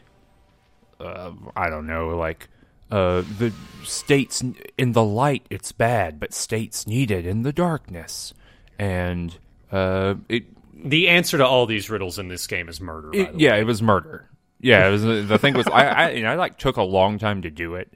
uh, 1.00 1.32
I 1.56 1.70
don't 1.70 1.86
know, 1.86 2.10
like 2.10 2.48
uh, 2.90 3.22
the 3.38 3.52
states 3.82 4.44
in 4.76 4.92
the 4.92 5.02
light 5.02 5.46
it's 5.50 5.72
bad, 5.72 6.20
but 6.20 6.34
states 6.34 6.86
needed 6.86 7.26
in 7.26 7.42
the 7.42 7.52
darkness, 7.52 8.34
and 8.78 9.36
uh, 9.72 10.14
it, 10.28 10.44
The 10.74 11.08
answer 11.08 11.38
to 11.38 11.46
all 11.46 11.64
these 11.66 11.88
riddles 11.88 12.18
in 12.18 12.28
this 12.28 12.46
game 12.46 12.68
is 12.68 12.80
murder. 12.80 13.10
By 13.10 13.18
it 13.18 13.32
the 13.32 13.38
yeah, 13.40 13.52
way. 13.52 13.60
it 13.60 13.64
was 13.64 13.80
murder. 13.82 14.28
Yeah, 14.60 14.86
it 14.86 14.90
was 14.90 15.02
the 15.02 15.38
thing 15.38 15.54
was 15.54 15.66
I 15.66 15.86
I, 15.86 16.10
you 16.10 16.22
know, 16.22 16.30
I 16.32 16.34
like 16.34 16.58
took 16.58 16.76
a 16.76 16.82
long 16.82 17.18
time 17.18 17.42
to 17.42 17.50
do 17.50 17.76
it, 17.76 17.90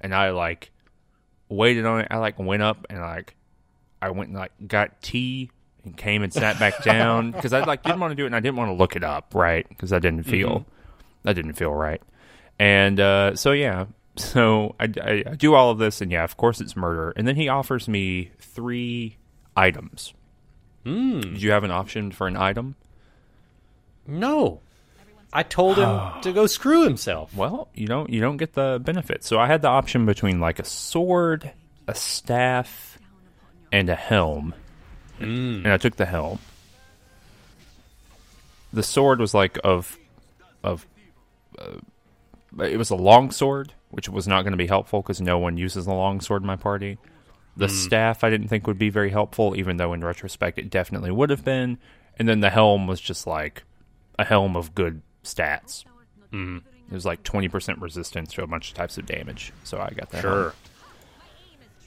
and 0.00 0.14
I 0.14 0.30
like 0.30 0.70
waited 1.48 1.86
on 1.86 2.00
it. 2.00 2.08
I 2.10 2.18
like 2.18 2.38
went 2.38 2.62
up 2.62 2.86
and 2.90 3.00
like 3.00 3.34
I 4.00 4.10
went 4.10 4.28
and 4.30 4.38
like 4.38 4.52
got 4.66 5.00
tea 5.02 5.50
and 5.84 5.96
came 5.96 6.22
and 6.22 6.32
sat 6.32 6.58
back 6.58 6.82
down 6.84 7.32
because 7.32 7.52
I 7.52 7.64
like 7.64 7.82
didn't 7.82 8.00
want 8.00 8.12
to 8.12 8.14
do 8.14 8.24
it 8.24 8.26
and 8.26 8.36
I 8.36 8.40
didn't 8.40 8.56
want 8.56 8.70
to 8.70 8.74
look 8.74 8.96
it 8.96 9.04
up 9.04 9.34
right 9.34 9.68
because 9.68 9.92
I 9.92 9.98
didn't 9.98 10.24
feel 10.24 10.64
that 11.24 11.34
didn't 11.34 11.54
feel 11.54 11.72
right, 11.72 12.02
and 12.58 12.98
uh, 13.00 13.36
so 13.36 13.52
yeah. 13.52 13.86
So 14.16 14.74
I, 14.78 14.84
I, 15.02 15.24
I 15.26 15.34
do 15.36 15.54
all 15.54 15.70
of 15.70 15.78
this, 15.78 16.02
and 16.02 16.12
yeah, 16.12 16.22
of 16.22 16.36
course 16.36 16.60
it's 16.60 16.76
murder. 16.76 17.14
And 17.16 17.26
then 17.26 17.34
he 17.34 17.48
offers 17.48 17.88
me 17.88 18.30
three 18.38 19.16
items. 19.56 20.12
Did 21.22 21.40
you 21.42 21.52
have 21.52 21.64
an 21.64 21.70
option 21.70 22.10
for 22.10 22.26
an 22.26 22.36
item? 22.36 22.76
No. 24.06 24.60
I 25.32 25.42
told 25.42 25.78
him 25.78 26.00
to 26.22 26.32
go 26.32 26.46
screw 26.46 26.84
himself. 26.84 27.34
Well, 27.34 27.68
you 27.74 27.86
don't 27.86 28.10
you 28.10 28.20
don't 28.20 28.36
get 28.36 28.52
the 28.52 28.80
benefit. 28.82 29.24
So 29.24 29.38
I 29.38 29.46
had 29.46 29.62
the 29.62 29.68
option 29.68 30.04
between 30.04 30.40
like 30.40 30.58
a 30.58 30.64
sword, 30.64 31.50
a 31.88 31.94
staff, 31.94 32.98
and 33.70 33.88
a 33.88 33.94
helm. 33.94 34.54
Mm. 35.22 35.56
And 35.64 35.68
I 35.68 35.76
took 35.76 35.96
the 35.96 36.06
helm. 36.06 36.38
The 38.72 38.82
sword 38.82 39.20
was 39.20 39.34
like 39.34 39.58
of 39.64 39.98
of 40.62 40.86
uh, 41.58 41.78
it 42.60 42.76
was 42.76 42.90
a 42.90 42.96
long 42.96 43.30
sword, 43.30 43.72
which 43.90 44.08
was 44.08 44.26
not 44.26 44.42
going 44.42 44.52
to 44.52 44.58
be 44.58 44.66
helpful 44.66 45.02
because 45.02 45.20
no 45.20 45.38
one 45.38 45.56
uses 45.56 45.86
a 45.86 45.92
long 45.92 46.20
sword 46.20 46.42
in 46.42 46.46
my 46.46 46.56
party. 46.56 46.98
The 47.56 47.66
mm. 47.66 47.70
staff 47.70 48.24
I 48.24 48.30
didn't 48.30 48.48
think 48.48 48.66
would 48.66 48.78
be 48.78 48.88
very 48.88 49.10
helpful, 49.10 49.56
even 49.56 49.76
though 49.76 49.92
in 49.92 50.02
retrospect 50.02 50.58
it 50.58 50.70
definitely 50.70 51.10
would 51.10 51.30
have 51.30 51.44
been. 51.44 51.78
And 52.18 52.28
then 52.28 52.40
the 52.40 52.50
helm 52.50 52.86
was 52.86 53.00
just 53.00 53.26
like 53.26 53.64
a 54.18 54.24
helm 54.24 54.56
of 54.56 54.74
good 54.74 55.02
stats. 55.24 55.84
Mm. 56.32 56.62
It 56.90 56.94
was 56.94 57.04
like 57.06 57.22
twenty 57.22 57.48
percent 57.48 57.78
resistance 57.80 58.32
to 58.34 58.42
a 58.42 58.46
bunch 58.46 58.70
of 58.70 58.74
types 58.74 58.98
of 58.98 59.06
damage, 59.06 59.52
so 59.64 59.78
I 59.78 59.90
got 59.90 60.10
that. 60.10 60.22
helm, 60.22 60.54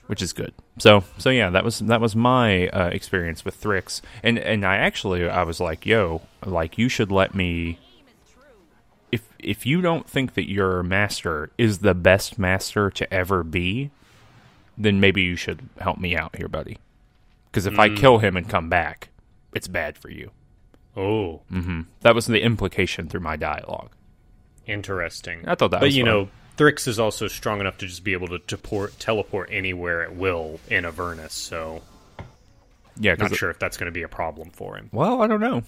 which 0.08 0.22
is 0.22 0.34
good. 0.34 0.54
So, 0.78 1.04
so 1.18 1.30
yeah, 1.30 1.50
that 1.50 1.64
was 1.64 1.80
that 1.80 2.02
was 2.02 2.16
my 2.16 2.68
uh, 2.70 2.88
experience 2.88 3.44
with 3.46 3.60
Thrix, 3.62 4.02
and 4.24 4.38
and 4.40 4.66
I 4.66 4.78
actually 4.78 5.28
I 5.30 5.44
was 5.44 5.60
like, 5.60 5.86
yo, 5.86 6.22
like 6.46 6.78
you 6.78 6.90
should 6.90 7.12
let 7.12 7.34
me. 7.36 7.80
If 9.12 9.24
if 9.40 9.66
you 9.66 9.82
don't 9.82 10.10
think 10.10 10.34
that 10.34 10.50
your 10.50 10.84
master 10.84 11.52
is 11.58 11.80
the 11.80 11.94
best 11.94 12.38
master 12.40 12.90
to 12.92 13.14
ever 13.14 13.44
be, 13.44 13.92
then 14.78 15.00
maybe 15.00 15.22
you 15.22 15.36
should 15.36 15.70
help 15.80 15.98
me 16.00 16.16
out 16.18 16.36
here, 16.36 16.48
buddy. 16.48 16.78
Because 17.52 17.66
if 17.66 17.80
I 17.80 17.88
kill 17.96 18.18
him 18.18 18.36
and 18.36 18.50
come 18.50 18.68
back, 18.68 19.10
it's 19.54 19.70
bad 19.70 19.98
for 19.98 20.10
you. 20.10 20.32
Oh, 20.98 21.42
mm-hmm. 21.52 21.82
That 22.02 22.14
was 22.16 22.26
the 22.26 22.42
implication 22.42 23.08
through 23.08 23.22
my 23.22 23.38
dialogue. 23.38 23.92
interesting. 24.66 25.48
I 25.48 25.56
thought 25.56 25.72
that 25.72 25.80
But 25.80 25.88
was 25.88 25.96
you 25.98 26.04
fun. 26.04 26.12
know, 26.14 26.30
Thrix 26.58 26.88
is 26.88 27.00
also 27.00 27.28
strong 27.28 27.60
enough 27.60 27.78
to 27.80 27.88
just 27.88 28.04
be 28.04 28.14
able 28.14 28.28
to 28.30 28.40
teport, 28.40 28.92
teleport 29.00 29.50
anywhere 29.52 30.04
at 30.04 30.16
will 30.16 30.60
in 30.70 30.86
Avernus, 30.86 31.34
so 31.34 31.82
Yeah, 32.98 33.16
not 33.16 33.30
'cause- 33.30 33.38
sure 33.38 33.50
if 33.50 33.60
that's 33.60 33.78
going 33.78 33.88
to 33.88 33.92
be 33.92 34.04
a 34.04 34.08
problem 34.08 34.50
for 34.52 34.78
him. 34.78 34.90
Well, 34.94 35.22
I 35.22 35.28
don't 35.28 35.42
know. 35.42 35.64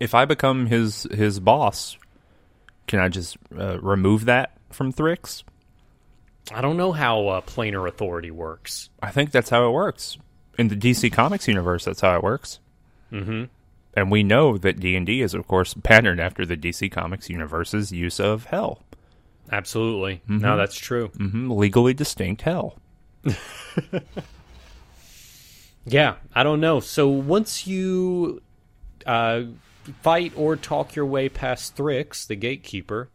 If 0.00 0.14
I 0.14 0.24
become 0.24 0.66
his 0.66 1.04
his 1.04 1.40
boss, 1.40 1.96
can 2.86 2.98
I 3.00 3.08
just 3.08 3.36
uh, 3.56 3.78
remove 3.80 4.24
that 4.26 4.52
from 4.70 4.92
Thrix? 4.92 5.42
I 6.52 6.60
don't 6.60 6.76
know 6.76 6.92
how 6.92 7.26
uh, 7.28 7.40
planar 7.40 7.88
authority 7.88 8.30
works. 8.30 8.90
I 9.02 9.10
think 9.10 9.30
that's 9.30 9.50
how 9.50 9.66
it 9.66 9.70
works 9.72 10.18
in 10.58 10.68
the 10.68 10.76
DC 10.76 11.10
Comics 11.12 11.48
universe. 11.48 11.84
That's 11.84 12.00
how 12.02 12.16
it 12.16 12.22
works. 12.22 12.58
Mm-hmm. 13.12 13.44
And 13.96 14.10
we 14.10 14.22
know 14.24 14.58
that 14.58 14.80
D 14.80 14.96
and 14.96 15.06
D 15.06 15.22
is, 15.22 15.32
of 15.34 15.46
course, 15.46 15.72
patterned 15.74 16.20
after 16.20 16.44
the 16.44 16.56
DC 16.56 16.90
Comics 16.90 17.30
universe's 17.30 17.92
use 17.92 18.18
of 18.20 18.46
hell, 18.46 18.82
Absolutely. 19.52 20.22
Mm-hmm. 20.28 20.38
No, 20.38 20.56
that's 20.56 20.76
true. 20.76 21.08
hmm 21.08 21.50
legally 21.50 21.94
distinct 21.94 22.42
hell. 22.42 22.78
Yeah, 25.86 26.14
I 26.34 26.42
don't 26.42 26.60
know. 26.60 26.80
So 26.80 27.08
once 27.08 27.66
you 27.66 28.42
uh, 29.06 29.42
fight 30.02 30.32
or 30.36 30.56
talk 30.56 30.94
your 30.94 31.06
way 31.06 31.28
past 31.28 31.76
Thrix, 31.76 32.26
the 32.26 32.36
gatekeeper, 32.36 33.10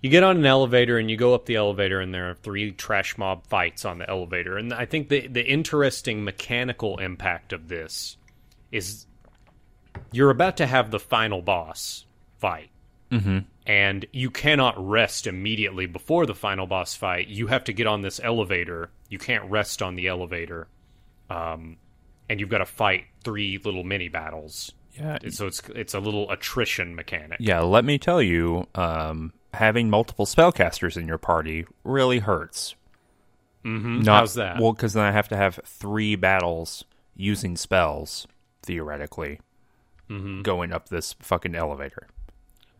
you 0.00 0.10
get 0.10 0.22
on 0.22 0.36
an 0.36 0.46
elevator 0.46 0.98
and 0.98 1.10
you 1.10 1.16
go 1.16 1.34
up 1.34 1.46
the 1.46 1.56
elevator, 1.56 2.00
and 2.00 2.12
there 2.14 2.30
are 2.30 2.34
three 2.34 2.70
trash 2.70 3.18
mob 3.18 3.46
fights 3.46 3.84
on 3.84 3.98
the 3.98 4.08
elevator. 4.08 4.56
And 4.56 4.72
I 4.72 4.86
think 4.86 5.08
the 5.08 5.26
the 5.26 5.44
interesting 5.44 6.22
mechanical 6.24 6.98
impact 6.98 7.52
of 7.52 7.68
this 7.68 8.16
is 8.70 9.06
you're 10.12 10.30
about 10.30 10.56
to 10.58 10.66
have 10.66 10.90
the 10.90 11.00
final 11.00 11.42
boss 11.42 12.04
fight. 12.38 12.70
Mm-hmm. 13.10 13.38
And 13.66 14.04
you 14.12 14.30
cannot 14.30 14.74
rest 14.76 15.26
immediately 15.26 15.86
before 15.86 16.26
the 16.26 16.34
final 16.34 16.66
boss 16.66 16.94
fight. 16.94 17.28
You 17.28 17.46
have 17.46 17.64
to 17.64 17.72
get 17.72 17.86
on 17.86 18.02
this 18.02 18.20
elevator. 18.22 18.90
You 19.08 19.18
can't 19.18 19.50
rest 19.50 19.80
on 19.80 19.94
the 19.94 20.06
elevator 20.08 20.68
um, 21.30 21.78
and 22.28 22.40
you've 22.40 22.50
got 22.50 22.58
to 22.58 22.66
fight 22.66 23.04
three 23.22 23.58
little 23.64 23.82
mini 23.84 24.08
battles. 24.08 24.72
Yeah, 24.92 25.18
So 25.30 25.46
it's 25.46 25.60
it's 25.74 25.94
a 25.94 25.98
little 26.00 26.30
attrition 26.30 26.94
mechanic. 26.94 27.38
yeah. 27.40 27.60
Let 27.60 27.84
me 27.84 27.98
tell 27.98 28.20
you, 28.22 28.68
um, 28.74 29.32
having 29.52 29.88
multiple 29.90 30.24
spellcasters 30.26 30.96
in 30.96 31.08
your 31.08 31.18
party 31.18 31.66
really 31.84 32.18
hurts. 32.20 32.74
Mm-hmm. 33.64 34.02
Not, 34.02 34.18
How's 34.20 34.34
that? 34.34 34.60
Well, 34.60 34.72
because 34.72 34.92
then 34.92 35.04
I 35.04 35.10
have 35.10 35.28
to 35.28 35.36
have 35.36 35.58
three 35.64 36.16
battles 36.16 36.84
using 37.16 37.56
spells, 37.56 38.26
theoretically, 38.62 39.40
Mm-hmm. 40.10 40.42
going 40.42 40.70
up 40.70 40.90
this 40.90 41.14
fucking 41.18 41.54
elevator. 41.54 42.08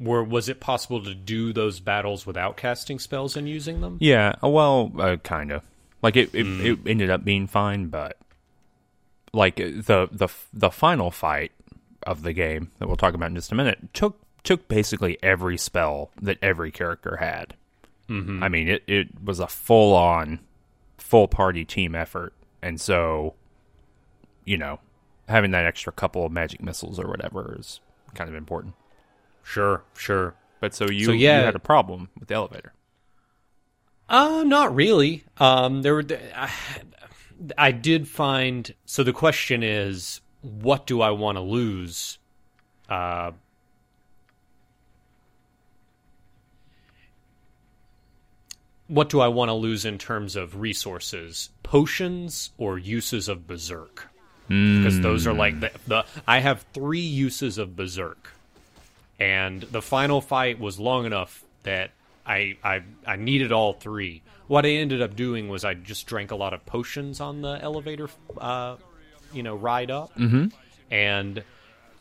Were 0.01 0.25
was 0.25 0.49
it 0.49 0.59
possible 0.61 1.03
to 1.05 1.15
do 1.15 1.53
those 1.53 1.79
battles 1.81 2.27
without 2.27 2.57
casting 2.57 2.99
spells 2.99 3.37
and 3.37 3.49
using 3.49 3.81
them? 3.81 3.97
Yeah, 4.01 4.35
well, 4.43 4.93
uh, 4.99 5.17
kind 5.19 5.53
of. 5.53 5.63
Like 6.03 6.17
it, 6.17 6.35
it, 6.35 6.45
Mm. 6.45 6.65
it 6.65 6.79
ended 6.91 7.11
up 7.11 7.25
being 7.25 7.47
fine, 7.47 7.87
but 7.87 8.19
like 9.33 9.57
the 9.57 10.09
the 10.13 10.29
the 10.53 10.71
final 10.71 11.11
fight 11.11 11.53
of 12.07 12.23
the 12.23 12.33
game 12.33 12.71
that 12.79 12.87
we'll 12.89 12.97
talk 12.97 13.15
about 13.15 13.31
in 13.31 13.35
just 13.37 13.53
a 13.53 13.55
minute 13.55 13.79
took 13.95 14.21
took 14.43 14.69
basically 14.69 15.17
every 15.23 15.57
spell 15.57 16.11
that 16.21 16.37
every 16.43 16.71
character 16.71 17.17
had. 17.17 17.55
Mm-hmm. 18.09 18.43
I 18.43 18.49
mean, 18.49 18.69
it 18.69 18.83
it 18.87 19.09
was 19.25 19.41
a 19.41 19.47
full 19.47 19.95
on, 19.95 20.41
full 20.99 21.29
party 21.29 21.65
team 21.65 21.95
effort, 21.95 22.35
and 22.61 22.79
so, 22.81 23.33
you 24.45 24.59
know, 24.59 24.81
having 25.29 25.53
that 25.53 25.65
extra 25.65 25.93
couple 25.93 26.27
of 26.27 26.33
magic 26.33 26.63
missiles 26.63 26.99
or 26.99 27.09
whatever 27.09 27.57
is 27.59 27.81
kind 28.15 28.29
of 28.29 28.37
important. 28.37 28.75
Sure, 29.45 29.85
sure. 29.97 30.35
But 30.61 30.75
so 30.75 30.89
you 30.91 31.07
So, 31.07 31.13
yeah. 31.13 31.41
you 31.41 31.45
had 31.45 31.55
a 31.55 31.61
problem 31.61 32.09
with 32.19 32.29
the 32.29 32.35
elevator. 32.35 32.73
Uh, 34.09 34.43
not 34.45 34.75
really. 34.75 35.25
Um, 35.39 35.83
there 35.83 35.95
were. 35.95 36.05
I, 36.35 36.51
I 37.57 37.73
did 37.73 38.09
find. 38.09 38.75
So 38.85 39.03
the 39.05 39.13
question 39.13 39.63
is, 39.63 40.21
what 40.41 40.87
do 40.87 41.01
I 41.01 41.11
want 41.11 41.37
to 41.37 41.43
lose? 41.43 42.19
Uh, 42.89 43.33
what 48.89 49.09
do 49.09 49.21
I 49.21 49.29
want 49.29 49.49
to 49.49 49.55
lose 49.55 49.85
in 49.85 49.99
terms 49.99 50.37
of 50.37 50.61
resources? 50.61 51.51
Potions 51.63 52.51
or 52.59 52.79
uses 52.79 53.29
of 53.29 53.47
berserk? 53.47 54.09
Because 54.49 55.01
those 55.01 55.27
are 55.27 55.33
like 55.33 55.61
the, 55.61 55.71
the. 55.87 56.05
I 56.27 56.41
have 56.41 56.67
three 56.75 57.01
uses 57.01 57.57
of 57.57 57.75
berserk, 57.75 58.34
and 59.19 59.63
the 59.63 59.83
final 59.83 60.21
fight 60.21 60.59
was 60.59 60.79
long 60.79 61.07
enough 61.07 61.45
that 61.63 61.91
I 62.27 62.57
I 62.63 62.83
I 63.07 63.17
needed 63.17 63.53
all 63.53 63.73
three. 63.73 64.23
What 64.47 64.67
I 64.67 64.71
ended 64.71 65.01
up 65.01 65.17
doing 65.17 65.49
was 65.49 65.65
I 65.65 65.75
just 65.75 66.07
drank 66.07 66.31
a 66.31 66.37
lot 66.37 66.53
of 66.53 66.65
potions 66.67 67.21
on 67.21 67.41
the 67.41 67.59
elevator, 67.61 68.09
uh, 68.39 68.77
you 69.33 69.43
know, 69.43 69.55
ride 69.55 69.91
up, 69.91 70.15
mm-hmm. 70.17 70.47
and 70.91 71.43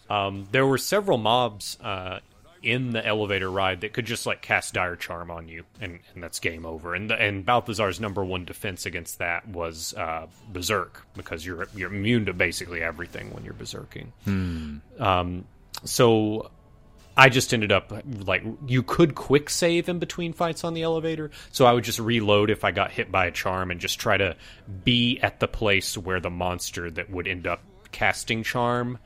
um, 0.10 0.48
there 0.52 0.66
were 0.68 0.78
several 0.78 1.18
mobs 1.18 1.78
uh, 1.82 2.20
in 2.62 2.92
the 2.92 3.06
elevator 3.06 3.50
ride 3.50 3.82
that 3.82 3.94
could 3.94 4.06
just 4.06 4.26
like 4.26 4.42
cast 4.42 4.74
dire 4.74 4.96
charm 4.96 5.30
on 5.32 5.48
you, 5.48 5.64
and, 5.82 6.00
and 6.14 6.24
that's 6.24 6.40
game 6.40 6.66
over. 6.66 6.96
And 6.96 7.10
the, 7.10 7.16
and 7.16 7.46
Balthazar's 7.46 8.00
number 8.00 8.24
one 8.24 8.46
defense 8.46 8.86
against 8.86 9.20
that 9.20 9.48
was 9.48 9.94
uh, 9.94 10.28
berserk 10.52 11.06
because 11.16 11.46
you're 11.46 11.68
you're 11.76 11.94
immune 11.94 12.26
to 12.26 12.34
basically 12.34 12.82
everything 12.82 13.34
when 13.34 13.44
you're 13.44 13.54
berserking. 13.54 14.08
Um, 15.02 15.46
so 15.84 16.52
I 17.16 17.30
just 17.30 17.54
ended 17.54 17.72
up 17.72 17.94
like 18.26 18.44
you 18.66 18.82
could 18.82 19.14
quick 19.14 19.50
save 19.50 19.88
in 19.88 20.00
between 20.00 20.34
fights 20.34 20.64
on 20.64 20.74
the 20.74 20.82
elevator, 20.82 21.30
so 21.52 21.66
I 21.66 21.74
would 21.74 21.84
just 21.84 22.00
reload 22.00 22.50
if 22.50 22.64
I 22.64 22.72
got 22.72 22.92
hit 22.92 23.12
by 23.12 23.28
a 23.28 23.32
charm 23.32 23.70
and 23.70 23.80
just 23.80 24.00
try 24.00 24.18
to 24.18 24.36
be 24.84 25.20
at 25.22 25.40
the 25.40 25.48
place 25.48 25.98
where 25.98 26.20
the 26.20 26.32
monster 26.32 26.90
that 26.90 27.10
would 27.12 27.28
end 27.28 27.46
up 27.46 27.62
casting 27.92 28.42
charm 28.44 28.98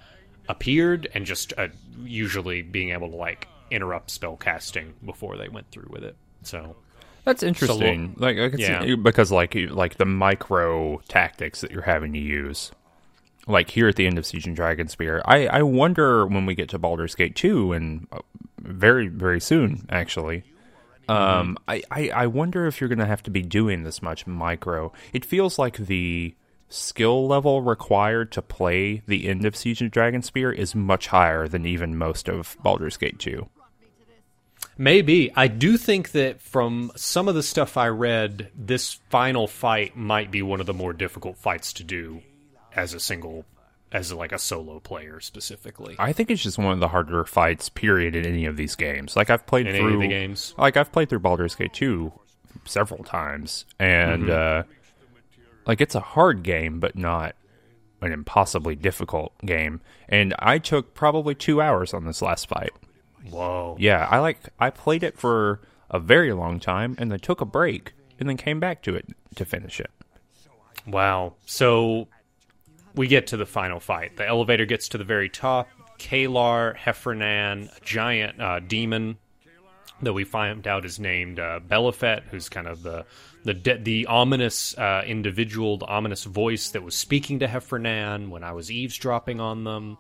appeared, 0.48 1.10
and 1.14 1.26
just 1.26 1.54
uh, 1.58 1.68
usually 2.04 2.62
being 2.62 2.92
able 2.92 3.10
to 3.10 3.16
like 3.18 3.48
interrupt 3.70 4.10
spell 4.10 4.38
casting 4.38 4.94
before 5.06 5.36
they 5.36 5.50
went 5.50 5.70
through 5.72 5.88
with 5.90 6.04
it. 6.04 6.16
So 6.44 6.78
That's 7.26 7.44
interesting. 7.44 8.16
like 8.18 8.38
I 8.38 8.50
can 8.50 8.60
yeah. 8.60 8.84
see, 8.84 8.96
because 8.96 9.32
like 9.34 9.54
like 9.70 9.98
the 9.98 10.06
micro 10.06 11.02
tactics 11.10 11.60
that 11.60 11.72
you're 11.72 11.82
having 11.82 12.14
to 12.14 12.20
use. 12.20 12.72
Like 13.48 13.70
here 13.70 13.88
at 13.88 13.96
the 13.96 14.06
end 14.06 14.18
of 14.18 14.26
Siege 14.26 14.46
and 14.46 14.58
Dragonspear, 14.58 15.22
I 15.26 15.48
I 15.48 15.62
wonder 15.64 16.26
when 16.28 16.46
we 16.46 16.54
get 16.54 16.70
to 16.70 16.80
Baldur's 16.80 17.16
Gate 17.16 17.36
2 17.36 17.74
and 17.74 18.08
uh, 18.12 18.20
very 18.60 19.08
very 19.08 19.40
soon 19.40 19.86
actually. 19.90 20.44
Um, 21.10 21.58
I, 21.68 21.82
I 21.90 22.10
I 22.10 22.28
wonder 22.28 22.68
if 22.68 22.82
you're 22.82 22.90
going 22.90 23.00
to 23.00 23.06
have 23.06 23.24
to 23.24 23.32
be 23.32 23.42
doing 23.42 23.84
this 23.84 24.02
much 24.02 24.28
micro. 24.28 24.92
It 25.14 25.24
feels 25.24 25.58
like 25.58 25.78
the 25.78 26.36
skill 26.70 27.26
level 27.28 27.62
required 27.62 28.32
to 28.34 28.42
play 28.42 29.02
the 29.08 29.30
end 29.30 29.46
of 29.46 29.56
Siege 29.56 29.82
of 29.82 29.92
Dragonspear 29.92 30.54
is 30.54 30.76
much 30.76 31.08
higher 31.08 31.48
than 31.48 31.66
even 31.66 31.98
most 31.98 32.28
of 32.28 32.58
Baldur's 32.62 32.98
Gate 32.98 33.20
2. 33.20 33.48
Maybe. 34.78 35.32
I 35.36 35.48
do 35.48 35.78
think 35.78 36.12
that 36.12 36.42
from 36.42 36.92
some 36.96 37.28
of 37.28 37.36
the 37.36 37.44
stuff 37.44 37.78
I 37.78 37.88
read, 37.88 38.52
this 38.56 39.00
final 39.10 39.48
fight 39.48 39.96
might 39.96 40.30
be 40.30 40.42
one 40.42 40.60
of 40.60 40.66
the 40.66 40.74
more 40.74 40.94
difficult 40.94 41.38
fights 41.38 41.74
to 41.74 41.84
do 41.84 42.22
as 42.76 42.94
a 42.94 43.00
single 43.00 43.46
as 43.92 44.12
like 44.12 44.32
a 44.34 44.40
solo 44.40 44.80
player 44.80 45.20
specifically. 45.22 45.96
I 45.98 46.12
think 46.12 46.30
it's 46.30 46.44
just 46.44 46.58
one 46.58 46.74
of 46.74 46.80
the 46.80 46.90
harder 46.90 47.24
fights 47.24 47.70
period 47.70 48.16
in 48.16 48.26
any 48.26 48.46
of 48.46 48.58
these 48.58 48.76
games. 48.76 49.16
Like 49.16 49.30
I've 49.30 49.46
played 49.46 49.66
In 49.68 49.76
through 49.76 49.86
any 49.86 49.96
of 49.96 50.02
the 50.02 50.08
games. 50.10 50.54
Like 50.58 50.76
I've 50.76 50.92
played 50.92 51.10
through 51.10 51.20
Baldur's 51.20 51.56
Gate 51.56 51.74
2 51.74 52.12
several 52.66 53.04
times 53.04 53.66
and 53.80 54.24
Mm-hmm. 54.24 54.70
uh 54.70 54.74
like 55.66 55.80
it's 55.82 55.96
a 55.96 56.00
hard 56.00 56.44
game 56.44 56.80
but 56.80 56.96
not 56.98 57.36
an 58.02 58.12
impossibly 58.12 58.76
difficult 58.76 59.34
game. 59.46 59.82
And 60.10 60.36
I 60.40 60.60
took 60.60 60.94
probably 60.94 61.34
2 61.36 61.62
hours 61.62 61.94
on 61.94 62.06
this 62.06 62.22
last 62.22 62.48
fight. 62.48 62.72
Whoa. 63.30 63.76
Yeah, 63.80 64.08
I 64.10 64.20
like 64.20 64.50
I 64.60 64.70
played 64.70 65.04
it 65.04 65.18
for 65.18 65.62
a 65.90 66.00
very 66.00 66.34
long 66.34 66.60
time 66.60 66.96
and 66.98 67.10
then 67.12 67.20
took 67.20 67.40
a 67.42 67.46
break 67.46 67.94
and 68.20 68.28
then 68.28 68.36
came 68.38 68.60
back 68.60 68.82
to 68.84 68.96
it 68.96 69.08
to 69.36 69.46
finish 69.46 69.80
it. 69.80 69.92
Wow. 70.86 71.34
So 71.46 72.08
we 72.98 73.08
get 73.08 73.28
to 73.28 73.38
the 73.38 73.46
final 73.46 73.80
fight. 73.80 74.18
The 74.18 74.28
elevator 74.28 74.66
gets 74.66 74.90
to 74.90 74.98
the 74.98 75.04
very 75.04 75.30
top. 75.30 75.70
Caelar, 76.00 76.76
Hephernaan, 76.76 77.76
a 77.76 77.80
giant 77.82 78.42
uh, 78.42 78.60
demon 78.60 79.18
that 80.02 80.14
we 80.14 80.24
find 80.24 80.68
out 80.68 80.86
is 80.86 81.00
named 81.00 81.40
uh, 81.40 81.60
Belhifet, 81.68 82.24
who's 82.30 82.50
kind 82.50 82.68
of 82.68 82.84
the 82.84 83.06
the 83.44 83.54
de- 83.54 83.78
the 83.78 84.06
ominous 84.08 84.78
uh, 84.78 85.04
individual, 85.08 85.78
the 85.78 85.86
ominous 85.86 86.24
voice 86.24 86.72
that 86.72 86.84
was 86.84 86.96
speaking 86.96 87.40
to 87.40 87.48
Hephernaan 87.48 88.30
when 88.30 88.44
I 88.44 88.52
was 88.52 88.70
eavesdropping 88.70 89.40
on 89.40 89.64
them 89.64 89.98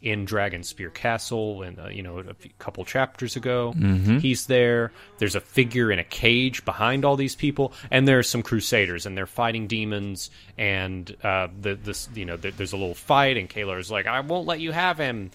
in 0.00 0.26
Dragonspear 0.26 0.94
Castle, 0.94 1.62
and 1.62 1.78
uh, 1.78 1.88
you 1.88 2.02
know 2.02 2.18
a 2.18 2.34
few, 2.34 2.50
couple 2.58 2.84
chapters 2.84 3.34
ago. 3.36 3.72
He's 4.20 4.46
there. 4.46 4.92
There's 5.18 5.34
a 5.34 5.40
figure 5.40 5.90
in 5.90 5.98
a 5.98 6.04
cage 6.04 6.64
behind 6.64 7.04
all 7.04 7.16
these 7.16 7.34
people, 7.34 7.72
and 7.90 8.06
there's 8.06 8.28
some 8.28 8.42
crusaders, 8.42 9.06
and 9.06 9.16
they're 9.16 9.26
fighting 9.26 9.66
demons. 9.66 10.30
And 10.56 11.14
uh, 11.24 11.48
the 11.60 11.74
this 11.74 12.08
you 12.14 12.24
know 12.24 12.36
th- 12.36 12.56
there's 12.56 12.72
a 12.72 12.76
little 12.76 12.94
fight, 12.94 13.36
and 13.36 13.48
Caelar's 13.48 13.90
like, 13.90 14.06
"I 14.06 14.20
won't 14.20 14.46
let 14.46 14.60
you 14.60 14.70
have 14.72 14.98
him," 14.98 15.30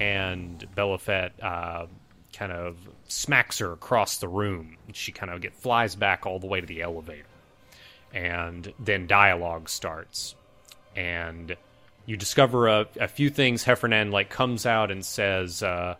and 0.00 0.66
Belhifet 0.76 1.30
uh, 1.40 1.86
kind 2.32 2.52
of 2.52 2.76
smacks 3.06 3.58
her 3.58 3.72
across 3.72 4.18
the 4.18 4.28
room. 4.28 4.76
She 4.92 5.12
kind 5.12 5.30
of 5.30 5.40
get 5.40 5.54
flies 5.54 5.94
back 5.94 6.26
all 6.26 6.40
the 6.40 6.46
way 6.48 6.60
to 6.60 6.66
the 6.66 6.82
elevator, 6.82 7.22
and 8.12 8.72
then 8.80 9.06
dialogue 9.06 9.68
starts, 9.68 10.34
and 10.96 11.56
you 12.08 12.16
discover 12.16 12.66
a, 12.68 12.86
a 12.98 13.06
few 13.06 13.28
things. 13.30 13.64
Hephernaan 13.64 14.10
like 14.10 14.30
comes 14.30 14.64
out 14.66 14.90
and 14.90 15.04
says, 15.04 15.62
uh, 15.62 15.94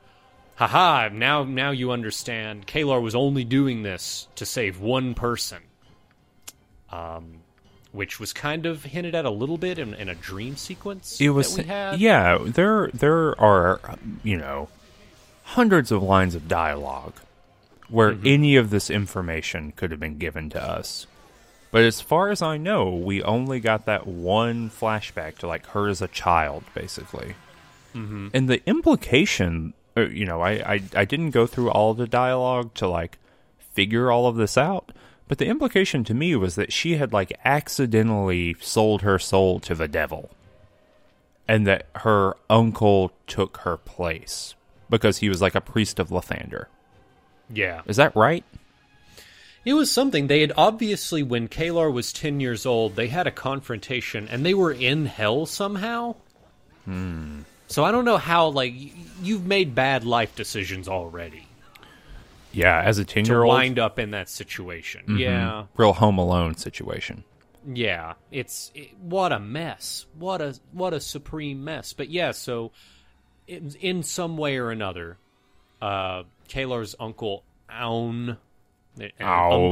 "Haha! 0.56 1.10
Now, 1.12 1.44
now 1.44 1.70
you 1.70 1.90
understand. 1.92 2.66
Caelar 2.66 3.00
was 3.02 3.14
only 3.14 3.44
doing 3.44 3.82
this 3.82 4.26
to 4.36 4.44
save 4.46 4.80
one 4.80 5.14
person." 5.14 5.58
Um, 6.90 7.40
which 7.92 8.18
was 8.18 8.32
kind 8.32 8.64
of 8.66 8.84
hinted 8.84 9.14
at 9.14 9.24
a 9.26 9.30
little 9.30 9.58
bit 9.58 9.78
in, 9.78 9.92
in 9.94 10.08
a 10.08 10.14
dream 10.14 10.56
sequence 10.56 11.20
It 11.20 11.30
was 11.30 11.54
that 11.56 11.62
we 11.66 11.68
had. 11.68 12.00
yeah, 12.00 12.38
there 12.40 12.88
there 12.94 13.38
are 13.40 13.80
you 14.22 14.36
know 14.38 14.68
hundreds 15.44 15.90
of 15.92 16.02
lines 16.02 16.34
of 16.34 16.48
dialogue 16.48 17.14
where 17.90 18.12
Mm-hmm. 18.12 18.26
any 18.26 18.56
of 18.56 18.70
this 18.70 18.88
information 18.90 19.72
could 19.72 19.90
have 19.90 20.00
been 20.00 20.18
given 20.18 20.48
to 20.50 20.62
us. 20.62 21.06
But 21.70 21.82
as 21.82 22.00
far 22.00 22.30
as 22.30 22.40
I 22.40 22.56
know, 22.56 22.90
we 22.90 23.22
only 23.22 23.60
got 23.60 23.84
that 23.86 24.06
one 24.06 24.70
flashback 24.70 25.36
to 25.38 25.46
like 25.46 25.66
her 25.68 25.88
as 25.88 26.00
a 26.00 26.08
child, 26.08 26.64
basically. 26.74 27.34
Mm-hmm. 27.94 28.28
And 28.32 28.48
the 28.48 28.66
implication, 28.66 29.74
uh, 29.96 30.02
you 30.02 30.24
know, 30.24 30.40
I, 30.40 30.52
I 30.52 30.82
I 30.94 31.04
didn't 31.04 31.30
go 31.30 31.46
through 31.46 31.70
all 31.70 31.92
the 31.94 32.06
dialogue 32.06 32.72
to 32.74 32.88
like 32.88 33.18
figure 33.72 34.10
all 34.10 34.26
of 34.26 34.36
this 34.36 34.56
out, 34.56 34.92
but 35.26 35.38
the 35.38 35.46
implication 35.46 36.04
to 36.04 36.14
me 36.14 36.34
was 36.36 36.54
that 36.54 36.72
she 36.72 36.96
had 36.96 37.12
like 37.12 37.38
accidentally 37.44 38.56
sold 38.60 39.02
her 39.02 39.18
soul 39.18 39.60
to 39.60 39.74
the 39.74 39.88
devil, 39.88 40.30
and 41.46 41.66
that 41.66 41.86
her 41.96 42.34
uncle 42.48 43.12
took 43.26 43.58
her 43.58 43.76
place 43.76 44.54
because 44.88 45.18
he 45.18 45.28
was 45.28 45.42
like 45.42 45.54
a 45.54 45.60
priest 45.60 45.98
of 45.98 46.08
Lathander. 46.08 46.66
yeah. 47.52 47.82
Is 47.86 47.96
that 47.96 48.16
right? 48.16 48.44
It 49.68 49.74
was 49.74 49.90
something. 49.90 50.28
They 50.28 50.40
had 50.40 50.52
obviously, 50.56 51.22
when 51.22 51.46
Caelar 51.46 51.92
was 51.92 52.10
10 52.14 52.40
years 52.40 52.64
old, 52.64 52.96
they 52.96 53.08
had 53.08 53.26
a 53.26 53.30
confrontation 53.30 54.26
and 54.26 54.42
they 54.42 54.54
were 54.54 54.72
in 54.72 55.04
hell 55.04 55.44
somehow. 55.44 56.14
Hmm. 56.86 57.40
So 57.66 57.84
I 57.84 57.92
don't 57.92 58.06
know 58.06 58.16
how, 58.16 58.48
like, 58.48 58.72
you've 59.22 59.44
made 59.44 59.74
bad 59.74 60.04
life 60.04 60.34
decisions 60.34 60.88
already 60.88 61.46
Yeah, 62.50 62.80
as 62.80 62.98
a 62.98 63.04
ten 63.04 63.24
to 63.24 63.30
year 63.30 63.42
old, 63.42 63.52
wind 63.52 63.78
up 63.78 63.98
in 63.98 64.12
that 64.12 64.30
situation. 64.30 65.18
Yeah. 65.18 65.66
real 65.76 65.92
Home 65.92 66.16
Alone 66.16 66.56
situation. 66.56 67.24
Yeah. 67.70 68.14
It's 68.30 68.72
it, 68.74 68.98
what 68.98 69.32
a 69.32 69.38
mess. 69.38 70.06
What 70.18 70.40
a 70.40 70.58
what 70.72 70.94
a 70.94 71.00
supreme 71.00 71.62
mess. 71.62 71.92
But 71.92 72.08
yeah, 72.08 72.30
so 72.30 72.72
in, 73.46 73.74
in 73.82 74.02
some 74.02 74.38
way 74.38 74.56
or 74.56 74.70
another, 74.70 75.18
uh, 75.82 76.22
Caelar's 76.48 76.96
uncle 76.98 77.44
Aun, 77.70 78.38
an 79.00 79.10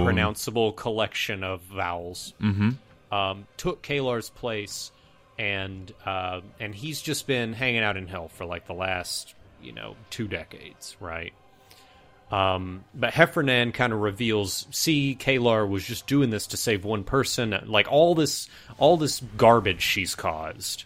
unpronounceable 0.01 0.73
collection 0.73 1.45
of 1.45 1.61
vowels, 1.63 2.35
um, 3.13 3.47
took 3.57 3.83
Caelar's 3.83 4.31
place, 4.31 4.91
and 5.39 5.93
uh, 6.05 6.41
and 6.61 6.75
he's 6.75 7.03
just 7.03 7.27
been 7.27 7.53
hanging 7.53 7.83
out 7.83 7.97
in 7.97 8.07
hell 8.07 8.29
for 8.29 8.45
like 8.45 8.67
the 8.67 8.75
last 8.75 9.35
you 9.63 9.73
know 9.73 9.97
two 10.11 10.29
decades, 10.29 10.97
right? 11.01 11.33
Um, 12.31 12.85
but 12.93 13.13
Hephernaan 13.15 13.73
kind 13.73 13.93
of 13.93 14.01
reveals, 14.01 14.67
see, 14.73 15.17
Caelar 15.19 15.69
was 15.69 15.85
just 15.85 16.09
doing 16.09 16.31
this 16.31 16.49
to 16.49 16.57
save 16.57 16.85
one 16.85 17.05
person. 17.05 17.57
Like 17.67 17.87
all 17.91 18.17
this, 18.17 18.49
all 18.79 18.97
this 18.97 19.21
garbage 19.37 19.83
she's 19.83 20.17
caused, 20.17 20.85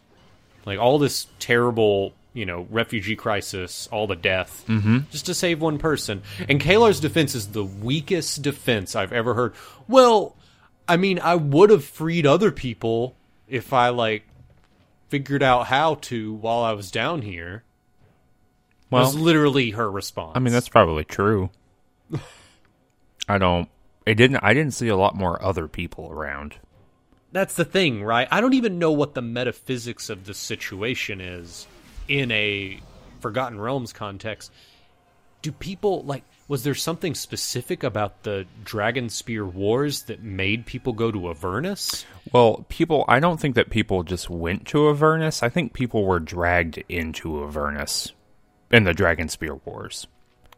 like 0.67 0.79
all 0.79 0.99
this 0.99 1.27
terrible, 1.39 2.13
you 2.33 2.47
know, 2.47 2.67
refugee 2.71 3.17
crisis, 3.17 3.89
all 3.91 4.07
the 4.07 4.17
death, 4.17 4.65
mm-hmm. 4.69 4.99
just 5.11 5.27
to 5.27 5.35
save 5.35 5.61
one 5.61 5.79
person. 5.79 6.23
And 6.49 6.61
Caelar's 6.61 7.01
defense 7.01 7.35
is 7.35 7.49
the 7.49 7.65
weakest 7.65 8.43
defense 8.43 8.95
I've 8.95 9.13
ever 9.13 9.35
heard. 9.35 9.55
Well, 9.89 10.37
I 10.89 10.97
mean, 10.97 11.19
I 11.19 11.35
would 11.35 11.71
have 11.71 11.85
freed 11.85 12.27
other 12.27 12.51
people 12.53 13.17
if 13.49 13.73
I 13.73 13.89
like 13.89 14.25
figured 15.09 15.43
out 15.43 15.67
how 15.67 15.97
to 15.97 16.35
while 16.35 16.63
I 16.63 16.73
was 16.73 16.91
down 16.91 17.23
here. 17.23 17.65
Well, 18.91 19.05
was 19.05 19.15
literally 19.15 19.71
her 19.71 19.91
response. 19.91 20.33
I 20.35 20.41
mean 20.41 20.53
that's 20.53 20.69
probably 20.69 21.05
true. 21.05 21.51
I 23.29 23.39
don't. 23.39 23.69
It 24.05 24.15
didn't. 24.15 24.39
I 24.43 24.53
didn't 24.55 24.75
see 24.75 24.89
a 24.89 24.97
lot 24.97 25.15
more 25.15 25.41
other 25.45 25.69
people 25.69 26.11
around. 26.11 26.57
That's 27.31 27.55
the 27.55 27.65
thing, 27.65 28.03
right? 28.03 28.27
I 28.33 28.41
don't 28.41 28.55
even 28.55 28.81
know 28.81 28.91
what 28.91 29.15
the 29.15 29.23
metaphysics 29.23 30.11
of 30.11 30.27
the 30.27 30.35
situation 30.35 31.21
is 31.21 31.69
in 32.11 32.31
a 32.33 32.81
Forgotten 33.21 33.61
Realms 33.61 33.93
context. 33.95 34.53
Do 35.41 35.53
people 35.53 36.03
like 36.03 36.25
was 36.49 36.65
there 36.65 36.75
something 36.75 37.15
specific 37.15 37.85
about 37.85 38.25
the 38.25 38.45
Dragon 38.65 39.09
Spear 39.09 39.47
Wars 39.47 40.03
that 40.03 40.21
made 40.21 40.67
people 40.67 40.93
go 40.93 41.13
to 41.13 41.31
Avernus? 41.31 42.05
Well, 42.33 42.67
people. 42.69 43.05
I 43.09 43.21
don't 43.21 43.41
think 43.41 43.55
that 43.55 43.71
people 43.71 44.03
just 44.03 44.29
went 44.29 44.67
to 44.69 44.91
Avernus. 44.91 45.45
I 45.45 45.49
think 45.49 45.73
people 45.73 46.05
were 46.05 46.19
dragged 46.19 46.83
into 46.89 47.45
Avernus 47.45 48.13
in 48.73 48.85
the 48.85 48.93
dragon 48.93 49.29
spear 49.29 49.55
Wars. 49.65 50.07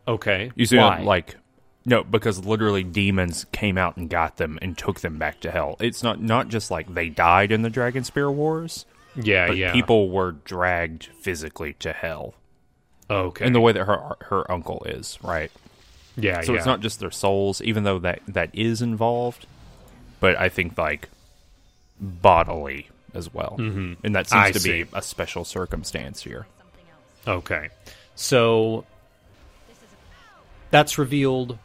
Okay. 0.08 0.50
You 0.54 0.64
see, 0.66 0.78
why? 0.78 1.02
like, 1.02 1.36
no, 1.84 2.02
because 2.04 2.44
literally 2.44 2.84
demons 2.84 3.44
came 3.52 3.76
out 3.76 3.96
and 3.96 4.08
got 4.08 4.38
them 4.38 4.58
and 4.62 4.76
took 4.76 5.00
them 5.00 5.18
back 5.18 5.40
to 5.40 5.50
hell. 5.50 5.76
It's 5.78 6.02
not 6.02 6.22
not 6.22 6.48
just 6.48 6.70
like 6.70 6.92
they 6.92 7.10
died 7.10 7.52
in 7.52 7.60
the 7.60 7.70
dragon 7.70 8.04
spear 8.04 8.30
Wars, 8.30 8.86
yeah, 9.16 9.48
but 9.48 9.56
yeah. 9.56 9.72
people 9.72 10.10
were 10.10 10.32
dragged 10.32 11.06
physically 11.20 11.74
to 11.74 11.92
hell 11.92 12.34
okay. 13.10 13.46
in 13.46 13.52
the 13.52 13.60
way 13.60 13.72
that 13.72 13.84
her 13.84 14.16
her 14.22 14.50
uncle 14.50 14.82
is, 14.86 15.18
right? 15.22 15.50
yeah, 16.16 16.42
So 16.42 16.52
yeah. 16.52 16.58
it's 16.58 16.66
not 16.66 16.80
just 16.80 17.00
their 17.00 17.10
souls, 17.10 17.62
even 17.62 17.84
though 17.84 17.98
that 18.00 18.20
that 18.28 18.50
is 18.52 18.82
involved. 18.82 19.46
But 20.20 20.38
I 20.38 20.48
think 20.48 20.78
like 20.78 21.08
bodily 22.00 22.88
as 23.14 23.32
well, 23.32 23.56
mm-hmm. 23.58 23.94
and 24.04 24.14
that 24.14 24.28
seems 24.28 24.42
I 24.42 24.52
to 24.52 24.60
see. 24.60 24.82
be 24.84 24.90
a 24.92 25.02
special 25.02 25.44
circumstance 25.44 26.22
here. 26.22 26.46
Okay. 27.26 27.68
So 28.14 28.84
that's 30.70 30.98
revealed 30.98 31.58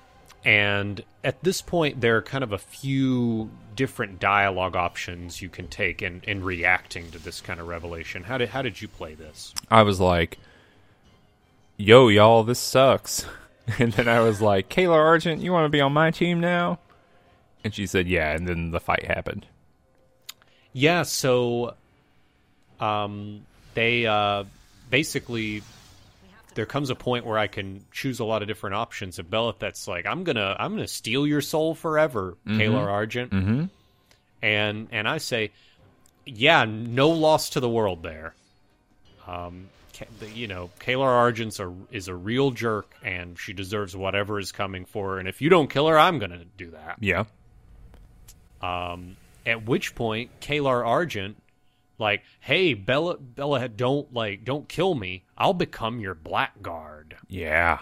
and 0.47 1.03
at 1.23 1.43
this 1.43 1.61
point 1.61 1.99
there 1.99 2.17
are 2.17 2.21
kind 2.21 2.43
of 2.43 2.53
a 2.53 2.57
few 2.57 3.49
different 3.77 4.19
dialogue 4.19 4.75
options 4.75 5.41
you 5.41 5.47
can 5.47 5.69
take 5.69 6.01
in, 6.01 6.21
in 6.27 6.43
reacting 6.43 7.09
to 7.11 7.19
this 7.19 7.39
kind 7.39 7.61
of 7.61 7.67
revelation. 7.67 8.23
How 8.23 8.37
did 8.37 8.49
how 8.49 8.61
did 8.61 8.81
you 8.81 8.89
play 8.89 9.15
this? 9.15 9.53
I 9.71 9.83
was 9.83 10.01
like, 10.01 10.37
"Yo, 11.77 12.09
y'all, 12.09 12.43
this 12.43 12.59
sucks." 12.59 13.25
And 13.79 13.91
then 13.91 14.07
I 14.07 14.21
was 14.21 14.41
like, 14.41 14.69
"Kayla 14.69 14.95
Argent, 14.95 15.41
you 15.41 15.51
want 15.51 15.65
to 15.65 15.69
be 15.69 15.81
on 15.81 15.91
my 15.91 16.09
team 16.09 16.39
now?" 16.39 16.79
And 17.65 17.73
she 17.75 17.85
said, 17.85 18.07
"Yeah." 18.07 18.33
And 18.33 18.47
then 18.47 18.71
the 18.71 18.79
fight 18.79 19.03
happened. 19.03 19.45
Yeah, 20.71 21.03
so 21.03 21.75
um 22.79 23.45
they 23.73 24.05
uh 24.05 24.45
basically 24.89 25.63
there 26.57 26.65
comes 26.65 26.89
a 26.89 26.95
point 26.95 27.23
where 27.23 27.37
I 27.37 27.45
can 27.45 27.85
choose 27.91 28.19
a 28.19 28.25
lot 28.25 28.41
of 28.41 28.47
different 28.47 28.75
options. 28.75 29.19
And 29.19 29.29
Belhifet's 29.29 29.87
like, 29.87 30.07
I'm 30.07 30.23
gonna 30.23 30.55
I'm 30.59 30.71
gonna 30.73 30.87
steal 30.87 31.27
your 31.27 31.39
soul 31.39 31.75
forever, 31.75 32.35
Caelar 32.47 32.87
Argent. 32.87 33.31
Mm-hmm. 33.31 33.65
And 34.41 34.87
and 34.91 35.07
I 35.07 35.19
say, 35.19 35.51
Yeah, 36.25 36.65
no 36.65 37.09
loss 37.09 37.51
to 37.51 37.59
the 37.59 37.69
world 37.69 38.01
there. 38.01 38.33
Um 39.27 39.69
you 40.33 40.47
know, 40.47 40.69
Caelar 40.79 41.07
Argent's 41.07 41.59
a, 41.59 41.73
is 41.91 42.07
a 42.07 42.13
real 42.13 42.51
jerk, 42.51 42.93
and 43.03 43.37
she 43.37 43.53
deserves 43.53 43.95
whatever 43.95 44.39
is 44.39 44.51
coming 44.51 44.85
for 44.85 45.13
her. 45.13 45.19
And 45.19 45.27
if 45.27 45.41
you 45.41 45.49
don't 45.49 45.69
kill 45.69 45.87
her, 45.87 45.97
I'm 45.97 46.19
gonna 46.19 46.45
do 46.57 46.71
that. 46.71 46.97
Yeah. 46.99 47.25
Um, 48.61 49.15
at 49.45 49.65
which 49.65 49.95
point, 49.95 50.39
Caelar 50.39 50.85
Argent, 50.85 51.37
like, 51.99 52.23
hey, 52.39 52.73
Bella, 52.73 53.17
Bella, 53.17 53.67
don't 53.67 54.13
like, 54.13 54.43
don't 54.43 54.67
kill 54.69 54.95
me. 54.95 55.23
I'll 55.37 55.53
become 55.53 55.99
your 55.99 56.15
blackguard. 56.15 57.17
Yeah. 57.27 57.79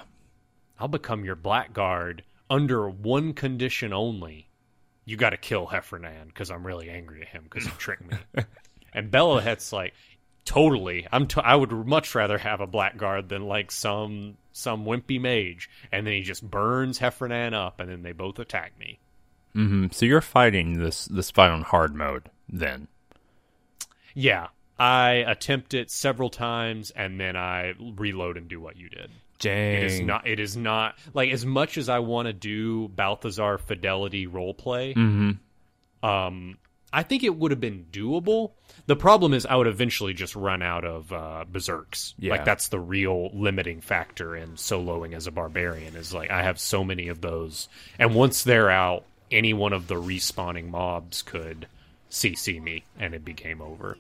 I'll 0.80 0.88
become 0.88 1.26
your 1.26 1.36
blackguard 1.36 2.24
under 2.50 2.90
one 2.90 3.34
condition 3.34 3.94
only. 3.94 4.50
You 5.06 5.18
got 5.18 5.32
to 5.32 5.38
kill 5.38 5.68
Hephernaan 5.68 6.28
because 6.28 6.50
I'm 6.50 6.66
really 6.66 6.90
angry 6.90 7.22
at 7.22 7.28
him 7.28 7.44
because 7.44 7.66
he 7.66 7.72
tricked 7.78 8.10
me. 8.10 8.18
and 8.94 9.12
Belhifet's 9.12 9.72
like, 9.72 9.94
totally. 10.46 11.08
I'm. 11.12 11.28
T- 11.28 11.42
I 11.44 11.56
would 11.56 11.72
much 11.72 12.16
rather 12.16 12.38
have 12.38 12.62
a 12.62 12.68
blackguard 12.68 13.30
than 13.30 13.48
like 13.48 13.72
some 13.72 14.38
some 14.52 14.86
wimpy 14.86 15.20
mage. 15.22 15.70
And 15.92 16.08
then 16.08 16.14
he 16.14 16.22
just 16.22 16.50
burns 16.50 17.00
Hephernaan 17.00 17.54
up, 17.54 17.80
and 17.80 17.90
then 17.90 18.02
they 18.02 18.14
both 18.14 18.40
attack 18.40 18.78
me. 18.80 19.00
hmm 19.54 19.88
So 19.92 20.06
you're 20.06 20.22
fighting 20.22 20.80
this 20.80 21.06
this 21.06 21.30
fight 21.32 21.52
on 21.52 21.62
hard 21.62 21.94
mode 21.94 22.30
then. 22.50 22.88
Yeah, 24.16 24.48
I 24.80 25.24
attempt 25.28 25.74
it 25.74 25.92
several 25.92 26.30
times 26.30 26.92
and 26.92 27.20
then 27.20 27.36
I 27.36 27.74
reload 27.80 28.38
and 28.38 28.48
do 28.48 28.60
what 28.60 28.78
you 28.78 28.90
did. 28.90 29.12
Dang. 29.40 29.76
It 29.76 29.84
is 29.84 30.00
not. 30.00 30.28
It 30.28 30.40
is 30.40 30.58
not 30.58 30.96
like 31.14 31.32
as 31.32 31.46
much 31.46 31.78
as 31.78 31.90
I 31.90 32.00
want 32.00 32.28
to 32.28 32.34
do 32.34 32.88
Balthazar 32.88 33.58
fidelity 33.58 34.28
roleplay. 34.28 34.96
Mm-hmm. 34.96 36.08
Um, 36.08 36.58
I 36.94 37.04
think 37.04 37.24
it 37.24 37.36
would 37.36 37.52
have 37.52 37.60
been 37.60 37.88
doable. 37.92 38.52
The 38.86 38.96
problem 38.96 39.34
is 39.34 39.46
I 39.46 39.56
would 39.56 39.68
eventually 39.68 40.14
just 40.14 40.36
run 40.36 40.62
out 40.62 40.86
of 40.86 41.12
uh, 41.12 41.44
berserks. 41.52 42.14
Yeah. 42.18 42.32
Like 42.32 42.46
that's 42.46 42.70
the 42.70 42.80
real 42.80 43.30
limiting 43.34 43.82
factor 43.82 44.36
in 44.36 44.52
soloing 44.52 45.14
as 45.14 45.28
a 45.28 45.32
barbarian. 45.32 45.96
Is 45.96 46.14
like 46.14 46.32
I 46.32 46.44
have 46.44 46.58
so 46.58 46.84
many 46.86 47.10
of 47.10 47.20
those, 47.20 47.68
and 48.00 48.16
once 48.16 48.44
they're 48.44 48.70
out, 48.70 49.04
any 49.30 49.54
one 49.54 49.74
of 49.74 49.88
the 49.88 49.96
respawning 49.96 50.70
mobs 50.70 51.22
could 51.22 51.68
CC 52.10 52.62
me, 52.64 52.86
and 52.98 53.14
it 53.14 53.26
became 53.26 53.62
over. 53.62 53.98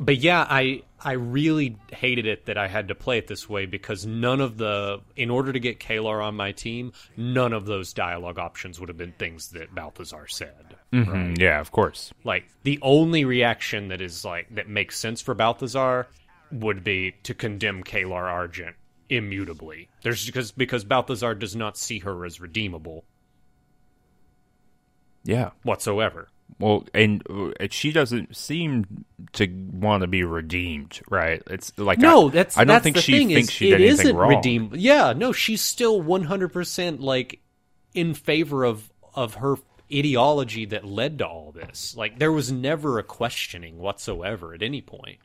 But 0.00 0.18
yeah, 0.18 0.46
I 0.48 0.82
I 1.04 1.12
really 1.12 1.76
hated 1.92 2.26
it 2.26 2.46
that 2.46 2.56
I 2.58 2.68
had 2.68 2.88
to 2.88 2.94
play 2.94 3.18
it 3.18 3.26
this 3.26 3.48
way 3.48 3.66
because 3.66 4.06
none 4.06 4.40
of 4.40 4.56
the 4.58 5.00
in 5.16 5.30
order 5.30 5.52
to 5.52 5.58
get 5.60 5.80
Caelar 5.80 6.22
on 6.24 6.36
my 6.36 6.52
team, 6.52 6.92
none 7.16 7.52
of 7.52 7.66
those 7.66 7.92
dialogue 7.92 8.38
options 8.38 8.78
would 8.78 8.88
have 8.88 8.98
been 8.98 9.12
things 9.12 9.48
that 9.50 9.74
Balthazar 9.74 10.26
said. 10.28 10.76
Mhm, 10.92 11.38
Yeah, 11.40 11.60
of 11.60 11.70
course. 11.72 12.12
Like 12.24 12.44
the 12.62 12.78
only 12.82 13.24
reaction 13.24 13.88
that 13.88 14.00
is 14.00 14.24
like 14.24 14.46
that 14.54 14.68
makes 14.68 14.98
sense 14.98 15.20
for 15.20 15.34
Balthazar 15.34 16.06
would 16.52 16.82
be 16.84 17.14
to 17.24 17.34
condemn 17.34 17.82
Caelar 17.82 18.30
Argent 18.30 18.76
immutably. 19.08 19.88
There's 20.02 20.26
because 20.26 20.52
because 20.52 20.84
Balthazar 20.84 21.34
does 21.34 21.56
not 21.56 21.76
see 21.76 21.98
her 22.00 22.24
as 22.24 22.40
redeemable 22.40 23.04
Yeah. 25.24 25.50
whatsoever. 25.62 26.28
Well, 26.58 26.84
and 26.92 27.22
uh, 27.30 27.68
she 27.70 27.92
doesn't 27.92 28.36
seem 28.36 29.04
to 29.34 29.46
want 29.72 30.00
to 30.00 30.06
be 30.08 30.24
redeemed, 30.24 31.00
right? 31.08 31.42
It's 31.48 31.72
like 31.78 31.98
No, 31.98 32.28
I, 32.28 32.30
that's 32.32 32.56
I 32.56 32.60
don't 32.64 32.68
that's 32.74 32.82
think 32.84 32.96
the 32.96 33.02
she 33.02 33.12
thing 33.12 33.28
thinks 33.28 33.52
she 33.52 33.70
did 33.70 33.80
it 33.80 33.84
anything 33.86 34.06
isn't 34.06 34.16
wrong. 34.16 34.34
redeem- 34.36 34.72
Yeah, 34.74 35.12
no, 35.12 35.32
she's 35.32 35.60
still 35.62 36.00
one 36.02 36.24
hundred 36.24 36.48
percent 36.52 37.00
like 37.00 37.40
in 37.94 38.14
favor 38.14 38.64
of 38.64 38.90
of 39.14 39.34
her 39.34 39.56
ideology 39.92 40.64
that 40.66 40.84
led 40.84 41.18
to 41.18 41.26
all 41.26 41.52
this. 41.52 41.96
Like 41.96 42.18
there 42.18 42.32
was 42.32 42.50
never 42.52 42.98
a 42.98 43.02
questioning 43.04 43.78
whatsoever 43.78 44.52
at 44.54 44.62
any 44.62 44.80
point. 44.80 45.18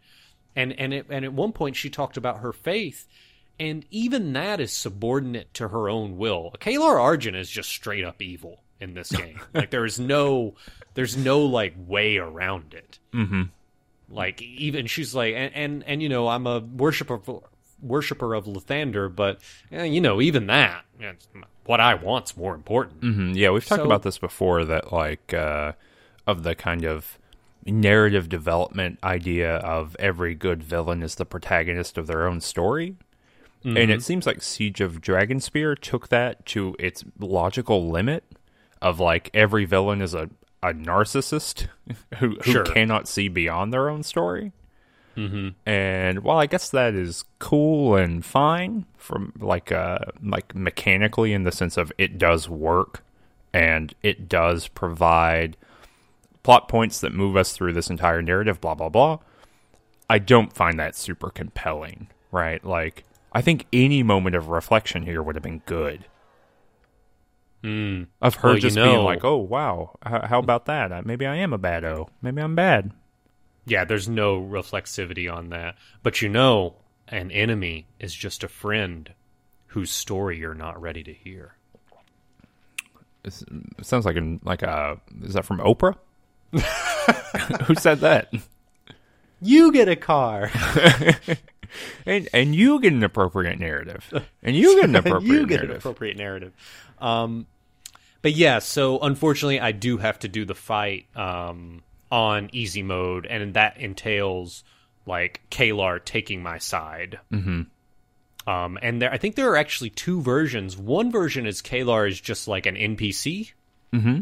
And 0.55 0.71
and 0.79 0.93
it, 0.93 1.07
and 1.09 1.25
at 1.25 1.33
one 1.33 1.51
point 1.51 1.75
she 1.75 1.89
talked 1.89 2.15
about 2.15 2.39
her 2.41 2.53
faith, 2.53 3.07
and 3.59 3.85
even 3.89 4.33
that 4.33 4.59
is 4.59 4.71
subordinate 4.71 5.53
to 5.55 5.69
her 5.69 5.89
own 5.89 6.17
will. 6.17 6.53
Caelar 6.59 6.99
Argent 6.99 7.35
is 7.35 7.49
just 7.49 7.69
straight 7.69 8.03
up 8.03 8.21
evil 8.21 8.62
in 8.79 8.93
this 8.93 9.11
game. 9.11 9.39
like 9.53 9.69
there 9.71 9.85
is 9.85 9.99
no 9.99 10.53
there's 10.93 11.15
no 11.17 11.41
like 11.41 11.73
way 11.77 12.17
around 12.17 12.73
it 12.73 12.99
Mm-hmm. 13.13 13.43
like 14.09 14.41
even 14.41 14.87
she's 14.87 15.13
like 15.15 15.33
and 15.35 15.53
and, 15.55 15.83
and 15.85 16.01
you 16.03 16.09
know 16.09 16.27
i'm 16.27 16.45
a 16.47 16.59
worshiper 16.59 17.19
worshiper 17.81 18.33
of 18.33 18.45
lathander 18.45 19.13
but 19.13 19.39
eh, 19.71 19.83
you 19.83 20.01
know 20.01 20.21
even 20.21 20.47
that 20.47 20.83
eh, 21.01 21.11
what 21.65 21.79
i 21.79 21.93
want's 21.93 22.35
more 22.37 22.53
important 22.55 22.99
hmm 23.01 23.31
Yeah, 23.33 23.51
we've 23.51 23.65
talked 23.65 23.81
So- 23.81 23.85
about 23.85 24.03
this 24.03 24.17
before. 24.17 24.65
That 24.65 24.91
like 24.91 25.33
uh, 25.33 25.73
of 26.27 26.43
the 26.43 26.55
kind 26.55 26.83
of 26.85 27.17
narrative 27.65 28.27
development 28.29 28.99
idea 29.03 29.55
of 29.57 29.95
every 29.99 30.35
good 30.35 30.61
villain 30.63 31.01
is 31.01 31.15
the 31.15 31.25
protagonist 31.25 31.97
of 31.97 32.07
their 32.07 32.27
own 32.27 32.41
story. 32.41 32.95
And 33.65 33.77
Mm-hmm. 33.77 33.91
it 33.91 34.03
seems 34.03 34.25
like 34.27 34.41
Siege 34.41 34.81
of 34.81 34.99
Dragonspear 34.99 35.79
took 35.79 36.09
that 36.09 36.45
to 36.47 36.75
its 36.79 37.05
logical 37.17 37.89
limit 37.89 38.25
of 38.83 38.99
like 38.99 39.29
every 39.33 39.65
villain 39.65 40.01
is 40.01 40.13
a, 40.13 40.29
a 40.61 40.73
narcissist 40.73 41.67
who, 42.19 42.35
who 42.43 42.51
Sure. 42.51 42.63
cannot 42.65 43.07
see 43.07 43.27
beyond 43.29 43.73
their 43.73 43.89
own 43.89 44.03
story. 44.03 44.51
Mm-hmm. 45.17 45.49
And 45.69 46.23
while 46.23 46.37
I 46.39 46.45
guess 46.47 46.69
that 46.71 46.95
is 46.95 47.23
cool 47.39 47.95
and 47.95 48.25
fine 48.25 48.85
from 48.97 49.31
like 49.39 49.71
uh 49.71 49.99
like 50.23 50.55
mechanically 50.55 51.33
in 51.33 51.43
the 51.43 51.51
sense 51.51 51.77
of 51.77 51.91
it 51.99 52.17
does 52.17 52.49
work 52.49 53.03
and 53.53 53.93
it 54.01 54.27
does 54.27 54.67
provide 54.69 55.55
plot 56.41 56.67
points 56.67 56.99
that 57.01 57.13
move 57.13 57.37
us 57.37 57.53
through 57.53 57.73
this 57.73 57.91
entire 57.91 58.23
narrative, 58.23 58.59
blah 58.59 58.73
blah 58.73 58.89
blah. 58.89 59.19
I 60.09 60.17
don't 60.17 60.51
find 60.51 60.79
that 60.79 60.95
super 60.95 61.29
compelling, 61.29 62.07
right? 62.31 62.63
Like 62.65 63.03
I 63.31 63.41
think 63.41 63.67
any 63.71 64.01
moment 64.01 64.35
of 64.35 64.47
reflection 64.49 65.03
here 65.03 65.21
would 65.21 65.35
have 65.35 65.43
been 65.43 65.61
good. 65.67 66.05
Mm. 67.63 68.07
Of 68.21 68.35
her 68.35 68.49
Well, 68.49 68.55
you 68.55 68.61
just 68.61 68.75
know- 68.75 68.91
being 68.91 69.03
like, 69.05 69.23
"Oh 69.23 69.37
wow, 69.37 69.97
how, 70.05 70.25
how 70.27 70.39
about 70.39 70.65
that? 70.65 70.91
Uh, 70.91 71.01
Maybe 71.05 71.25
I 71.25 71.37
am 71.37 71.53
a 71.53 71.57
bad 71.57 71.85
O. 71.85 72.09
Maybe 72.21 72.41
I'm 72.41 72.55
bad." 72.55 72.91
yeah 73.65 73.85
there's 73.85 74.09
no 74.09 74.41
reflexivity 74.41 75.33
on 75.33 75.47
that 75.47 75.75
but 76.03 76.21
you 76.21 76.27
know 76.27 76.75
an 77.07 77.31
enemy 77.31 77.87
is 77.97 78.13
just 78.13 78.43
a 78.43 78.47
friend 78.49 79.13
whose 79.67 79.89
story 79.89 80.37
you're 80.37 80.53
not 80.53 80.81
ready 80.81 81.01
to 81.01 81.13
hear 81.13 81.55
it 83.23 83.33
sounds 83.81 84.05
like 84.05 84.17
an 84.17 84.41
like 84.43 84.63
a 84.63 84.99
is 85.23 85.33
that 85.35 85.45
from 85.45 85.59
Oprah? 85.59 85.95
Who 87.63 87.75
said 87.75 88.01
that? 88.01 88.33
you 89.41 89.71
get 89.71 89.87
a 89.87 89.95
car 89.95 90.51
And 92.05 92.27
and 92.33 92.53
you 92.53 92.79
get 92.81 92.93
an 92.93 93.01
appropriate 93.03 93.57
narrative, 93.59 94.13
and 94.43 94.55
you 94.55 94.75
get 94.75 94.89
an 94.89 94.95
appropriate 94.95 95.23
you 95.31 95.47
get 95.47 95.61
an 95.61 95.67
narrative. 95.67 95.77
appropriate 95.77 96.17
narrative. 96.17 96.53
Um, 96.99 97.47
but 98.23 98.31
yeah, 98.31 98.59
so 98.59 98.99
unfortunately, 98.99 99.59
I 99.59 99.73
do 99.73 99.97
have 99.97 100.17
to 100.19 100.29
do 100.29 100.45
the 100.45 100.55
fight 100.55 101.05
um, 101.15 101.83
on 102.09 102.49
easy 102.53 102.81
mode, 102.81 103.25
and 103.25 103.53
that 103.55 103.77
entails 103.77 104.63
like 105.05 105.41
Caelar 105.51 106.03
taking 106.03 106.41
my 106.41 106.57
side. 106.57 107.19
Mm-hmm. 107.31 108.49
Um, 108.49 108.79
and 108.81 109.01
there, 109.01 109.11
I 109.11 109.17
think 109.17 109.35
there 109.35 109.51
are 109.51 109.57
actually 109.57 109.89
two 109.89 110.21
versions. 110.21 110.77
One 110.77 111.11
version 111.11 111.45
is 111.45 111.61
Caelar 111.61 112.09
is 112.09 112.19
just 112.19 112.47
like 112.47 112.65
an 112.65 112.75
NPC. 112.75 113.51
Mm-hmm. 113.91 114.21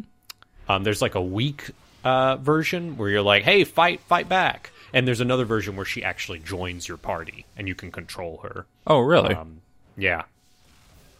Um, 0.68 0.84
there's 0.84 1.02
like 1.04 1.16
a 1.16 1.22
weak 1.22 1.70
uh, 2.04 2.38
version 2.38 2.97
where 2.97 3.08
you're 3.08 3.22
like, 3.22 3.43
"Hey, 3.43 3.64
fight, 3.66 3.99
fight 4.02 4.28
back," 4.28 4.72
and 4.93 5.08
there's 5.08 5.22
another 5.22 5.45
version 5.45 5.76
where 5.76 5.86
she 5.86 6.04
actually 6.04 6.39
joins 6.39 6.88
your 6.88 6.97
party 6.97 7.45
and 7.56 7.68
you 7.68 7.76
can 7.76 7.91
control 7.91 8.39
her. 8.41 8.66
oh, 8.88 8.99
really? 8.99 9.36
Um, 9.36 9.62
yeah. 9.95 10.24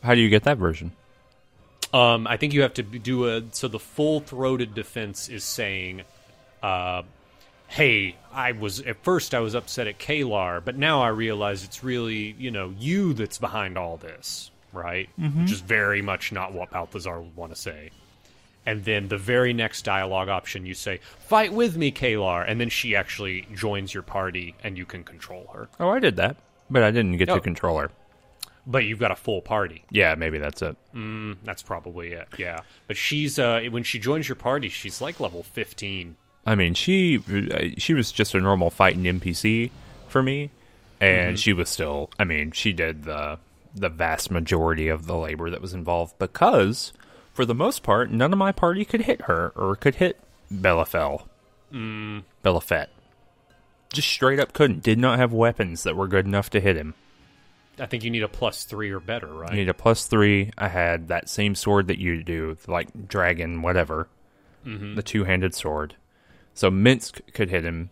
How 0.02 0.16
do 0.16 0.22
you 0.22 0.30
get 0.30 0.44
that 0.46 0.58
version? 0.58 0.94
Um, 1.94 2.26
I 2.28 2.38
think 2.38 2.54
you 2.54 2.62
have 2.62 2.74
to 2.76 2.84
do 2.84 3.28
a 3.28 3.44
so 3.52 3.68
the 3.68 3.80
full 3.80 4.20
throated 4.22 4.74
defense 4.74 5.28
is 5.28 5.44
saying, 5.44 6.04
uh, 6.64 7.04
"Hey, 7.68 8.16
I 8.32 8.54
was 8.54 8.80
at 8.82 9.04
first 9.04 9.34
I 9.34 9.40
was 9.40 9.56
upset 9.56 9.88
at 9.88 10.00
Caelar, 10.00 10.64
but 10.64 10.78
now 10.78 11.02
I 11.02 11.10
realize 11.10 11.64
it's 11.64 11.84
really 11.84 12.36
you 12.40 12.50
know 12.52 12.74
you 12.80 13.14
that's 13.14 13.38
behind 13.40 13.78
all 13.78 13.98
this, 13.98 14.52
right? 14.72 15.10
Which 15.18 15.52
is 15.52 15.60
very 15.62 16.02
much 16.02 16.32
not 16.32 16.54
what 16.54 16.72
Balthazar 16.72 17.20
would 17.20 17.36
want 17.36 17.54
to 17.54 17.60
say." 17.60 17.90
And 18.64 18.86
then 18.86 19.08
the 19.08 19.18
very 19.18 19.54
next 19.54 19.82
dialogue 19.84 20.30
option, 20.30 20.66
you 20.68 20.76
say, 20.76 21.00
"Fight 21.28 21.52
with 21.52 21.76
me, 21.76 21.92
Caelar," 21.92 22.46
and 22.48 22.62
then 22.62 22.70
she 22.70 22.96
actually 22.96 23.48
joins 23.54 23.94
your 23.94 24.04
party, 24.04 24.54
and 24.64 24.78
you 24.78 24.86
can 24.86 25.04
control 25.04 25.50
her. 25.54 25.68
Oh, 25.80 25.90
I 25.90 26.00
did 26.00 26.16
that, 26.18 26.38
but 26.70 26.84
I 26.84 26.92
didn't 26.92 27.18
get 27.18 27.28
Oh. 27.30 27.36
to 27.36 27.42
control 27.42 27.80
her. 27.80 27.90
But 28.68 28.86
you've 28.86 29.00
got 29.00 29.12
a 29.12 29.16
full 29.16 29.42
party. 29.42 29.84
Yeah, 29.90 30.14
maybe 30.16 30.38
that's 30.38 30.62
it. 30.62 30.78
Mm, 30.94 31.38
that's 31.44 31.64
probably 31.64 32.12
it. 32.12 32.28
Yeah, 32.38 32.60
but 32.88 32.96
she's 32.96 33.40
uh, 33.40 33.62
when 33.72 33.84
she 33.84 33.98
joins 33.98 34.30
your 34.30 34.36
party, 34.36 34.70
she's 34.70 35.02
like 35.02 35.20
level 35.20 35.44
fifteen. 35.44 36.16
I 36.46 36.56
mean, 36.56 36.74
she 36.74 37.22
she 37.78 37.94
was 37.94 38.12
just 38.12 38.36
a 38.36 38.40
normal 38.40 38.70
fighting 38.70 39.04
NPC 39.04 39.72
for 40.08 40.22
me, 40.22 40.52
and 41.00 41.40
she 41.40 41.54
was 41.54 41.70
still. 41.70 42.10
I 42.20 42.24
mean, 42.24 42.52
she 42.52 42.74
did 42.74 43.04
the 43.04 43.40
the 43.74 43.90
vast 43.90 44.32
majority 44.32 44.88
of 44.88 45.06
the 45.06 45.16
labor 45.16 45.50
that 45.50 45.62
was 45.62 45.74
involved 45.74 46.18
because, 46.20 46.94
for 47.34 47.46
the 47.46 47.56
most 47.56 47.84
part, 47.84 48.12
none 48.12 48.34
of 48.34 48.40
my 48.40 48.52
party 48.52 48.86
could 48.86 49.02
hit 49.02 49.24
her 49.24 49.52
or 49.56 49.76
could 49.76 49.96
hit 49.96 50.20
Belafel, 50.54 51.24
mm. 51.74 52.24
Belhifet. 52.44 52.88
Just 53.94 54.10
straight 54.10 54.40
up 54.40 54.54
couldn't. 54.54 54.84
Did 54.84 55.00
not 55.00 55.20
have 55.20 55.34
weapons 55.34 55.84
that 55.84 55.96
were 55.96 56.08
good 56.08 56.26
enough 56.26 56.50
to 56.52 56.62
hit 56.62 56.76
him. 56.76 56.94
I 57.80 57.86
think 57.86 58.04
you 58.04 58.10
need 58.12 58.24
a 58.24 58.28
plus 58.28 58.64
three 58.66 58.92
or 58.92 59.00
better, 59.00 59.28
right? 59.28 59.52
I 59.52 59.56
need 59.56 59.70
a 59.70 59.74
plus 59.74 60.06
three. 60.06 60.52
I 60.58 60.68
had 60.68 61.08
that 61.08 61.30
same 61.30 61.56
sword 61.56 61.88
that 61.88 61.98
you 62.00 62.24
do, 62.24 62.58
like 62.68 63.08
dragon, 63.08 63.62
whatever, 63.62 64.08
the 64.64 65.02
two 65.04 65.24
handed 65.24 65.56
sword. 65.56 65.96
So 66.54 66.70
Minsk 66.70 67.22
could 67.34 67.50
hit 67.50 67.64
him, 67.64 67.90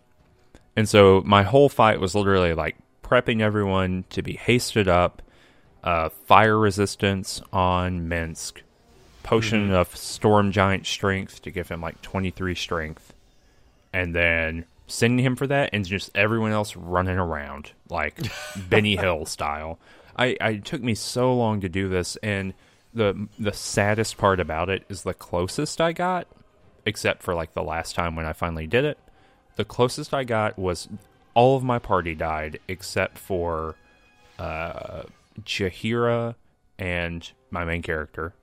and 0.75 0.87
so 0.87 1.21
my 1.25 1.43
whole 1.43 1.69
fight 1.69 1.99
was 1.99 2.13
literally 2.13 2.53
like 2.53 2.75
prepping 3.01 3.41
everyone 3.41 4.03
to 4.11 4.21
be 4.21 4.33
hasted 4.33 4.87
up, 4.87 5.21
uh, 5.83 6.09
fire 6.09 6.59
resistance 6.59 7.41
on 7.53 8.07
Minsk, 8.07 8.61
potion 9.23 9.71
of 9.71 9.95
storm 9.95 10.51
giant 10.51 10.85
strength 10.85 11.41
to 11.43 11.51
give 11.51 11.69
him 11.69 11.81
like 11.81 12.01
twenty 12.01 12.29
three 12.29 12.53
strength, 12.53 13.13
and 13.93 14.13
then 14.13 14.65
sending 14.89 15.23
him 15.25 15.35
for 15.35 15.47
that, 15.47 15.69
and 15.73 15.85
just 15.85 16.11
everyone 16.15 16.51
else 16.51 16.75
running 16.75 17.17
around 17.17 17.71
like 17.89 18.19
Benny 18.69 18.95
Hill 18.95 19.25
style. 19.25 19.79
I, 20.17 20.35
I 20.41 20.55
took 20.55 20.81
me 20.81 20.95
so 20.95 21.33
long 21.33 21.61
to 21.61 21.69
do 21.69 21.87
this, 21.87 22.17
and 22.17 22.53
the 22.93 23.27
the 23.37 23.53
saddest 23.53 24.17
part 24.17 24.39
about 24.39 24.69
it 24.69 24.83
is 24.89 25.03
the 25.03 25.13
closest 25.13 25.79
I 25.79 25.93
got, 25.93 26.27
except 26.85 27.23
for 27.23 27.33
like 27.33 27.53
the 27.53 27.63
last 27.63 27.95
time 27.95 28.15
when 28.15 28.25
I 28.25 28.33
finally 28.33 28.67
did 28.67 28.85
it. 28.85 28.97
The 29.55 29.65
closest 29.65 30.13
I 30.13 30.23
got 30.23 30.57
was 30.57 30.89
all 31.33 31.55
of 31.55 31.63
my 31.63 31.79
party 31.79 32.15
died 32.15 32.59
except 32.67 33.17
for 33.17 33.75
uh, 34.37 35.03
Jaheira 35.41 36.35
and 36.77 37.29
my 37.51 37.63
main 37.63 37.81
character, 37.81 38.33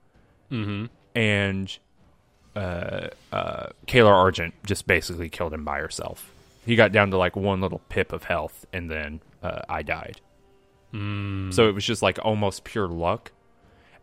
mm-hmm. 0.51 0.87
and 1.15 1.79
uh, 2.55 3.09
uh, 3.33 3.67
Caelar 3.87 4.13
Argent 4.13 4.55
just 4.65 4.87
basically 4.87 5.29
killed 5.29 5.53
him 5.53 5.65
by 5.65 5.79
herself. 5.79 6.33
He 6.67 6.77
got 6.77 6.93
down 6.93 7.11
to 7.13 7.17
like 7.17 7.37
one 7.37 7.61
little 7.61 7.81
pip 7.89 8.13
of 8.13 8.25
health, 8.25 8.67
and 8.73 8.91
then 8.91 9.21
uh, 9.43 9.63
I 9.69 9.83
died. 9.83 10.21
So 11.53 11.69
it 11.69 11.75
was 11.75 11.85
just 11.85 12.03
like 12.03 12.19
almost 12.23 12.65
pure 12.65 12.89
luck. 12.89 13.33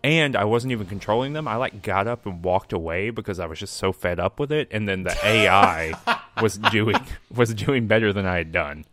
And 0.03 0.35
I 0.35 0.43
wasn't 0.43 0.73
even 0.73 0.87
controlling 0.87 1.31
them. 1.31 1.47
I 1.47 1.55
like 1.55 1.81
got 1.81 2.07
up 2.07 2.25
and 2.25 2.43
walked 2.43 2.73
away 2.73 3.09
because 3.09 3.39
I 3.39 3.45
was 3.45 3.57
just 3.57 3.77
so 3.77 3.93
fed 3.93 4.19
up 4.19 4.37
with 4.37 4.51
it. 4.51 4.67
And 4.71 4.87
then 4.87 5.03
the 5.03 5.17
AI 5.23 5.93
was 6.41 6.57
doing 6.57 6.97
was 7.33 7.53
doing 7.53 7.87
better 7.87 8.11
than 8.11 8.25
I 8.25 8.37
had 8.37 8.51
done. 8.51 8.85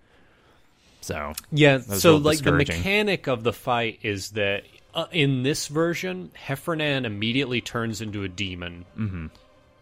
So 1.00 1.32
Yeah, 1.50 1.78
so 1.78 2.16
like 2.16 2.38
the 2.42 2.52
mechanic 2.52 3.26
of 3.26 3.42
the 3.42 3.52
fight 3.52 3.98
is 4.02 4.30
that 4.32 4.64
uh, 4.94 5.06
in 5.10 5.42
this 5.42 5.66
version, 5.66 6.30
Hephernaan 6.46 7.04
immediately 7.04 7.60
turns 7.60 8.00
into 8.00 8.22
a 8.22 8.28
demon. 8.28 8.84
Mm-hmm. 8.96 9.26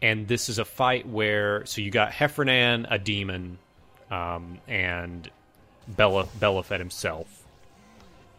And 0.01 0.29
this 0.29 0.49
is 0.49 0.59
a 0.59 0.65
fight 0.65 1.07
where 1.07 1.67
so 1.67 1.83
you 1.83 1.91
got 1.91 2.11
Hephernaan, 2.13 2.87
a 2.91 2.99
demon, 2.99 3.59
um, 4.11 4.59
and 4.67 5.31
Bella 5.87 6.27
Belhifet 6.39 6.79
himself. 6.79 7.45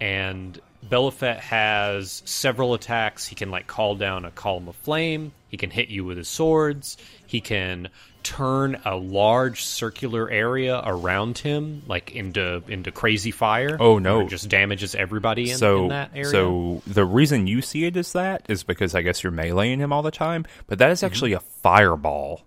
And 0.02 0.60
Belhifet 0.88 1.40
has 1.40 2.22
several 2.26 2.74
attacks. 2.74 3.28
He 3.28 3.36
can 3.36 3.52
like 3.52 3.68
call 3.68 3.96
down 3.96 4.26
a 4.26 4.32
column 4.32 4.68
of 4.68 4.76
flame. 4.78 5.34
He 5.50 5.58
can 5.58 5.72
hit 5.72 5.90
you 5.90 6.06
with 6.06 6.18
his 6.18 6.28
swords. 6.28 6.98
He 7.26 7.42
can 7.42 7.90
turn 8.22 8.80
a 8.86 8.96
large 8.96 9.64
circular 9.64 10.30
area 10.30 10.82
around 10.86 11.38
him 11.38 11.82
like 11.88 12.12
into 12.12 12.62
into 12.68 12.92
crazy 12.92 13.32
fire. 13.32 13.78
Oh, 13.80 13.98
no. 13.98 14.22
it 14.22 14.30
just 14.30 14.50
damages 14.50 14.94
everybody 14.94 15.52
in, 15.52 15.58
so 15.58 15.84
in 15.84 15.90
that 15.90 16.12
area. 16.14 16.30
so 16.30 16.82
the 16.86 17.06
reason 17.06 17.48
you 17.48 17.62
see 17.62 17.86
it 17.86 17.98
as 17.98 18.14
that 18.14 18.46
is 18.50 18.64
because 18.64 18.94
I 18.96 19.02
guess 19.02 19.24
you're 19.24 19.32
meleeing 19.32 19.78
him 19.78 19.92
all 19.92 20.02
the 20.02 20.12
time. 20.12 20.46
But 20.68 20.80
that 20.80 20.92
is 20.92 21.04
actually 21.04 21.34
a 21.34 21.40
fireball 21.40 22.42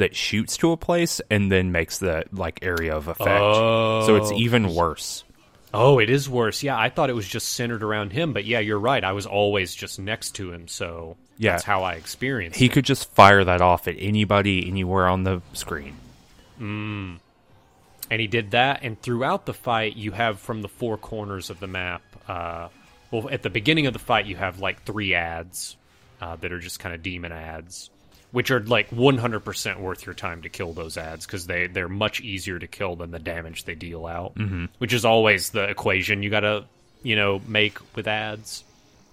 that 0.00 0.14
shoots 0.16 0.56
to 0.58 0.72
a 0.72 0.76
place 0.76 1.20
and 1.30 1.50
then 1.50 1.72
makes 1.72 1.98
the 1.98 2.24
like 2.32 2.58
area 2.62 2.94
of 2.94 3.08
effect. 3.08 3.40
So 3.40 4.16
it's 4.16 4.30
Oh. 4.32 4.36
even 4.36 4.74
worse. 4.74 5.24
oh, 5.72 5.98
it 6.00 6.10
is 6.10 6.28
worse. 6.28 6.62
Yeah, 6.64 6.76
I 6.78 6.88
thought 6.90 7.08
it 7.10 7.14
was 7.14 7.28
just 7.28 7.50
centered 7.50 7.82
around 7.84 8.12
him, 8.12 8.32
but 8.32 8.44
yeah, 8.44 8.58
you're 8.58 8.78
right. 8.78 9.02
I 9.04 9.12
was 9.12 9.24
always 9.26 9.74
just 9.74 9.98
next 10.00 10.32
to 10.32 10.52
him, 10.52 10.66
so 10.68 11.16
Yeah. 11.38 11.52
that's 11.52 11.62
how 11.64 11.84
I 11.84 11.92
experienced 11.94 12.58
He 12.58 12.66
it. 12.66 12.72
could 12.72 12.84
just 12.84 13.08
fire 13.14 13.44
that 13.44 13.60
off 13.60 13.86
at 13.86 13.94
anybody 13.98 14.66
anywhere 14.68 15.06
on 15.08 15.22
the 15.22 15.40
screen. 15.52 15.94
and 16.58 18.20
he 18.20 18.26
did 18.26 18.50
that 18.50 18.80
and 18.82 19.00
throughout 19.00 19.46
the 19.46 19.54
fight 19.54 19.96
you 19.96 20.12
have 20.12 20.38
from 20.40 20.62
the 20.62 20.68
four 20.68 20.96
corners 20.98 21.48
of 21.50 21.60
the 21.60 21.66
map 21.66 22.02
uh, 22.28 22.68
well 23.10 23.28
at 23.30 23.42
the 23.42 23.48
beginning 23.50 23.86
of 23.86 23.92
the 23.92 23.98
fight 23.98 24.26
you 24.26 24.36
have 24.36 24.58
like 24.60 24.82
three 24.84 25.14
ads 25.14 25.76
uh, 26.20 26.36
that 26.36 26.52
are 26.52 26.58
just 26.58 26.78
kind 26.80 26.94
of 26.94 27.02
demon 27.02 27.32
ads 27.32 27.88
which 28.32 28.50
are 28.50 28.60
like 28.60 28.90
100% 28.90 29.80
worth 29.80 30.06
your 30.06 30.14
time 30.14 30.42
to 30.42 30.48
kill 30.48 30.72
those 30.72 30.96
ads 30.96 31.26
because 31.26 31.46
they, 31.46 31.66
they're 31.66 31.88
much 31.88 32.20
easier 32.20 32.58
to 32.58 32.66
kill 32.66 32.96
than 32.96 33.10
the 33.10 33.18
damage 33.18 33.64
they 33.64 33.74
deal 33.74 34.06
out 34.06 34.34
mm-hmm. 34.34 34.66
which 34.78 34.92
is 34.92 35.04
always 35.04 35.50
the 35.50 35.64
equation 35.64 36.22
you 36.22 36.30
gotta 36.30 36.64
you 37.02 37.16
know 37.16 37.40
make 37.46 37.78
with 37.96 38.06
ads 38.06 38.64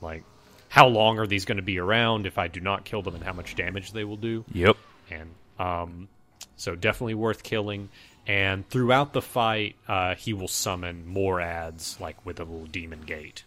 like 0.01 0.23
how 0.69 0.87
long 0.87 1.17
are 1.19 1.27
these 1.27 1.45
going 1.45 1.57
to 1.57 1.63
be 1.63 1.79
around 1.79 2.25
if 2.25 2.37
i 2.37 2.47
do 2.47 2.59
not 2.59 2.83
kill 2.85 3.01
them 3.01 3.15
and 3.15 3.23
how 3.23 3.33
much 3.33 3.55
damage 3.55 3.91
they 3.91 4.03
will 4.03 4.17
do 4.17 4.43
Yep. 4.53 4.77
and 5.09 5.29
um, 5.59 6.07
so 6.55 6.75
definitely 6.75 7.13
worth 7.15 7.43
killing. 7.43 7.89
And 8.25 8.67
throughout 8.69 9.13
the 9.13 9.21
fight, 9.21 9.75
uh, 9.87 10.15
he 10.15 10.33
will 10.33 10.49
summon 10.49 11.07
more 11.07 11.39
ads, 11.39 11.97
like 12.01 12.25
with 12.25 12.39
a 12.39 12.43
little 12.43 12.65
demon 12.65 13.01
gate. 13.01 13.43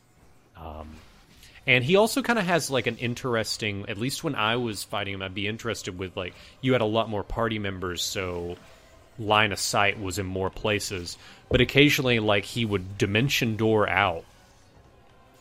Um, 0.57 0.97
and 1.71 1.85
he 1.85 1.95
also 1.95 2.21
kind 2.21 2.37
of 2.37 2.45
has 2.47 2.69
like 2.69 2.89
an 2.89 2.97
interesting. 2.97 3.85
At 3.89 3.97
least 3.97 4.25
when 4.25 4.35
I 4.35 4.57
was 4.57 4.83
fighting 4.83 5.15
him, 5.15 5.23
I'd 5.23 5.35
be 5.35 5.47
interested 5.47 5.97
with 5.97 6.17
like 6.17 6.35
you 6.61 6.73
had 6.73 6.81
a 6.81 6.87
lot 6.87 7.09
more 7.09 7.23
party 7.23 7.61
members, 7.61 8.03
so 8.03 8.57
line 9.21 9.53
of 9.53 9.61
sight 9.61 10.01
was 10.01 10.19
in 10.19 10.27
more 10.27 10.51
places. 10.51 11.17
But 11.49 11.61
occasionally, 11.61 12.19
like 12.19 12.45
he 12.45 12.65
would 12.65 12.99
dimension 12.99 13.57
door 13.57 13.89
out 13.89 14.25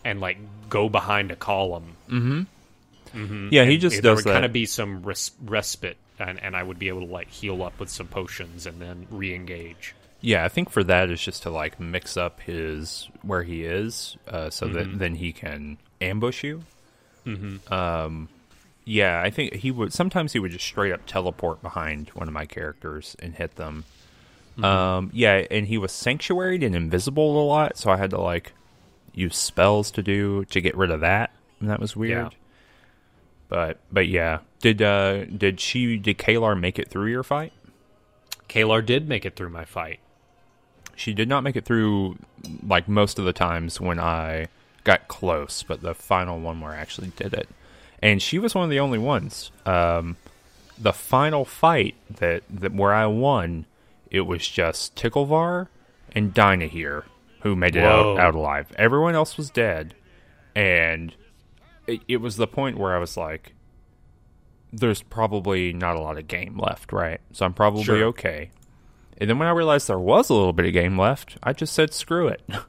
and 0.05 0.21
like 0.21 0.37
go 0.69 0.87
behind 0.87 1.31
a 1.31 1.35
column 1.35 1.95
mm-hmm. 2.07 2.41
Mm-hmm. 3.17 3.49
Yeah, 3.51 3.65
he 3.65 3.79
just 3.79 3.95
there 3.95 4.01
does 4.01 4.03
there 4.03 4.15
would 4.15 4.25
that. 4.25 4.33
kind 4.33 4.45
of 4.45 4.53
be 4.53 4.67
some 4.67 5.01
res- 5.01 5.31
respite, 5.43 5.97
and, 6.19 6.39
and 6.43 6.55
I 6.55 6.61
would 6.61 6.77
be 6.77 6.89
able 6.89 7.07
to 7.07 7.11
like 7.11 7.31
heal 7.31 7.63
up 7.63 7.79
with 7.79 7.89
some 7.89 8.05
potions 8.05 8.67
and 8.67 8.79
then 8.79 9.07
re-engage. 9.09 9.95
Yeah, 10.21 10.45
I 10.45 10.49
think 10.49 10.69
for 10.69 10.83
that 10.83 11.09
is 11.09 11.19
just 11.19 11.41
to 11.43 11.49
like 11.49 11.79
mix 11.79 12.17
up 12.17 12.39
his 12.41 13.09
where 13.23 13.41
he 13.41 13.63
is, 13.63 14.15
uh, 14.27 14.51
so 14.51 14.67
that 14.67 14.87
mm-hmm. 14.87 14.97
then 14.99 15.15
he 15.15 15.33
can 15.33 15.79
ambush 16.01 16.43
you. 16.43 16.63
Mm-hmm. 17.25 17.73
Um, 17.73 18.29
yeah, 18.85 19.21
I 19.21 19.29
think 19.29 19.55
he 19.55 19.71
would. 19.71 19.93
Sometimes 19.93 20.33
he 20.33 20.39
would 20.39 20.51
just 20.51 20.65
straight 20.65 20.91
up 20.91 21.05
teleport 21.05 21.61
behind 21.61 22.09
one 22.09 22.27
of 22.27 22.33
my 22.33 22.45
characters 22.45 23.15
and 23.19 23.35
hit 23.35 23.55
them. 23.55 23.85
Um, 24.63 25.11
yeah, 25.13 25.45
and 25.49 25.67
he 25.67 25.77
was 25.77 25.91
sanctuaried 25.91 26.65
and 26.65 26.75
invisible 26.75 27.41
a 27.41 27.45
lot, 27.45 27.77
so 27.77 27.91
I 27.91 27.97
had 27.97 28.09
to 28.09 28.19
like 28.19 28.53
use 29.13 29.37
spells 29.37 29.91
to 29.91 30.03
do 30.03 30.45
to 30.45 30.61
get 30.61 30.75
rid 30.75 30.91
of 30.91 31.01
that, 31.01 31.31
and 31.59 31.69
that 31.69 31.79
was 31.79 31.95
weird. 31.95 32.33
Yeah. 32.33 32.37
But 33.47 33.79
but 33.91 34.07
yeah, 34.07 34.39
did 34.59 34.81
uh 34.81 35.25
did 35.25 35.59
she 35.59 35.97
did 35.97 36.17
Caelar 36.17 36.59
make 36.59 36.77
it 36.77 36.89
through 36.89 37.11
your 37.11 37.23
fight? 37.23 37.53
Caelar 38.47 38.85
did 38.85 39.07
make 39.07 39.25
it 39.25 39.35
through 39.35 39.49
my 39.49 39.65
fight. 39.65 39.99
She 40.95 41.13
did 41.13 41.29
not 41.29 41.43
make 41.43 41.55
it 41.55 41.65
through 41.65 42.17
like 42.65 42.87
most 42.87 43.19
of 43.19 43.25
the 43.25 43.33
times 43.33 43.79
when 43.79 43.99
I 43.99 44.47
got 44.83 45.07
close, 45.07 45.63
but 45.63 45.81
the 45.81 45.93
final 45.93 46.39
one 46.39 46.61
where 46.61 46.71
I 46.71 46.77
actually 46.77 47.11
did 47.15 47.33
it. 47.33 47.49
And 48.01 48.21
she 48.21 48.39
was 48.39 48.55
one 48.55 48.63
of 48.63 48.69
the 48.69 48.79
only 48.79 48.97
ones. 48.97 49.51
Um, 49.65 50.17
the 50.77 50.93
final 50.93 51.43
fight 51.45 51.95
that, 52.09 52.43
that 52.49 52.73
where 52.73 52.93
I 52.93 53.05
won, 53.07 53.65
it 54.09 54.21
was 54.21 54.47
just 54.47 54.95
Ticklevar 54.95 55.67
and 56.13 56.33
Dynaheir 56.33 57.03
who 57.41 57.55
made 57.55 57.75
it 57.75 57.83
out, 57.83 58.19
out 58.19 58.35
alive. 58.35 58.71
Everyone 58.77 59.15
else 59.15 59.37
was 59.37 59.49
dead. 59.49 59.95
And 60.55 61.15
it, 61.87 62.01
it 62.07 62.17
was 62.17 62.35
the 62.35 62.47
point 62.47 62.77
where 62.77 62.95
I 62.95 62.99
was 62.99 63.15
like, 63.15 63.53
there's 64.71 65.01
probably 65.01 65.73
not 65.73 65.95
a 65.95 65.99
lot 65.99 66.17
of 66.17 66.27
game 66.27 66.57
left, 66.57 66.91
right? 66.91 67.21
So 67.31 67.45
I'm 67.45 67.53
probably 67.53 67.83
Sure. 67.83 68.03
okay. 68.05 68.51
And 69.17 69.29
then 69.29 69.39
when 69.39 69.47
I 69.47 69.51
realized 69.51 69.87
there 69.87 69.99
was 69.99 70.29
a 70.29 70.33
little 70.33 70.53
bit 70.53 70.65
of 70.65 70.73
game 70.73 70.97
left, 70.97 71.37
I 71.43 71.53
just 71.53 71.73
said, 71.73 71.93
screw 71.93 72.27
it. 72.27 72.41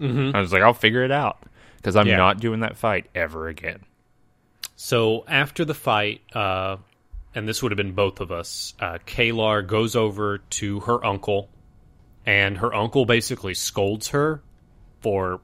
I 0.00 0.40
was 0.40 0.52
like, 0.52 0.62
I'll 0.62 0.72
figure 0.74 1.04
it 1.04 1.10
out. 1.12 1.38
Because 1.76 1.96
I'm 1.96 2.06
Yeah. 2.06 2.16
not 2.16 2.40
doing 2.40 2.60
that 2.60 2.76
fight 2.76 3.06
ever 3.14 3.48
again. 3.48 3.80
So 4.76 5.24
after 5.28 5.64
the 5.64 5.74
fight, 5.74 6.20
uh, 6.34 6.76
and 7.34 7.46
this 7.48 7.62
would 7.62 7.72
have 7.72 7.76
been 7.76 7.92
both 7.92 8.20
of 8.20 8.30
us, 8.32 8.74
uh, 8.80 8.98
Caelar 9.06 9.66
goes 9.66 9.94
over 9.96 10.38
to 10.38 10.80
her 10.80 11.04
uncle, 11.04 11.50
and 12.26 12.58
her 12.58 12.74
uncle 12.74 13.04
basically 13.06 13.54
scolds 13.54 14.08
her 14.08 14.42
for 15.00 15.40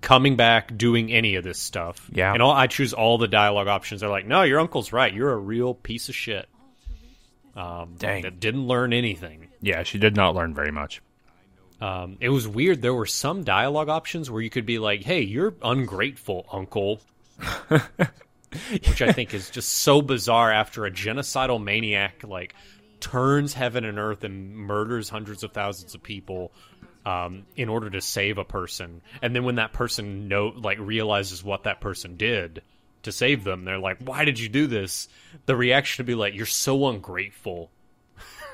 coming 0.00 0.36
back, 0.36 0.76
doing 0.76 1.12
any 1.12 1.36
of 1.36 1.44
this 1.44 1.58
stuff. 1.58 2.08
Yeah. 2.12 2.32
and 2.32 2.42
all, 2.42 2.52
I 2.52 2.66
choose 2.66 2.92
all 2.92 3.18
the 3.18 3.28
dialogue 3.28 3.68
options. 3.68 4.00
They're 4.00 4.10
like, 4.10 4.26
no, 4.26 4.42
your 4.42 4.58
uncle's 4.60 4.92
right. 4.92 5.12
You're 5.12 5.32
a 5.32 5.38
real 5.38 5.74
piece 5.74 6.08
of 6.08 6.14
shit. 6.14 6.48
Um, 7.54 7.94
Dang. 7.98 8.22
that 8.22 8.40
didn't 8.40 8.66
learn 8.66 8.92
anything. 8.92 9.48
Yeah, 9.60 9.82
she 9.84 9.98
did 9.98 10.16
not 10.16 10.34
learn 10.34 10.54
very 10.54 10.72
much. 10.72 11.02
Um, 11.82 12.16
it 12.20 12.28
was 12.28 12.46
weird. 12.46 12.80
There 12.80 12.94
were 12.94 13.06
some 13.06 13.42
dialogue 13.42 13.88
options 13.88 14.30
where 14.30 14.40
you 14.40 14.50
could 14.50 14.66
be 14.66 14.78
like, 14.78 15.02
"Hey, 15.02 15.22
you're 15.22 15.52
ungrateful, 15.62 16.46
uncle," 16.52 17.00
which 18.70 19.02
I 19.02 19.10
think 19.10 19.34
is 19.34 19.50
just 19.50 19.68
so 19.68 20.00
bizarre. 20.00 20.52
After 20.52 20.86
a 20.86 20.92
genocidal 20.92 21.60
maniac 21.60 22.22
like 22.22 22.54
turns 23.00 23.54
heaven 23.54 23.84
and 23.84 23.98
earth 23.98 24.22
and 24.22 24.56
murders 24.56 25.08
hundreds 25.08 25.42
of 25.42 25.50
thousands 25.50 25.96
of 25.96 26.04
people 26.04 26.52
um, 27.04 27.46
in 27.56 27.68
order 27.68 27.90
to 27.90 28.00
save 28.00 28.38
a 28.38 28.44
person, 28.44 29.02
and 29.20 29.34
then 29.34 29.42
when 29.42 29.56
that 29.56 29.72
person 29.72 30.28
know 30.28 30.52
like 30.54 30.78
realizes 30.78 31.42
what 31.42 31.64
that 31.64 31.80
person 31.80 32.16
did 32.16 32.62
to 33.02 33.10
save 33.10 33.42
them, 33.42 33.64
they're 33.64 33.80
like, 33.80 33.98
"Why 34.04 34.24
did 34.24 34.38
you 34.38 34.48
do 34.48 34.68
this?" 34.68 35.08
The 35.46 35.56
reaction 35.56 36.04
would 36.04 36.06
be 36.06 36.14
like, 36.14 36.32
"You're 36.32 36.46
so 36.46 36.88
ungrateful." 36.88 37.72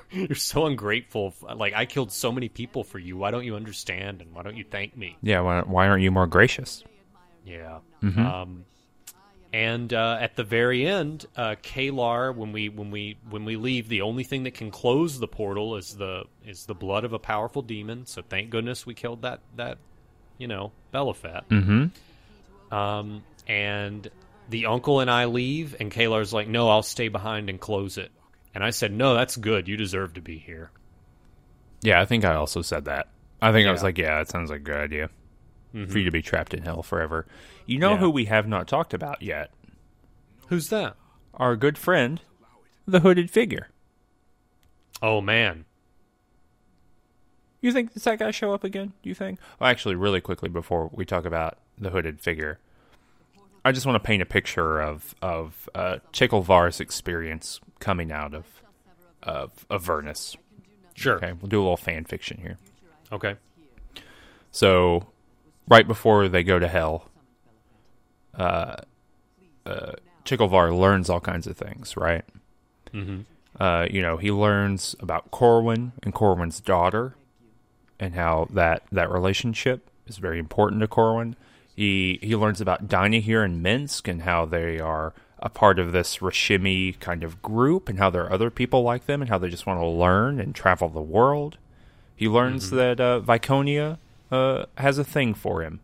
You're 0.12 0.36
so 0.36 0.66
ungrateful. 0.66 1.34
Like 1.54 1.74
I 1.74 1.86
killed 1.86 2.12
so 2.12 2.32
many 2.32 2.48
people 2.48 2.84
for 2.84 2.98
you. 2.98 3.16
Why 3.16 3.30
don't 3.30 3.44
you 3.44 3.56
understand? 3.56 4.22
And 4.22 4.34
why 4.34 4.42
don't 4.42 4.56
you 4.56 4.64
thank 4.64 4.96
me? 4.96 5.16
Yeah, 5.22 5.40
why, 5.40 5.60
why 5.60 5.88
aren't 5.88 6.02
you 6.02 6.10
more 6.10 6.26
gracious? 6.26 6.82
Yeah. 7.44 7.80
Um, 8.02 8.64
and 9.52 9.92
uh, 9.94 10.18
at 10.20 10.36
the 10.36 10.44
very 10.44 10.86
end, 10.86 11.26
uh, 11.36 11.56
Caelar, 11.62 12.34
when 12.34 12.52
we 12.52 12.68
when 12.68 12.90
we 12.90 13.16
when 13.30 13.44
we 13.44 13.56
leave, 13.56 13.88
the 13.88 14.02
only 14.02 14.24
thing 14.24 14.42
that 14.42 14.54
can 14.54 14.70
close 14.70 15.18
the 15.18 15.28
portal 15.28 15.76
is 15.76 15.96
the 15.96 16.24
is 16.44 16.66
the 16.66 16.74
blood 16.74 17.04
of 17.04 17.14
a 17.14 17.18
powerful 17.18 17.62
demon. 17.62 18.04
So 18.04 18.22
thank 18.22 18.50
goodness 18.50 18.84
we 18.84 18.92
killed 18.92 19.22
that 19.22 19.40
that 19.56 19.78
you 20.36 20.48
know 20.48 20.72
Belhifet. 20.92 21.48
Mm-hmm. 21.48 22.74
Um, 22.74 23.22
and 23.46 24.10
the 24.50 24.66
uncle 24.66 25.00
and 25.00 25.10
I 25.10 25.24
leave, 25.24 25.76
and 25.80 25.90
Caelar's 25.90 26.34
like, 26.34 26.46
"No, 26.46 26.68
I'll 26.68 26.82
stay 26.82 27.08
behind 27.08 27.48
and 27.48 27.58
close 27.58 27.96
it." 27.96 28.10
And 28.58 28.64
I 28.64 28.70
said, 28.70 28.90
"No, 28.92 29.14
that's 29.14 29.36
good. 29.36 29.68
You 29.68 29.76
deserve 29.76 30.14
to 30.14 30.20
be 30.20 30.36
here." 30.36 30.72
Yeah, 31.80 32.00
I 32.00 32.06
think 32.06 32.24
I 32.24 32.34
also 32.34 32.60
said 32.60 32.86
that. 32.86 33.06
I 33.40 33.52
think 33.52 33.68
I 33.68 33.70
was 33.70 33.84
like, 33.84 33.96
yeah, 33.98 34.18
that 34.18 34.28
sounds 34.28 34.50
like 34.50 34.62
a 34.62 34.64
good 34.64 34.76
idea 34.80 35.10
for 35.72 35.96
you 35.98 36.04
to 36.06 36.10
be 36.10 36.22
trapped 36.22 36.52
in 36.54 36.64
hell 36.64 36.82
forever. 36.82 37.24
You 37.66 37.78
know 37.78 37.92
Yeah. 37.92 37.98
who 37.98 38.10
we 38.10 38.24
have 38.24 38.48
not 38.48 38.66
talked 38.66 38.92
about 38.92 39.22
yet? 39.22 39.52
Who's 40.48 40.70
that? 40.70 40.96
Our 41.34 41.54
good 41.54 41.78
friend, 41.78 42.20
the 42.84 42.98
hooded 42.98 43.30
figure. 43.30 43.68
Oh 45.00 45.20
man, 45.20 45.66
You 47.60 47.70
think 47.72 47.92
does 47.94 48.02
that 48.04 48.18
guy 48.18 48.32
show 48.32 48.52
up 48.52 48.64
again? 48.64 48.92
Do 49.04 49.08
you 49.08 49.14
think? 49.14 49.38
Well, 49.60 49.70
actually, 49.70 49.94
really 49.94 50.20
quickly 50.20 50.48
before 50.48 50.90
we 50.92 51.04
talk 51.04 51.24
about 51.24 51.58
the 51.78 51.90
hooded 51.90 52.20
figure, 52.20 52.58
I 53.64 53.70
just 53.70 53.86
want 53.86 53.94
to 54.02 54.04
paint 54.06 54.22
a 54.22 54.26
picture 54.26 54.80
of 54.80 55.14
of 55.22 55.68
uh, 55.76 55.98
Chicklevar's 56.12 56.80
experience 56.80 57.60
coming 57.80 58.10
out 58.12 58.34
of 58.34 58.44
of 59.22 59.66
Avernus. 59.70 60.36
sure. 60.94 61.16
Okay, 61.16 61.32
we'll 61.32 61.48
do 61.48 61.58
a 61.58 61.62
little 61.62 61.76
fan 61.76 62.04
fiction 62.04 62.38
here. 62.38 62.56
okay. 63.12 63.36
So, 64.50 65.06
right 65.68 65.86
before 65.86 66.28
they 66.28 66.42
go 66.42 66.58
to 66.58 66.66
hell, 66.68 67.10
uh, 68.34 68.76
uh, 69.66 69.92
Chicklevar 70.24 70.76
learns 70.76 71.10
all 71.10 71.20
kinds 71.20 71.46
of 71.46 71.56
things, 71.56 71.96
right? 71.96 72.24
Mhm. 72.92 73.24
Uh, 73.58 73.86
you 73.90 74.00
know, 74.02 74.16
he 74.16 74.30
learns 74.30 74.94
about 75.00 75.30
Corwin 75.30 75.92
and 76.02 76.14
Corwin's 76.14 76.60
daughter, 76.60 77.14
and 77.98 78.14
how 78.14 78.46
that 78.50 78.82
that 78.92 79.10
relationship 79.10 79.88
is 80.06 80.18
very 80.18 80.38
important 80.38 80.80
to 80.80 80.88
Corwin. 80.88 81.36
He 81.74 82.18
he 82.22 82.34
learns 82.36 82.60
about 82.60 82.88
Dynaheir 82.88 83.44
in 83.44 83.60
Minsk 83.62 84.08
and 84.08 84.22
how 84.22 84.44
they 84.44 84.78
are 84.80 85.12
a 85.40 85.48
part 85.48 85.78
of 85.78 85.92
this 85.92 86.18
Rashemi 86.18 86.98
kind 87.00 87.22
of 87.22 87.42
group, 87.42 87.88
and 87.88 87.98
how 87.98 88.10
there 88.10 88.24
are 88.24 88.32
other 88.32 88.50
people 88.50 88.82
like 88.82 89.06
them, 89.06 89.20
and 89.22 89.28
how 89.28 89.38
they 89.38 89.48
just 89.48 89.66
want 89.66 89.80
to 89.80 89.86
learn 89.86 90.40
and 90.40 90.54
travel 90.54 90.88
the 90.88 91.00
world. 91.00 91.58
He 92.14 92.28
learns 92.28 92.70
that 92.70 93.00
uh, 93.00 93.20
Viconia 93.20 93.98
uh, 94.32 94.64
has 94.76 94.98
a 94.98 95.04
thing 95.04 95.34
for 95.34 95.62
him, 95.62 95.80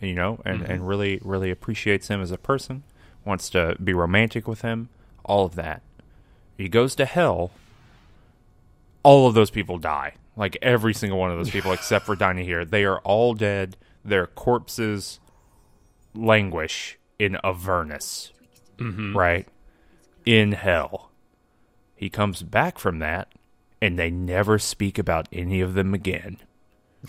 you 0.00 0.14
know, 0.14 0.40
and, 0.44 0.62
and 0.62 0.88
really, 0.88 1.20
really 1.22 1.50
appreciates 1.50 2.08
him 2.08 2.20
as 2.20 2.32
a 2.32 2.38
person, 2.38 2.82
wants 3.24 3.48
to 3.50 3.76
be 3.82 3.94
romantic 3.94 4.48
with 4.48 4.62
him, 4.62 4.88
all 5.24 5.44
of 5.44 5.54
that. 5.54 5.82
He 6.56 6.68
goes 6.68 6.94
to 6.96 7.04
hell. 7.04 7.50
All 9.02 9.28
of 9.28 9.34
those 9.34 9.50
people 9.50 9.78
die. 9.78 10.14
Like 10.36 10.56
every 10.60 10.94
single 10.94 11.18
one 11.18 11.30
of 11.30 11.36
those 11.36 11.50
people, 11.50 11.72
except 11.72 12.06
for 12.06 12.16
Dynaheir. 12.16 12.68
They 12.68 12.84
are 12.84 12.98
all 13.00 13.34
dead. 13.34 13.76
Their 14.04 14.26
corpses 14.26 15.20
languish 16.14 16.98
in 17.18 17.36
Avernus, 17.44 18.32
Mm-hmm. 18.78 19.16
right? 19.16 19.48
In 20.24 20.52
hell. 20.52 21.10
He 21.94 22.10
comes 22.10 22.42
back 22.42 22.78
from 22.78 22.98
that, 22.98 23.32
and 23.80 23.98
they 23.98 24.10
never 24.10 24.58
speak 24.58 24.98
about 24.98 25.28
any 25.32 25.60
of 25.60 25.74
them 25.74 25.94
again. 25.94 26.38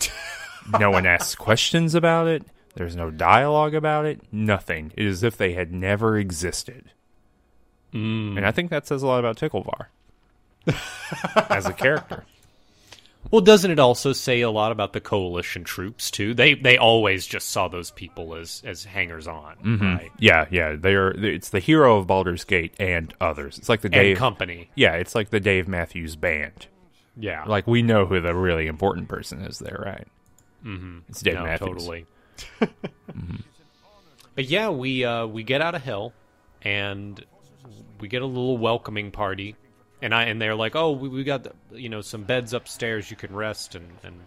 no 0.78 0.90
one 0.90 1.06
asks 1.06 1.34
questions 1.34 1.94
about 1.94 2.26
it. 2.26 2.44
There's 2.74 2.96
no 2.96 3.10
dialogue 3.10 3.74
about 3.74 4.06
it. 4.06 4.20
Nothing. 4.32 4.92
It 4.96 5.04
is 5.04 5.18
as 5.18 5.22
if 5.24 5.36
they 5.36 5.52
had 5.52 5.72
never 5.72 6.16
existed. 6.16 6.92
Mm. 7.92 8.36
And 8.36 8.46
I 8.46 8.52
think 8.52 8.70
that 8.70 8.86
says 8.86 9.02
a 9.02 9.06
lot 9.06 9.18
about 9.18 9.36
Ticklevar 9.36 9.86
as 11.50 11.66
a 11.66 11.72
character. 11.72 12.24
Well, 13.30 13.42
doesn't 13.42 13.70
it 13.70 13.78
also 13.78 14.12
say 14.14 14.40
a 14.40 14.50
lot 14.50 14.72
about 14.72 14.94
the 14.94 15.00
coalition 15.00 15.62
troops 15.64 16.10
too? 16.10 16.32
They 16.34 16.54
they 16.54 16.78
always 16.78 17.26
just 17.26 17.50
saw 17.50 17.68
those 17.68 17.90
people 17.90 18.34
as 18.34 18.62
as 18.64 18.84
hangers 18.84 19.26
on, 19.28 19.78
right? 19.80 20.10
Yeah, 20.18 20.46
yeah. 20.50 20.76
They 20.76 20.94
are. 20.94 21.10
It's 21.10 21.50
the 21.50 21.60
hero 21.60 21.98
of 21.98 22.06
Baldur's 22.06 22.44
Gate 22.44 22.74
and 22.78 23.12
others. 23.20 23.58
It's 23.58 23.68
like 23.68 23.82
the 23.82 23.88
And 23.88 23.94
Dave. 23.94 24.16
company, 24.16 24.70
yeah, 24.74 24.94
it's 24.94 25.14
like 25.14 25.28
the 25.30 25.40
Dave 25.40 25.68
Matthews 25.68 26.16
Band. 26.16 26.66
yeah, 27.18 27.44
Like 27.44 27.66
we 27.66 27.82
know 27.82 28.06
who 28.06 28.20
the 28.20 28.34
really 28.34 28.66
important 28.66 29.08
person 29.08 29.42
is 29.42 29.58
there, 29.58 29.82
right? 29.84 30.06
Mm-hmm. 30.64 30.98
It's 31.10 31.20
Dave 31.20 31.34
no, 31.34 31.44
Matthews. 31.44 31.68
totally. 31.86 32.06
But 34.34 34.44
yeah, 34.44 34.68
we 34.70 35.04
uh, 35.04 35.26
we 35.26 35.42
get 35.42 35.60
out 35.60 35.74
of 35.74 35.82
hell, 35.82 36.12
and 36.62 37.22
we 37.98 38.06
get 38.08 38.22
a 38.22 38.26
little 38.26 38.56
welcoming 38.56 39.10
party, 39.10 39.56
and 40.02 40.14
I 40.14 40.24
and 40.24 40.40
they're 40.40 40.54
like, 40.54 40.76
oh, 40.76 40.92
we, 40.92 41.08
we 41.08 41.24
got 41.24 41.44
the, 41.44 41.52
you 41.72 41.88
know 41.88 42.00
some 42.00 42.22
beds 42.24 42.52
upstairs 42.52 43.10
you 43.10 43.16
can 43.16 43.34
rest, 43.34 43.74
and 43.74 43.88
and 44.02 44.20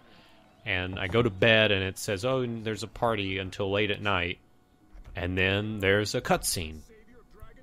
and 0.65 0.99
I 0.99 1.07
go 1.07 1.21
to 1.21 1.29
bed, 1.29 1.71
and 1.71 1.83
it 1.83 1.97
says, 1.97 2.25
oh, 2.25 2.45
there's 2.45 2.83
a 2.83 2.87
party 2.87 3.37
until 3.37 3.71
late 3.71 3.91
at 3.91 4.01
night, 4.01 4.39
and 5.15 5.37
then 5.37 5.79
there's 5.79 6.15
a 6.15 6.21
cutscene, 6.21 6.79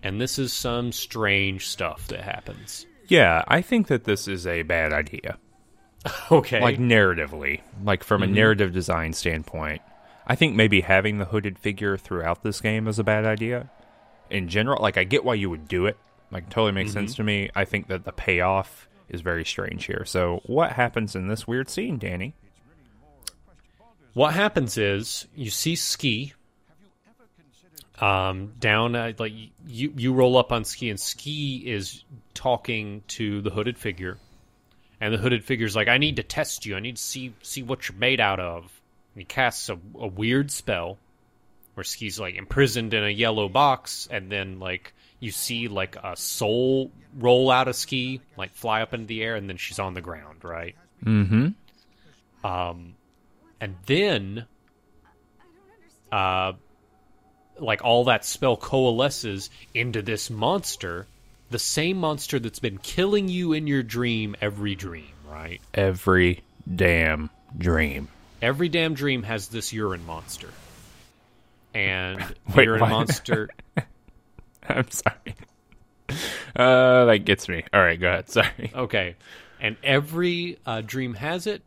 and 0.03 0.21
this 0.21 0.39
is 0.39 0.53
some 0.53 0.93
strange 0.93 1.67
stuff 1.69 2.09
that 2.09 2.21
happens. 2.21 2.87
Yeah, 3.07 3.43
I 3.49 3.63
think 3.63 3.87
that 3.87 4.05
this 4.05 4.29
is 4.29 4.47
a 4.47 4.63
bad 4.63 4.93
idea. 4.93 5.39
Okay, 6.31 6.61
Like 6.61 6.79
narratively, 6.79 7.61
like 7.83 8.05
from 8.05 8.23
a 8.23 8.27
mm-hmm. 8.27 8.35
narrative 8.35 8.73
design 8.73 9.13
standpoint, 9.13 9.83
I 10.27 10.37
think 10.37 10.55
maybe 10.55 10.81
having 10.81 11.19
the 11.19 11.25
hooded 11.25 11.59
figure 11.59 11.97
throughout 11.97 12.43
this 12.43 12.61
game 12.61 12.87
is 12.87 12.99
a 12.99 13.05
bad 13.05 13.25
idea. 13.25 13.69
In 14.31 14.49
general, 14.49 14.81
like 14.81 14.97
I 14.97 15.05
get 15.05 15.25
why 15.25 15.35
you 15.35 15.51
would 15.51 15.67
do 15.67 15.87
it. 15.87 15.99
Like 16.31 16.45
it 16.45 16.51
totally 16.51 16.72
makes 16.72 16.93
sense 16.93 17.14
to 17.16 17.24
me. 17.24 17.51
I 17.55 17.64
think 17.64 17.89
that 17.89 18.05
the 18.05 18.12
payoff 18.12 18.89
is 19.09 19.20
very 19.22 19.45
strange 19.45 19.87
here. 19.87 20.05
So, 20.05 20.43
what 20.45 20.72
happens 20.72 21.16
in 21.16 21.29
this 21.29 21.47
weird 21.47 21.70
scene, 21.70 21.99
Danny? 21.99 22.35
What 24.12 24.35
happens 24.35 24.76
is 24.76 25.26
you 25.35 25.51
see 25.51 25.74
Skie 25.74 26.33
um, 28.01 28.53
down 28.59 28.95
uh, 28.95 29.12
like 29.18 29.33
you 29.66 29.93
you 29.97 30.12
roll 30.12 30.37
up 30.37 30.53
on 30.53 30.62
Skie 30.62 30.91
and 30.91 30.99
Skie 30.99 31.64
is 31.64 32.05
talking 32.35 33.03
to 33.09 33.41
the 33.41 33.51
hooded 33.51 33.79
figure, 33.79 34.18
and 35.01 35.12
the 35.12 35.18
hooded 35.18 35.45
figure's 35.45 35.74
like, 35.74 35.89
"I 35.89 35.99
need 35.99 36.16
to 36.16 36.22
test 36.22 36.66
you. 36.66 36.76
I 36.76 36.81
need 36.81 36.97
to 36.97 37.03
see 37.03 37.35
see 37.43 37.62
what 37.62 37.89
you're 37.89 37.99
made 37.99 38.20
out 38.20 38.41
of." 38.41 38.62
And 39.14 39.22
he 39.22 39.24
casts 39.24 39.68
a, 39.68 39.79
a 39.99 40.07
weird 40.07 40.51
spell 40.51 40.99
where 41.74 41.85
Skie's 41.85 42.20
like 42.20 42.37
imprisoned 42.37 42.95
in 42.95 43.03
a 43.03 43.11
yellow 43.11 43.49
box, 43.49 44.09
and 44.11 44.31
then 44.31 44.61
like 44.61 44.95
you 45.21 45.31
see 45.31 45.69
like 45.69 45.97
a 45.97 46.16
soul 46.16 46.91
roll 47.16 47.51
out 47.51 47.69
of 47.69 47.75
Skie, 47.75 48.21
like 48.37 48.53
fly 48.55 48.83
up 48.83 48.95
into 48.95 49.07
the 49.07 49.23
air, 49.23 49.37
and 49.37 49.49
then 49.49 49.57
she's 49.57 49.79
on 49.79 49.95
the 49.95 50.01
ground, 50.01 50.45
right? 50.45 50.77
Mm-hmm. 51.05 51.49
Um, 52.47 52.95
and 53.61 53.77
then, 53.87 54.47
uh, 56.12 56.53
like 57.59 57.85
all 57.85 58.05
that 58.05 58.25
spell 58.25 58.57
coalesces 58.57 59.51
into 59.75 60.03
this 60.03 60.31
monster, 60.31 61.07
the 61.51 61.59
same 61.59 61.99
monster 61.99 62.39
that's 62.39 62.61
been 62.61 62.79
killing 62.79 63.29
you 63.29 63.53
in 63.53 63.66
your 63.66 63.83
dream 63.83 64.37
every 64.41 64.75
dream, 64.75 65.11
right? 65.29 65.61
Every 65.75 66.43
damn 66.73 67.31
dream. 67.57 68.09
Every 68.41 68.69
damn 68.69 68.95
dream 68.95 69.25
has 69.25 69.49
this 69.49 69.73
urine 69.73 70.07
monster. 70.07 70.51
And 71.75 72.21
Wait, 72.55 72.64
urine 72.64 72.81
what? 72.83 72.91
monster 72.91 73.49
I'm 74.77 74.91
sorry. 74.91 75.35
Uh, 76.57 77.05
that 77.07 77.25
gets 77.25 77.49
me. 77.49 77.64
All 77.73 77.81
right, 77.81 78.01
go 78.01 78.09
ahead. 78.09 78.29
Sorry. 78.31 78.73
Okay, 78.75 79.16
and 79.61 79.77
every 79.83 80.59
uh, 80.64 80.81
dream 80.81 81.14
has 81.14 81.47
it, 81.47 81.62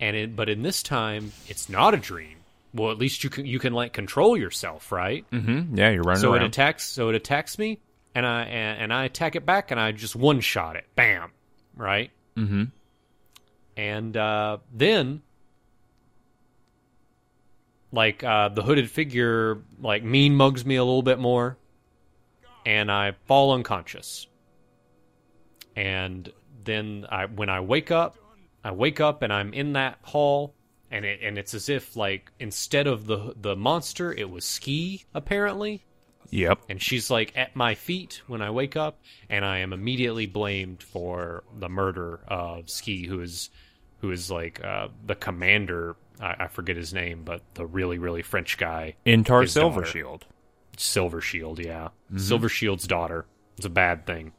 and 0.00 0.16
it, 0.16 0.34
but 0.34 0.48
in 0.48 0.62
this 0.62 0.82
time, 0.82 1.32
it's 1.48 1.68
not 1.68 1.92
a 1.94 1.98
dream. 1.98 2.38
well, 2.74 2.90
at 2.90 2.98
least 2.98 3.22
you 3.24 3.30
can 3.30 3.44
you 3.46 3.58
can 3.58 3.72
like 3.74 3.92
control 3.92 4.36
yourself, 4.36 4.90
right? 4.92 5.28
Mm-hmm. 5.30 5.76
Yeah, 5.76 5.90
you're 5.90 6.02
running 6.02 6.20
so 6.22 6.34
it 6.34 6.42
attacks. 6.42 6.84
So 6.84 7.10
it 7.10 7.14
attacks 7.14 7.58
me, 7.58 7.78
and 8.14 8.26
I 8.26 8.42
and, 8.44 8.82
and 8.84 8.92
I 8.92 9.04
attack 9.04 9.36
it 9.36 9.44
back, 9.44 9.70
and 9.70 9.78
I 9.78 9.92
just 9.92 10.16
one 10.16 10.40
shot 10.40 10.76
it. 10.76 10.86
Bam, 10.94 11.30
right? 11.76 12.10
mm-hmm. 12.36 12.64
And 13.76 14.16
uh, 14.16 14.58
then, 14.72 15.22
like 17.92 18.22
uh, 18.24 18.48
the 18.48 18.62
hooded 18.62 18.90
figure, 18.90 19.58
like 19.80 20.02
mean 20.02 20.34
mugs 20.34 20.64
me 20.64 20.76
a 20.76 20.84
little 20.84 21.02
bit 21.02 21.18
more, 21.18 21.56
and 22.66 22.90
I 22.90 23.12
fall 23.26 23.52
unconscious. 23.52 24.26
And 25.76 26.30
then 26.64 27.06
I, 27.10 27.26
when 27.26 27.48
I 27.48 27.60
wake 27.60 27.90
up, 27.90 28.16
I 28.64 28.72
wake 28.72 29.00
up 29.00 29.22
and 29.22 29.32
I'm 29.32 29.52
in 29.52 29.72
that 29.72 29.98
hall, 30.02 30.54
and 30.90 31.04
it 31.04 31.20
and 31.22 31.38
it's 31.38 31.54
as 31.54 31.68
if 31.68 31.96
like 31.96 32.30
instead 32.38 32.86
of 32.86 33.06
the 33.06 33.34
the 33.40 33.56
monster, 33.56 34.12
it 34.12 34.28
was 34.30 34.44
Skie 34.44 35.04
apparently, 35.14 35.82
Yep. 36.30 36.60
and 36.68 36.80
she's 36.80 37.10
like 37.10 37.32
at 37.36 37.56
my 37.56 37.74
feet 37.74 38.22
when 38.26 38.42
I 38.42 38.50
wake 38.50 38.76
up, 38.76 39.00
and 39.28 39.44
I 39.44 39.58
am 39.58 39.72
immediately 39.72 40.26
blamed 40.26 40.82
for 40.82 41.42
the 41.58 41.68
murder 41.68 42.20
of 42.28 42.66
Skie, 42.66 43.06
who 43.06 43.20
is 43.20 43.50
who 44.00 44.10
is 44.10 44.30
like 44.30 44.62
uh, 44.62 44.88
the 45.06 45.14
commander. 45.16 45.96
I, 46.20 46.36
I 46.40 46.46
forget 46.48 46.76
his 46.76 46.92
name, 46.94 47.22
but 47.24 47.40
the 47.54 47.66
really 47.66 47.98
really 47.98 48.22
French 48.22 48.58
guy, 48.58 48.94
Entar. 49.06 49.48
Silver 49.48 49.84
Shield. 49.86 50.26
Silvershield. 50.76 51.58
Yeah, 51.58 51.88
Silvershield's 52.16 52.86
daughter. 52.86 53.26
It's 53.56 53.66
a 53.66 53.70
bad 53.70 54.06
thing. 54.06 54.32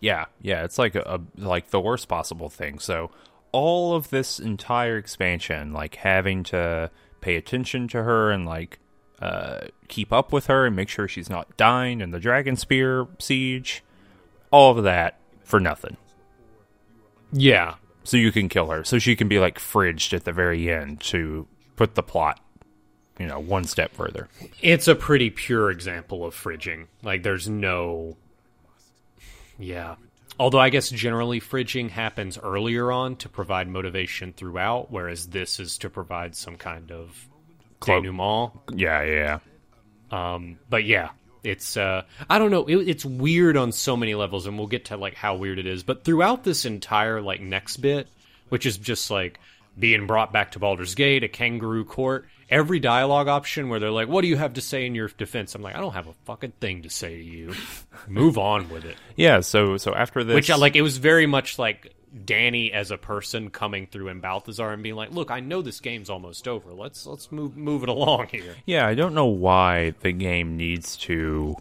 Yeah, 0.00 0.26
yeah, 0.40 0.64
it's 0.64 0.78
like 0.78 0.94
a, 0.94 1.02
a 1.02 1.40
like 1.40 1.70
the 1.70 1.80
worst 1.80 2.08
possible 2.08 2.48
thing. 2.48 2.78
So 2.78 3.10
all 3.52 3.94
of 3.94 4.10
this 4.10 4.40
entire 4.40 4.96
expansion, 4.96 5.72
like 5.72 5.96
having 5.96 6.42
to 6.44 6.90
pay 7.20 7.36
attention 7.36 7.86
to 7.88 8.02
her 8.02 8.30
and 8.30 8.46
like 8.46 8.78
uh, 9.20 9.68
keep 9.88 10.12
up 10.12 10.32
with 10.32 10.46
her 10.46 10.66
and 10.66 10.74
make 10.74 10.88
sure 10.88 11.06
she's 11.06 11.30
not 11.30 11.56
dying 11.56 12.00
in 12.00 12.10
the 12.10 12.18
Dragonspear 12.18 13.06
siege, 13.22 13.84
all 14.50 14.76
of 14.76 14.82
that 14.84 15.20
for 15.44 15.60
nothing. 15.60 15.96
Yeah, 17.32 17.74
So 18.04 18.16
you 18.16 18.32
can 18.32 18.48
kill 18.48 18.66
her, 18.66 18.84
so 18.84 18.98
she 18.98 19.14
can 19.14 19.28
be 19.28 19.38
like 19.38 19.58
fridged 19.58 20.12
at 20.12 20.24
the 20.24 20.32
very 20.32 20.70
end 20.70 21.00
to 21.02 21.46
put 21.76 21.94
the 21.94 22.02
plot, 22.02 22.40
you 23.22 23.28
know, 23.28 23.38
one 23.38 23.62
step 23.64 23.92
further. 23.94 24.28
it's 24.60 24.88
a 24.88 24.96
pretty 24.96 25.30
pure 25.30 25.70
example 25.70 26.24
of 26.26 26.34
fridging. 26.34 26.86
Like, 27.02 27.22
there's 27.22 27.48
no. 27.48 28.16
Yeah. 29.58 29.94
Although 30.40 30.58
I 30.58 30.70
guess 30.70 30.90
generally 30.90 31.40
fridging 31.40 31.88
happens 31.90 32.36
earlier 32.36 32.90
on 32.90 33.14
to 33.16 33.28
provide 33.28 33.68
motivation 33.68 34.32
throughout, 34.32 34.90
whereas 34.90 35.28
this 35.28 35.60
is 35.60 35.78
to 35.78 35.90
provide 35.90 36.34
some 36.34 36.56
kind 36.56 36.90
of 36.90 37.28
Clo- 37.78 38.00
denouement. 38.00 38.52
Yeah, 38.74 39.02
yeah, 39.04 39.38
Um, 40.10 40.58
but 40.68 40.84
yeah, 40.84 41.10
it's 41.44 41.76
uh, 41.76 42.02
I 42.28 42.38
don't 42.40 42.50
know. 42.50 42.64
It, 42.64 42.88
it's 42.88 43.04
weird 43.04 43.56
on 43.56 43.70
so 43.72 43.96
many 43.96 44.14
levels, 44.16 44.46
and 44.46 44.58
we'll 44.58 44.66
get 44.66 44.86
to 44.86 44.96
like 44.96 45.14
how 45.14 45.36
weird 45.36 45.58
it 45.60 45.66
is. 45.66 45.82
But 45.84 46.02
throughout 46.04 46.42
this 46.42 46.64
entire 46.64 47.20
like 47.20 47.40
next 47.40 47.76
bit, 47.76 48.08
which 48.48 48.66
is 48.66 48.78
just 48.78 49.10
like 49.10 49.38
being 49.78 50.06
brought 50.06 50.32
back 50.32 50.52
to 50.52 50.58
Baldur's 50.58 50.94
Gate, 50.94 51.24
a 51.24 51.28
kangaroo 51.28 51.84
court, 51.84 52.26
every 52.52 52.78
dialogue 52.78 53.26
option 53.26 53.68
where 53.68 53.80
they're 53.80 53.90
like, 53.90 54.06
"What 54.08 54.20
do 54.20 54.28
you 54.28 54.36
have 54.36 54.54
to 54.54 54.60
say 54.60 54.86
in 54.86 54.94
your 54.94 55.08
defense?" 55.08 55.54
I'm 55.54 55.62
like, 55.62 55.74
I 55.74 55.80
don't 55.80 55.94
have 55.94 56.06
a 56.06 56.12
fucking 56.26 56.52
thing 56.60 56.82
to 56.82 56.90
say 56.90 57.16
to 57.16 57.24
you. 57.24 57.54
Move 58.06 58.38
on 58.38 58.68
with 58.68 58.84
it. 58.84 58.96
yeah. 59.16 59.40
So, 59.40 59.78
so 59.78 59.94
after 59.94 60.22
this, 60.22 60.34
Which 60.34 60.50
I 60.50 60.56
like. 60.56 60.76
It 60.76 60.82
was 60.82 60.98
very 60.98 61.26
much 61.26 61.58
like 61.58 61.94
Danny 62.24 62.72
as 62.72 62.90
a 62.90 62.98
person 62.98 63.48
coming 63.50 63.86
through 63.86 64.08
in 64.08 64.20
Balthazar 64.20 64.70
and 64.70 64.82
being 64.82 64.94
like, 64.94 65.10
"Look, 65.10 65.30
I 65.30 65.40
know 65.40 65.62
this 65.62 65.80
game's 65.80 66.10
almost 66.10 66.46
over. 66.46 66.72
Let's 66.72 67.06
let's 67.06 67.32
move 67.32 67.56
move 67.56 67.82
it 67.82 67.88
along 67.88 68.28
here." 68.28 68.54
Yeah, 68.66 68.86
I 68.86 68.94
don't 68.94 69.14
know 69.14 69.26
why 69.26 69.94
the 70.00 70.12
game 70.12 70.56
needs 70.56 70.96
to 70.98 71.56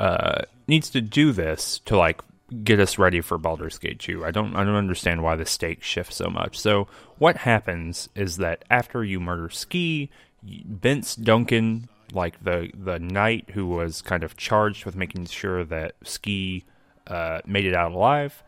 uh 0.00 0.42
needs 0.66 0.90
to 0.90 1.00
do 1.00 1.32
this 1.32 1.78
to 1.86 1.96
like 1.96 2.20
get 2.52 2.80
us 2.80 2.98
ready 2.98 3.20
for 3.20 3.38
Baldur's 3.38 3.78
Gate 3.78 3.98
2. 3.98 4.24
I 4.24 4.30
don't 4.30 4.54
I 4.54 4.64
don't 4.64 4.74
understand 4.74 5.22
why 5.22 5.36
the 5.36 5.46
stakes 5.46 5.86
shift 5.86 6.12
so 6.12 6.28
much. 6.28 6.58
So 6.58 6.88
what 7.18 7.38
happens 7.38 8.08
is 8.14 8.36
that 8.38 8.64
after 8.70 9.04
you 9.04 9.20
murder 9.20 9.48
Skie, 9.48 10.08
Vince 10.42 11.16
Duncan, 11.16 11.88
like 12.12 12.42
the 12.42 12.70
the 12.74 12.98
knight 12.98 13.50
who 13.50 13.66
was 13.66 14.02
kind 14.02 14.22
of 14.22 14.36
charged 14.36 14.84
with 14.84 14.96
making 14.96 15.26
sure 15.26 15.64
that 15.64 15.98
Skie 16.04 16.64
uh, 17.06 17.40
made 17.46 17.64
it 17.64 17.74
out 17.74 17.92
alive, 17.92 18.42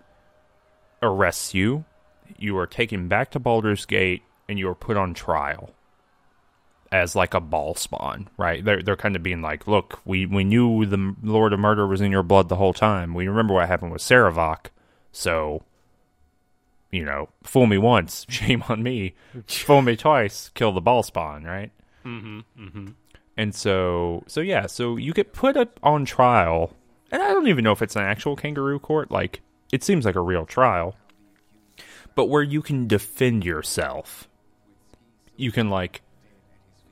arrests 1.02 1.54
you. 1.54 1.84
You 2.38 2.56
are 2.58 2.66
taken 2.66 3.08
back 3.08 3.30
to 3.32 3.38
Baldur's 3.38 3.84
Gate 3.84 4.22
and 4.48 4.58
you 4.58 4.68
are 4.68 4.74
put 4.74 4.96
on 4.96 5.14
trial 5.14 5.70
as 6.94 7.16
like 7.16 7.34
a 7.34 7.40
Bhaalspawn, 7.40 8.28
right? 8.38 8.64
They're 8.64 8.80
they're 8.80 8.96
kind 8.96 9.16
of 9.16 9.22
being 9.22 9.42
like, 9.42 9.66
look, 9.66 10.00
we 10.04 10.26
we 10.26 10.44
knew 10.44 10.86
the 10.86 11.16
Lord 11.24 11.52
of 11.52 11.58
Murder 11.58 11.88
was 11.88 12.00
in 12.00 12.12
your 12.12 12.22
blood 12.22 12.48
the 12.48 12.54
whole 12.54 12.72
time. 12.72 13.14
We 13.14 13.26
remember 13.26 13.52
what 13.52 13.66
happened 13.66 13.90
with 13.90 14.00
Sarevok, 14.00 14.66
so 15.10 15.64
you 16.92 17.04
know, 17.04 17.30
fool 17.42 17.66
me 17.66 17.78
once, 17.78 18.24
shame 18.28 18.62
on 18.68 18.84
me. 18.84 19.14
fool 19.48 19.82
me 19.82 19.96
twice, 19.96 20.50
kill 20.54 20.70
the 20.70 20.80
Bhaalspawn, 20.80 21.44
right? 21.44 21.72
Mm-hmm. 22.06 22.40
Mm-hmm. 22.56 22.88
And 23.36 23.52
so, 23.52 24.22
so 24.28 24.40
yeah, 24.40 24.66
so 24.66 24.96
you 24.96 25.12
get 25.12 25.32
put 25.32 25.56
up 25.56 25.80
on 25.82 26.04
trial, 26.04 26.76
and 27.10 27.20
I 27.20 27.32
don't 27.32 27.48
even 27.48 27.64
know 27.64 27.72
if 27.72 27.82
it's 27.82 27.96
an 27.96 28.02
actual 28.02 28.36
kangaroo 28.36 28.78
court. 28.78 29.10
Like, 29.10 29.40
it 29.72 29.82
seems 29.82 30.04
like 30.04 30.14
a 30.14 30.20
real 30.20 30.46
trial, 30.46 30.94
but 32.14 32.26
where 32.26 32.44
you 32.44 32.62
can 32.62 32.86
defend 32.86 33.44
yourself. 33.44 34.28
You 35.36 35.50
can 35.50 35.68
like 35.68 36.02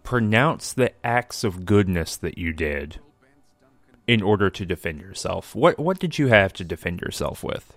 pronounce 0.02 0.72
the 0.72 0.92
acts 1.06 1.44
of 1.44 1.64
goodness 1.64 2.16
that 2.16 2.36
you 2.38 2.52
did 2.52 2.98
in 4.06 4.22
order 4.22 4.50
to 4.50 4.66
defend 4.66 5.00
yourself. 5.00 5.54
What 5.54 5.78
what 5.78 5.98
did 5.98 6.18
you 6.18 6.26
have 6.28 6.52
to 6.54 6.64
defend 6.64 7.00
yourself 7.00 7.42
with? 7.44 7.76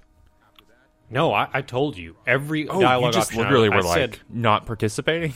No, 1.10 1.32
I, 1.34 1.48
I 1.54 1.62
told 1.62 1.98
you 1.98 2.16
every 2.26 2.68
Oh, 2.68 2.82
dialogue 2.82 3.14
you 3.14 3.20
just 3.20 3.30
option. 3.32 3.42
I- 3.42 3.44
literally 3.44 3.70
I, 3.70 3.76
were 3.76 3.84
like 3.84 3.94
said, 3.96 4.20
not 4.30 4.66
participating. 4.66 5.34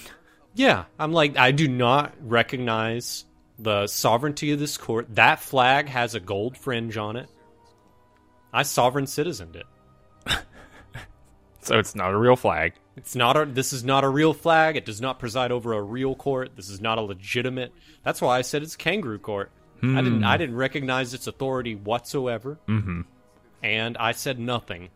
yeah. 0.56 0.86
I'm 0.98 1.14
like, 1.14 1.38
I 1.38 1.52
do 1.52 1.68
not 1.68 2.16
recognize 2.22 3.26
the 3.60 3.86
sovereignty 3.88 4.52
of 4.52 4.60
this 4.60 4.78
court. 4.78 5.14
That 5.16 5.40
flag 5.40 5.88
has 5.90 6.16
a 6.16 6.20
gold 6.20 6.58
fringe 6.58 6.98
on 6.98 7.18
it. 7.18 7.30
I 8.52 8.64
sovereign 8.64 9.06
citizened 9.06 9.56
it. 9.58 9.66
So 11.62 11.78
it's 11.78 11.94
not 11.94 12.14
a 12.14 12.18
real 12.18 12.36
flag. 12.38 12.74
It's 13.00 13.16
not 13.16 13.38
a. 13.38 13.46
This 13.46 13.72
is 13.72 13.84
not 13.84 14.04
a 14.04 14.10
real 14.10 14.34
flag. 14.34 14.76
It 14.76 14.86
does 14.86 15.00
not 15.00 15.20
preside 15.20 15.54
over 15.54 15.74
a 15.74 15.82
real 15.82 16.16
court. 16.16 16.52
This 16.58 16.70
is 16.70 16.82
not 16.82 16.98
a 16.98 17.02
legitimate. 17.02 17.72
That's 18.04 18.22
why 18.22 18.38
I 18.38 18.42
said 18.42 18.62
it's 18.62 18.76
kangaroo 18.76 19.20
court. 19.20 19.52
I 19.82 20.02
didn't. 20.02 20.26
I 20.26 20.36
didn't 20.36 20.58
recognize 20.58 21.14
its 21.14 21.26
authority 21.26 21.76
whatsoever. 21.76 22.60
Mm-hmm. 22.68 23.02
And 23.64 23.98
I 23.98 24.12
said 24.12 24.38
nothing. 24.38 24.90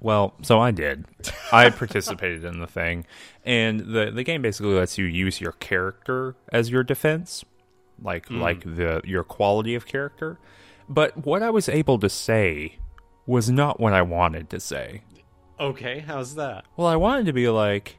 Well, 0.00 0.32
so 0.40 0.58
I 0.58 0.70
did. 0.70 1.04
I 1.52 1.68
participated 1.68 2.44
in 2.44 2.60
the 2.60 2.66
thing, 2.66 3.04
and 3.44 3.80
the 3.80 4.10
the 4.14 4.24
game 4.24 4.40
basically 4.40 4.72
lets 4.72 4.96
you 4.96 5.04
use 5.04 5.42
your 5.42 5.52
character 5.52 6.34
as 6.50 6.70
your 6.70 6.82
defense, 6.82 7.44
like 8.02 8.30
like 8.30 8.62
the 8.62 9.02
your 9.04 9.22
quality 9.22 9.74
of 9.74 9.84
character. 9.86 10.38
But 10.88 11.26
what 11.26 11.42
I 11.42 11.50
was 11.50 11.68
able 11.68 11.98
to 11.98 12.08
say 12.08 12.78
was 13.26 13.50
not 13.50 13.78
what 13.78 13.92
I 13.92 14.00
wanted 14.00 14.48
to 14.48 14.60
say. 14.60 15.02
Okay, 15.60 16.00
how's 16.00 16.36
that? 16.36 16.64
Well, 16.76 16.86
I 16.86 16.96
wanted 16.96 17.26
to 17.26 17.32
be 17.32 17.48
like, 17.48 17.98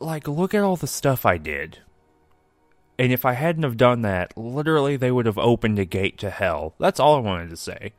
like, 0.00 0.26
look 0.26 0.54
at 0.54 0.62
all 0.62 0.76
the 0.76 0.86
stuff 0.86 1.26
I 1.26 1.38
did. 1.38 1.78
And 2.98 3.12
if 3.12 3.24
I 3.24 3.34
hadn't 3.34 3.62
have 3.62 3.76
done 3.76 4.02
that, 4.02 4.36
literally 4.36 4.96
they 4.96 5.10
would 5.10 5.26
have 5.26 5.38
opened 5.38 5.78
a 5.78 5.84
gate 5.84 6.18
to 6.18 6.30
hell. 6.30 6.74
That's 6.78 6.98
all 6.98 7.16
I 7.16 7.20
wanted 7.20 7.50
to 7.50 7.56
say. 7.56 7.92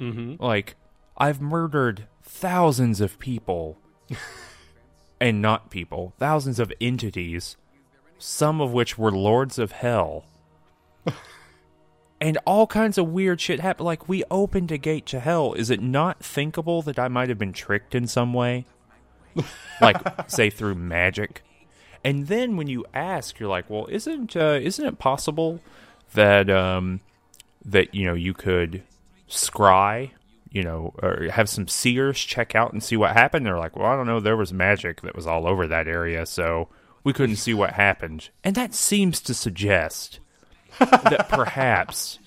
Mm-hmm. 0.00 0.42
Like, 0.42 0.76
I've 1.16 1.40
murdered 1.40 2.06
thousands 2.22 3.00
of 3.00 3.18
people. 3.18 3.78
and 5.20 5.42
not 5.42 5.70
people, 5.70 6.14
thousands 6.18 6.58
of 6.58 6.72
entities, 6.80 7.56
some 8.18 8.60
of 8.60 8.72
which 8.72 8.96
were 8.96 9.12
lords 9.12 9.58
of 9.58 9.72
hell. 9.72 10.24
and 12.20 12.38
all 12.46 12.66
kinds 12.66 12.98
of 12.98 13.08
weird 13.08 13.40
shit 13.40 13.60
happened. 13.60 13.86
Like, 13.86 14.08
we 14.08 14.24
opened 14.30 14.70
a 14.70 14.78
gate 14.78 15.06
to 15.06 15.20
hell. 15.20 15.54
Is 15.54 15.70
it 15.70 15.80
not 15.80 16.22
thinkable 16.22 16.82
that 16.82 16.98
I 16.98 17.08
might 17.08 17.28
have 17.28 17.38
been 17.38 17.52
tricked 17.52 17.94
in 17.94 18.06
some 18.06 18.34
way? 18.34 18.66
like, 19.80 19.96
say, 20.30 20.50
through 20.50 20.74
magic? 20.74 21.42
And 22.04 22.26
then 22.28 22.56
when 22.56 22.66
you 22.66 22.84
ask, 22.94 23.38
you're 23.38 23.48
like, 23.48 23.68
well, 23.68 23.86
isn't 23.90 24.36
uh, 24.36 24.58
isn't 24.60 24.84
it 24.84 24.98
possible 24.98 25.60
that 26.14 26.48
um, 26.50 27.00
that 27.64 27.94
you 27.94 28.06
know 28.06 28.14
you 28.14 28.32
could 28.32 28.82
scry, 29.28 30.10
you 30.50 30.62
know, 30.62 30.94
or 31.02 31.28
have 31.30 31.48
some 31.48 31.68
seers 31.68 32.18
check 32.18 32.54
out 32.54 32.72
and 32.72 32.82
see 32.82 32.96
what 32.96 33.12
happened? 33.12 33.44
They're 33.44 33.58
like, 33.58 33.76
well, 33.76 33.86
I 33.86 33.96
don't 33.96 34.06
know, 34.06 34.20
there 34.20 34.36
was 34.36 34.52
magic 34.52 35.02
that 35.02 35.14
was 35.14 35.26
all 35.26 35.46
over 35.46 35.66
that 35.66 35.86
area, 35.86 36.24
so 36.24 36.68
we 37.04 37.12
couldn't 37.12 37.36
see 37.36 37.54
what 37.54 37.74
happened. 37.74 38.30
And 38.42 38.54
that 38.54 38.74
seems 38.74 39.20
to 39.22 39.34
suggest 39.34 40.20
that 40.80 41.28
perhaps 41.28 42.18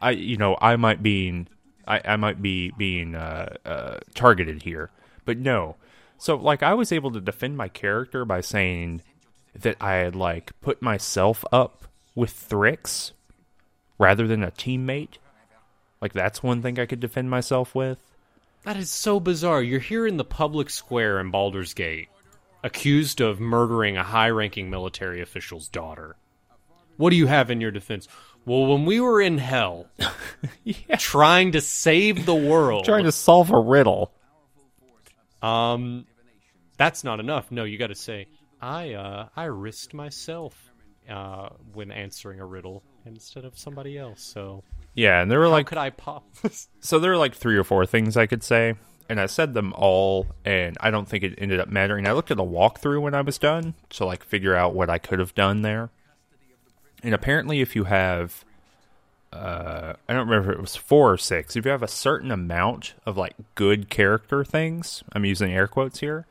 I, 0.00 0.10
you 0.10 0.36
know, 0.36 0.56
I 0.60 0.76
might 0.76 1.02
being 1.02 1.48
I, 1.86 2.00
I 2.04 2.16
might 2.16 2.40
be 2.40 2.70
being 2.70 3.14
uh, 3.14 3.56
uh, 3.64 3.98
targeted 4.14 4.62
here, 4.62 4.90
but 5.24 5.38
no. 5.38 5.76
So, 6.18 6.36
like, 6.36 6.62
I 6.62 6.74
was 6.74 6.92
able 6.92 7.10
to 7.12 7.20
defend 7.20 7.56
my 7.56 7.68
character 7.68 8.24
by 8.24 8.42
saying 8.42 9.02
that 9.58 9.76
I 9.80 9.94
had, 9.94 10.14
like, 10.14 10.52
put 10.60 10.82
myself 10.82 11.44
up 11.50 11.88
with 12.14 12.30
Thrix 12.30 13.12
rather 13.98 14.28
than 14.28 14.44
a 14.44 14.50
teammate. 14.50 15.16
Like, 16.00 16.12
that's 16.12 16.42
one 16.42 16.62
thing 16.62 16.78
I 16.78 16.86
could 16.86 17.00
defend 17.00 17.30
myself 17.30 17.74
with. 17.74 17.98
That 18.64 18.76
is 18.76 18.90
so 18.90 19.18
bizarre. 19.18 19.62
You're 19.62 19.80
here 19.80 20.06
in 20.06 20.18
the 20.18 20.24
public 20.24 20.68
square 20.68 21.18
in 21.18 21.30
Baldur's 21.30 21.72
Gate, 21.72 22.08
accused 22.62 23.22
of 23.22 23.40
murdering 23.40 23.96
a 23.96 24.04
high 24.04 24.28
ranking 24.28 24.68
military 24.68 25.22
official's 25.22 25.68
daughter. 25.68 26.16
What 27.00 27.10
do 27.10 27.16
you 27.16 27.26
have 27.28 27.50
in 27.50 27.62
your 27.62 27.70
defense? 27.70 28.08
Well, 28.44 28.66
when 28.66 28.84
we 28.84 29.00
were 29.00 29.22
in 29.22 29.38
hell, 29.38 29.86
trying 30.98 31.52
to 31.52 31.62
save 31.62 32.26
the 32.26 32.34
world, 32.34 32.84
Trying 32.84 33.04
to 33.04 33.12
solve 33.12 33.50
a 33.50 33.58
riddle. 33.58 34.12
um, 35.42 36.06
that's 36.76 37.02
not 37.02 37.18
enough. 37.18 37.50
No, 37.50 37.64
you 37.64 37.78
got 37.78 37.86
to 37.86 37.94
say, 37.94 38.26
I, 38.60 38.92
uh, 38.92 39.28
I 39.34 39.44
risked 39.44 39.94
myself, 39.94 40.54
uh, 41.08 41.48
when 41.72 41.90
answering 41.90 42.38
a 42.38 42.44
riddle 42.46 42.82
instead 43.06 43.46
of 43.46 43.58
somebody 43.58 43.96
else. 43.96 44.22
So 44.22 44.62
Yeah, 44.94 45.22
and 45.22 45.30
there 45.30 45.38
were 45.38 45.46
how 45.46 45.52
like 45.52 45.66
could 45.66 45.78
I 45.78 45.88
pop? 45.88 46.24
so 46.80 46.98
there 46.98 47.12
were 47.12 47.16
like 47.16 47.34
three 47.34 47.56
or 47.56 47.64
four 47.64 47.86
things 47.86 48.16
I 48.18 48.26
could 48.26 48.42
say, 48.42 48.74
and 49.08 49.18
I 49.18 49.24
said 49.26 49.54
them 49.54 49.72
all, 49.74 50.26
and 50.44 50.76
I 50.80 50.90
don't 50.90 51.08
think 51.08 51.24
it 51.24 51.34
ended 51.38 51.60
up 51.60 51.68
mattering. 51.68 52.06
I 52.06 52.12
looked 52.12 52.30
at 52.30 52.36
the 52.36 52.44
walkthrough 52.44 53.00
when 53.00 53.14
I 53.14 53.22
was 53.22 53.38
done 53.38 53.74
to 53.90 54.04
like 54.04 54.22
figure 54.22 54.54
out 54.54 54.74
what 54.74 54.90
I 54.90 54.98
could 54.98 55.18
have 55.18 55.34
done 55.34 55.62
there, 55.62 55.90
and 57.02 57.14
apparently, 57.14 57.60
if 57.60 57.74
you 57.76 57.84
have, 57.84 58.44
uh, 59.32 59.94
I 60.08 60.12
don't 60.12 60.28
remember 60.28 60.50
if 60.52 60.56
it 60.58 60.60
was 60.60 60.76
four 60.76 61.12
or 61.12 61.18
six. 61.18 61.56
If 61.56 61.64
you 61.64 61.70
have 61.70 61.82
a 61.82 61.88
certain 61.88 62.30
amount 62.30 62.94
of 63.06 63.16
like 63.16 63.34
good 63.54 63.88
character 63.90 64.44
things, 64.44 65.02
I'm 65.12 65.24
using 65.24 65.52
air 65.52 65.66
quotes 65.68 66.00
here, 66.00 66.26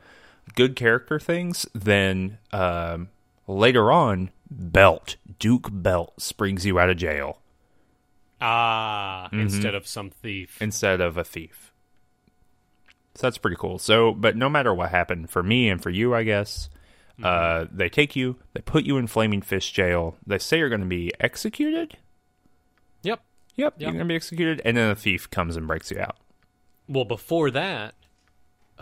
good 0.54 0.76
character 0.76 1.18
things, 1.18 1.66
then 1.74 2.38
um, 2.52 3.08
later 3.46 3.90
on, 3.92 4.30
Belt 4.50 5.16
Duke 5.38 5.68
Belt 5.70 6.12
springs 6.20 6.66
you 6.66 6.78
out 6.78 6.90
of 6.90 6.96
jail 6.96 7.38
ah, 8.40 9.28
Mm-hmm. 9.32 9.40
instead 9.40 9.74
of 9.74 9.86
some 9.86 10.10
thief. 10.10 10.60
instead 10.60 11.00
of 11.00 11.16
a 11.16 11.24
thief. 11.24 11.72
So 13.14 13.26
that's 13.26 13.38
pretty 13.38 13.56
cool. 13.58 13.78
So, 13.78 14.12
but 14.12 14.36
no 14.36 14.48
matter 14.48 14.72
what 14.74 14.90
happened 14.90 15.30
for 15.30 15.42
me 15.42 15.68
and 15.68 15.82
for 15.82 15.90
you, 15.90 16.14
I 16.14 16.22
guess, 16.22 16.68
uh, 17.22 17.66
they 17.72 17.88
take 17.88 18.16
you, 18.16 18.36
they 18.54 18.60
put 18.60 18.84
you 18.84 18.96
in 18.96 19.06
Flaming 19.06 19.42
Fist 19.42 19.72
jail. 19.74 20.16
They 20.26 20.38
say 20.38 20.58
you're 20.58 20.68
going 20.68 20.80
to 20.82 20.86
be 20.86 21.12
executed. 21.20 21.96
Yep. 23.02 23.20
Yep, 23.56 23.74
you're 23.78 23.90
going 23.92 23.98
to 24.04 24.04
be 24.06 24.14
executed, 24.14 24.62
and 24.64 24.76
then 24.76 24.90
a 24.90 24.94
thief 24.94 25.28
comes 25.30 25.56
and 25.56 25.66
breaks 25.66 25.90
you 25.90 25.98
out. 26.00 26.16
Well, 26.88 27.04
before 27.04 27.50
that, 27.50 27.94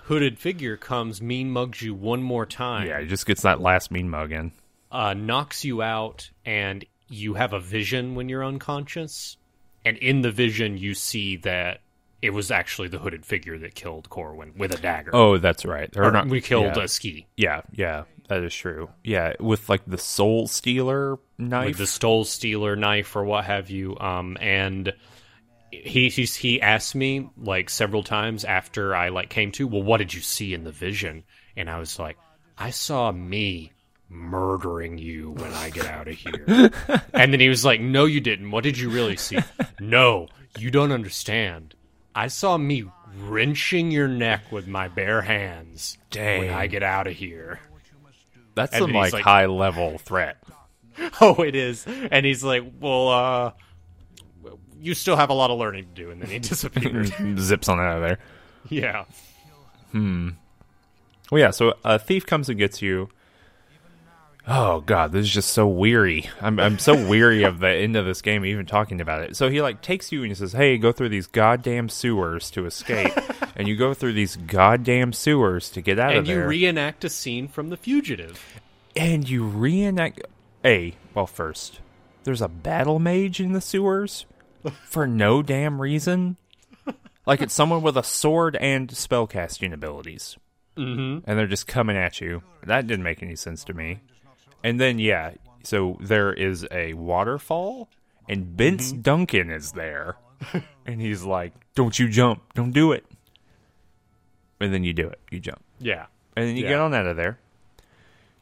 hooded 0.03 0.39
figure 0.39 0.77
comes, 0.77 1.21
mean 1.21 1.51
mugs 1.51 1.83
you 1.83 1.95
one 1.95 2.23
more 2.23 2.47
time. 2.47 2.87
Yeah, 2.87 3.01
he 3.01 3.07
just 3.07 3.27
gets 3.27 3.43
that 3.43 3.61
last 3.61 3.91
mean 3.91 4.09
mug 4.09 4.31
in. 4.33 4.53
uh, 4.93 5.15
knocks 5.15 5.65
you 5.65 5.83
out, 5.83 6.31
and 6.45 6.85
you 7.09 7.35
have 7.35 7.53
a 7.53 7.61
vision 7.61 8.15
when 8.15 8.29
you're 8.29 8.45
unconscious. 8.45 9.37
And 9.85 9.97
in 9.99 10.23
the 10.23 10.31
vision, 10.31 10.77
you 10.79 10.95
see 10.95 11.37
that 11.39 11.81
it 12.23 12.31
was 12.31 12.51
actually 12.51 12.89
the 12.89 12.99
hooded 12.99 13.25
figure 13.27 13.59
that 13.59 13.75
killed 13.75 14.09
Corwin 14.11 14.53
with 14.57 14.73
a 14.75 14.81
dagger. 14.81 15.11
Oh, 15.15 15.39
that's 15.39 15.65
right. 15.65 15.91
Or 15.97 16.05
Or 16.05 16.11
not- 16.13 16.27
we 16.29 16.41
killed 16.41 16.77
yeah. 16.77 16.83
a 16.83 16.87
Skie 16.87 17.27
yeah, 17.37 17.63
yeah, 17.73 18.05
that 18.29 18.43
is 18.45 18.55
true. 18.55 18.91
Yeah, 19.03 19.35
with 19.41 19.69
like 19.69 19.83
the 19.87 19.99
Soul 19.99 20.47
Stealer 20.47 21.19
knife. 21.39 21.67
with 21.69 21.79
the 21.79 21.87
stole 21.87 22.25
stealer 22.25 22.77
knife 22.77 23.17
or 23.17 23.25
what 23.25 23.45
have 23.45 23.71
you. 23.71 23.99
Um, 23.99 24.37
and 24.41 24.93
he 25.71 26.09
he's, 26.09 26.35
he 26.35 26.61
asked 26.61 26.95
me 26.95 27.29
like 27.37 27.71
several 27.71 28.03
times 28.03 28.45
after 28.45 28.95
I 28.95 29.09
like 29.09 29.31
came 29.31 29.53
to, 29.53 29.67
well, 29.67 29.83
what 29.83 29.99
did 29.99 30.15
you 30.15 30.21
see 30.21 30.55
in 30.55 30.65
the 30.65 30.73
vision? 30.73 31.25
And 31.57 31.69
I 31.69 31.79
was 31.79 31.99
like, 31.99 32.17
I 32.57 32.71
saw 32.71 33.13
me 33.13 33.73
murdering 34.09 34.99
you 34.99 35.33
when 35.33 35.53
I 35.53 35.71
get 35.71 35.87
out 35.87 36.09
of 36.09 36.15
here. 36.15 36.71
and 37.13 37.33
then 37.33 37.41
he 37.41 37.49
was 37.49 37.65
like, 37.65 37.81
No, 37.81 38.05
you 38.05 38.21
didn't. 38.21 38.51
What 38.51 38.65
did 38.65 38.79
you 38.79 38.91
really 38.91 39.17
see? 39.17 39.39
no, 39.81 40.29
you 40.59 40.71
don't 40.71 40.93
understand. 40.93 41.75
I 42.15 42.29
saw 42.29 42.57
me 42.57 42.85
wrenching 43.17 43.91
your 43.91 44.09
neck 44.09 44.51
with 44.51 44.67
my 44.67 44.89
bare 44.89 45.23
hands 45.23 45.99
Dang. 46.11 46.41
when 46.41 46.51
I 46.51 46.67
get 46.67 46.83
out 46.83 47.07
of 47.07 47.15
here. 47.15 47.61
That's 48.59 48.75
and 48.75 48.83
some 48.83 48.93
like, 48.93 49.13
like- 49.13 49.25
high 49.25 49.47
level 49.47 49.99
threat. 49.99 50.37
Oh, 51.21 51.43
it 51.43 51.55
is. 51.55 51.87
And 52.11 52.27
he's 52.27 52.43
like, 52.43 52.65
Well, 52.81 53.09
uh, 53.09 53.53
you 54.81 54.95
still 54.95 55.15
have 55.15 55.31
a 55.31 55.33
lot 55.33 55.51
of 55.53 55.59
learning 55.59 55.85
to 55.85 55.91
do. 56.03 56.11
And 56.11 56.21
then 56.21 56.29
he 56.29 56.39
disappeared. 56.41 57.13
Zips 57.39 57.69
on 57.69 57.79
out 57.79 57.97
of 57.97 58.03
there. 58.03 58.19
yeah. 58.69 59.05
Hmm. 59.93 60.31
Well, 61.31 61.41
yeah. 61.41 61.51
So 61.53 61.75
a 61.85 61.99
thief 62.01 62.27
comes 62.27 62.49
and 62.49 62.59
gets 62.59 62.83
you. 62.83 63.11
Oh 64.51 64.81
god, 64.81 65.13
this 65.13 65.25
is 65.27 65.31
just 65.33 65.51
so 65.51 65.69
weary. 65.69 66.29
I'm 66.41 66.59
I'm 66.59 66.79
so 66.79 66.95
weary 67.09 67.43
of 67.45 67.61
the 67.61 67.69
end 67.69 67.97
of 67.97 68.07
this 68.07 68.23
game, 68.23 68.45
even 68.47 68.65
talking 68.67 69.01
about 69.01 69.23
it. 69.23 69.37
So 69.37 69.51
he 69.51 69.61
like 69.61 69.83
takes 69.83 70.11
you 70.11 70.23
and 70.23 70.31
he 70.31 70.35
says, 70.35 70.53
"Hey, 70.53 70.79
go 70.79 70.91
through 70.91 71.11
these 71.11 71.27
goddamn 71.27 71.91
sewers 71.91 72.51
to 72.53 72.65
escape," 72.67 73.13
and 73.59 73.69
you 73.69 73.77
go 73.77 73.93
through 73.93 74.13
these 74.15 74.37
goddamn 74.37 75.13
sewers 75.13 75.69
to 75.71 75.81
get 75.83 75.99
out 75.99 76.11
And 76.11 76.21
of 76.21 76.27
there. 76.27 76.43
And 76.45 76.45
you 76.45 76.49
reenact 76.67 77.05
a 77.05 77.09
scene 77.11 77.49
from 77.49 77.69
The 77.71 77.77
Fugitive. 77.77 78.43
and 78.97 79.29
you 79.29 79.45
reenact. 79.45 80.23
A 80.65 80.95
well, 81.15 81.27
first, 81.27 81.81
there's 82.25 82.41
a 82.43 82.49
battle 82.49 82.99
mage 82.99 83.39
in 83.41 83.53
the 83.53 83.61
sewers 83.61 84.27
for 84.87 85.07
no 85.07 85.43
damn 85.43 85.81
reason. 85.81 86.37
Like 87.27 87.43
it's 87.43 87.53
someone 87.55 87.83
with 87.83 87.97
a 87.99 88.03
sword 88.03 88.57
and 88.57 88.89
spellcasting 88.89 89.73
abilities. 89.73 90.37
Mm-hmm. 90.77 91.29
and 91.29 91.39
they're 91.39 91.49
just 91.49 91.67
coming 91.67 91.97
at 91.97 92.21
you. 92.21 92.43
That 92.65 92.87
didn't 92.87 93.03
make 93.03 93.21
any 93.23 93.35
sense 93.35 93.65
to 93.65 93.75
me. 93.75 93.99
And 94.63 94.81
then 94.81 94.99
yeah, 95.01 95.33
so 95.65 95.97
there 96.01 96.33
is 96.33 96.65
a 96.71 96.93
waterfall, 96.95 97.89
and 98.29 98.47
Vince 98.47 98.93
Mm-hmm. 98.93 99.01
Duncan 99.03 99.51
is 99.51 99.73
there, 99.73 100.17
and 100.87 101.01
he's 101.01 101.25
like, 101.25 101.53
"Don't 101.75 101.99
you 101.99 102.09
jump? 102.09 102.43
Don't 102.55 102.71
do 102.73 102.93
it." 102.93 103.05
And 104.61 104.73
then 104.75 104.85
you 104.85 104.93
do 104.93 105.07
it. 105.09 105.21
You 105.31 105.41
jump, 105.41 105.63
Yeah. 105.79 106.07
and 106.37 106.49
then 106.49 106.57
you 106.57 106.65
Yeah. 106.65 106.71
get 106.71 106.81
on 106.81 106.95
out 106.95 107.07
of 107.07 107.17
there. 107.17 107.39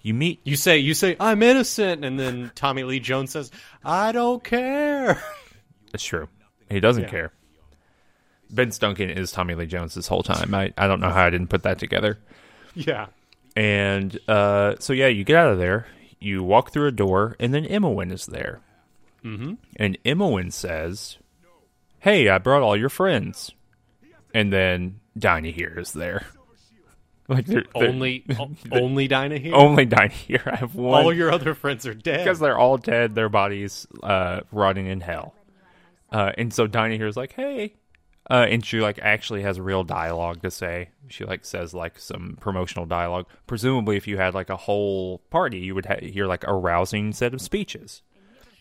You 0.03 0.15
meet. 0.15 0.41
You 0.45 0.57
say, 0.57 0.79
you 0.79 0.95
say, 0.95 1.17
I'm 1.19 1.43
innocent. 1.43 2.05
And 2.05 2.19
then 2.19 2.53
Tommy 2.55 2.85
Lee 2.85 3.01
Jones 3.01 3.33
says, 3.33 3.51
I 3.85 4.13
don't 4.13 4.43
care. 4.45 5.21
That's 5.93 6.05
true. 6.05 6.29
He 6.71 6.81
doesn't 6.81 7.05
Yeah. 7.05 7.09
care. 7.11 7.33
Vince 8.49 8.79
Duncan 8.79 9.11
is 9.11 9.33
Tommy 9.33 9.55
Lee 9.57 9.67
Jones 9.67 9.95
this 9.95 10.07
whole 10.07 10.23
time. 10.23 10.55
I 10.55 10.73
I 10.79 10.87
don't 10.87 11.01
know 11.01 11.11
how 11.11 11.25
I 11.25 11.31
didn't 11.31 11.49
put 11.49 11.65
that 11.65 11.79
together. 11.81 12.19
yeah. 12.75 13.07
And 13.57 14.17
uh, 14.29 14.77
so 14.79 14.93
yeah, 14.93 15.09
you 15.09 15.25
get 15.25 15.37
out 15.37 15.51
of 15.53 15.59
there. 15.59 15.87
You 16.21 16.43
walk 16.45 16.71
through 16.71 16.87
a 16.89 16.93
door, 16.93 17.35
and 17.41 17.53
then 17.53 17.65
Imoen 17.65 18.13
is 18.13 18.27
there. 18.27 18.61
Mm-hmm. 19.25 19.55
And 19.77 19.99
Imoen 20.05 20.53
says, 20.53 21.19
"Hey, 22.01 22.29
I 22.29 22.39
brought 22.39 22.63
all 22.63 22.77
your 22.77 22.89
friends." 22.89 23.53
And 24.33 24.53
then 24.53 25.01
Dynaheir 25.19 25.79
is 25.79 25.93
there. 25.93 26.27
Like 27.29 27.47
they're, 27.47 27.65
they're- 27.75 27.89
Only, 27.89 28.25
o- 28.39 28.51
only 28.71 29.09
Dynaheir. 29.09 29.53
only 29.53 29.85
Dynaheir. 29.85 30.47
I 30.47 30.55
have 30.59 30.77
one 30.77 31.03
All 31.03 31.13
your 31.13 31.33
other 31.33 31.55
friends 31.55 31.85
are 31.85 31.93
dead. 31.93 32.19
because 32.23 32.39
they're 32.39 32.57
all 32.57 32.77
dead. 32.77 33.17
Their 33.17 33.29
bodies 33.29 33.85
uh, 34.01 34.43
rotting 34.53 34.87
in 34.87 35.01
hell. 35.01 35.35
Uh, 36.13 36.31
and 36.39 36.55
so 36.55 36.69
Dynaheir 36.69 37.09
is 37.09 37.17
like, 37.17 37.33
"Hey," 37.33 37.75
uh, 38.31 38.47
and 38.49 38.65
she 38.65 38.79
like 38.81 39.01
actually 39.03 39.43
has 39.43 39.59
real 39.59 39.83
dialogue 39.83 40.43
to 40.43 40.53
say. 40.53 40.91
She 41.09 41.25
like 41.25 41.45
says 41.45 41.75
like 41.75 41.99
some 41.99 42.37
promotional 42.41 42.87
dialogue. 42.87 43.27
Presumably, 43.49 43.97
if 43.97 44.07
you 44.07 44.17
had 44.19 44.33
like 44.35 44.49
a 44.49 44.57
whole 44.57 45.19
party, 45.31 45.59
you 45.59 45.75
would 45.75 45.87
ha- 45.87 45.99
hear 46.01 46.27
like 46.29 46.45
a 46.47 46.55
rousing 46.55 47.13
set 47.13 47.35
of 47.35 47.41
speeches. 47.41 48.03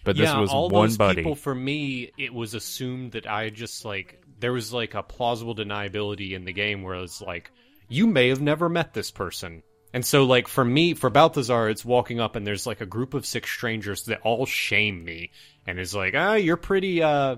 But 0.03 0.17
this 0.17 0.25
yeah, 0.25 0.39
was 0.39 0.49
all 0.49 0.69
one 0.69 0.87
those 0.87 0.97
buddy. 0.97 1.15
people. 1.17 1.35
For 1.35 1.53
me, 1.53 2.11
it 2.17 2.33
was 2.33 2.55
assumed 2.55 3.11
that 3.11 3.27
I 3.29 3.51
just 3.51 3.85
like 3.85 4.23
there 4.39 4.53
was 4.53 4.73
like 4.73 4.93
a 4.93 5.03
plausible 5.03 5.55
deniability 5.55 6.31
in 6.31 6.45
the 6.45 6.53
game 6.53 6.83
where 6.83 6.95
it's 6.95 7.21
like 7.21 7.51
you 7.87 8.07
may 8.07 8.29
have 8.29 8.41
never 8.41 8.67
met 8.69 8.93
this 8.93 9.11
person, 9.11 9.63
and 9.93 10.05
so 10.05 10.23
like 10.25 10.47
for 10.47 10.65
me, 10.65 10.93
for 10.93 11.09
Balthazar, 11.09 11.69
it's 11.69 11.85
walking 11.85 12.19
up 12.19 12.35
and 12.35 12.45
there's 12.45 12.65
like 12.67 12.81
a 12.81 12.85
group 12.85 13.13
of 13.13 13.25
six 13.25 13.49
strangers 13.49 14.03
that 14.05 14.21
all 14.21 14.45
shame 14.45 15.03
me 15.05 15.31
and 15.67 15.79
is 15.79 15.95
like, 15.95 16.13
ah, 16.15 16.33
you're 16.33 16.57
pretty. 16.57 17.01
uh 17.03 17.37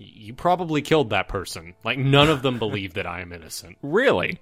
you 0.00 0.32
probably 0.32 0.80
killed 0.80 1.10
that 1.10 1.26
person. 1.28 1.74
Like 1.84 1.98
none 1.98 2.28
of 2.30 2.40
them 2.42 2.58
believe 2.60 2.94
that 2.94 3.06
I 3.06 3.20
am 3.20 3.32
innocent 3.32 3.78
Really? 3.82 4.38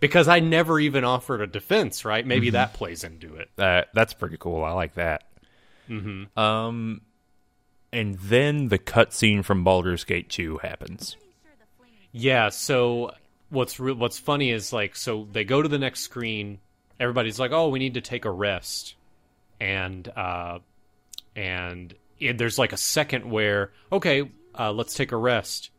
because 0.00 0.28
I 0.28 0.40
never 0.40 0.80
even 0.80 1.04
offered 1.04 1.40
a 1.42 1.46
defense. 1.46 2.04
Right? 2.04 2.26
Maybe 2.26 2.46
Mm-hmm. 2.48 2.52
that 2.54 2.72
plays 2.74 3.04
into 3.04 3.36
it. 3.36 3.50
Uh, 3.58 3.82
that's 3.92 4.14
pretty 4.14 4.36
cool. 4.38 4.64
I 4.64 4.72
like 4.72 4.94
that. 4.94 5.24
Mm-hmm. 5.90 6.38
Um, 6.38 7.02
and 7.94 8.14
then 8.18 8.68
the 8.68 8.78
cutscene 8.78 9.44
from 9.44 9.64
Baldur's 9.64 10.04
Gate 10.04 10.28
2 10.28 10.58
happens. 10.58 11.16
Yeah. 12.12 12.48
So 12.50 13.12
what's 13.50 13.78
re- 13.80 13.92
what's 13.92 14.18
funny 14.18 14.50
is 14.50 14.72
like 14.72 14.96
so 14.96 15.26
they 15.32 15.44
go 15.44 15.62
to 15.62 15.68
the 15.68 15.78
next 15.78 16.00
screen. 16.00 16.58
Everybody's 17.00 17.38
like, 17.40 17.50
"Oh, 17.52 17.68
we 17.68 17.78
need 17.78 17.94
to 17.94 18.00
take 18.00 18.24
a 18.24 18.30
rest," 18.30 18.94
and 19.60 20.06
uh, 20.16 20.58
and 21.34 21.94
it, 22.20 22.38
there's 22.38 22.58
like 22.58 22.72
a 22.72 22.76
second 22.76 23.28
where 23.30 23.72
okay, 23.90 24.30
uh, 24.58 24.72
let's 24.72 24.94
take 24.94 25.10
a 25.10 25.16
rest, 25.16 25.70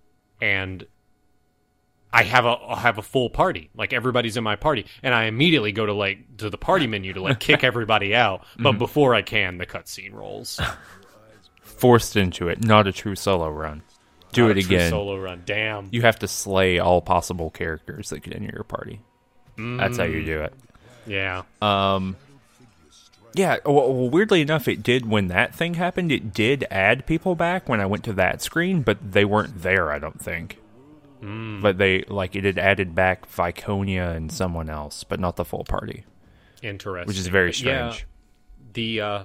and 0.41 0.85
I 2.11 2.23
have 2.23 2.43
a 2.45 2.49
I'll 2.49 2.75
have 2.75 2.97
a 2.97 3.01
full 3.01 3.29
party, 3.29 3.69
like 3.75 3.93
everybody's 3.93 4.35
in 4.35 4.43
my 4.43 4.57
party, 4.57 4.85
and 5.03 5.13
I 5.13 5.25
immediately 5.25 5.71
go 5.71 5.85
to 5.85 5.93
like 5.93 6.37
to 6.39 6.49
the 6.49 6.57
party 6.57 6.85
menu 6.87 7.13
to 7.13 7.21
like 7.21 7.39
kick 7.39 7.63
everybody 7.63 8.13
out. 8.13 8.43
But 8.57 8.71
Mm-hmm. 8.71 8.79
before 8.79 9.15
I 9.15 9.21
can, 9.21 9.57
the 9.57 9.65
cutscene 9.65 10.13
rolls. 10.13 10.59
Forced 11.77 12.15
into 12.15 12.47
it, 12.47 12.63
not 12.63 12.87
a 12.87 12.91
true 12.91 13.15
solo 13.15 13.49
run. 13.49 13.81
Do 14.31 14.43
Not 14.47 14.51
it 14.51 14.57
a 14.57 14.61
true 14.67 14.75
again. 14.77 14.89
Solo 14.91 15.17
run. 15.19 15.43
Damn. 15.45 15.87
You 15.91 16.01
have 16.01 16.19
to 16.19 16.27
slay 16.27 16.79
all 16.79 17.01
possible 17.01 17.49
characters 17.49 18.09
that 18.09 18.19
get 18.21 18.33
into 18.33 18.51
your 18.53 18.63
party. 18.63 19.01
That's 19.57 19.97
how 19.97 20.03
you 20.03 20.21
Mm. 20.21 20.25
do 20.25 20.41
it. 20.41 20.53
Yeah. 21.07 21.43
Um. 21.61 22.15
Yeah, 23.33 23.57
well, 23.65 24.09
weirdly 24.09 24.39
enough, 24.41 24.67
it 24.69 24.81
did 24.81 25.05
when 25.09 25.27
that 25.27 25.53
thing 25.53 25.73
happened. 25.73 26.09
It 26.11 26.33
did 26.33 26.65
add 26.71 27.05
people 27.05 27.35
back 27.35 27.67
when 27.67 27.81
I 27.81 27.85
went 27.85 28.05
to 28.05 28.13
that 28.13 28.41
screen, 28.41 28.81
but 28.81 28.97
they 29.11 29.25
weren't 29.25 29.61
there. 29.61 29.91
I 29.91 29.99
don't 29.99 30.21
think. 30.21 30.57
But 31.21 31.79
they 31.79 32.03
like 32.07 32.35
it 32.35 32.43
had 32.43 32.59
added 32.59 32.93
back 32.93 33.27
Viconia 33.27 34.15
and 34.15 34.31
someone 34.31 34.69
else, 34.69 35.03
but 35.03 35.19
not 35.19 35.37
the 35.37 35.43
full 35.45 35.63
party, 35.63 36.05
Interesting. 36.61 37.07
which 37.07 37.17
is 37.17 37.25
very 37.27 37.49
But 37.49 37.59
yeah, 37.61 37.89
strange. 37.91 38.07
the 38.73 39.01
uh 39.01 39.23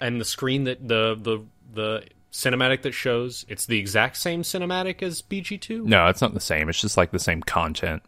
and 0.00 0.20
the 0.20 0.24
screen 0.24 0.64
that 0.64 0.86
the 0.86 1.14
the 1.20 1.44
the 1.72 2.04
cinematic 2.32 2.82
that 2.82 2.92
shows 2.92 3.44
it's 3.48 3.66
the 3.66 3.78
exact 3.78 4.16
same 4.16 4.42
cinematic 4.42 5.02
as 5.02 5.22
BG2. 5.22 5.84
No, 5.84 6.08
it's 6.08 6.20
not 6.20 6.34
the 6.34 6.40
same. 6.40 6.68
It's 6.68 6.80
just 6.80 6.96
like 6.96 7.10
the 7.12 7.18
same 7.18 7.42
content, 7.42 8.02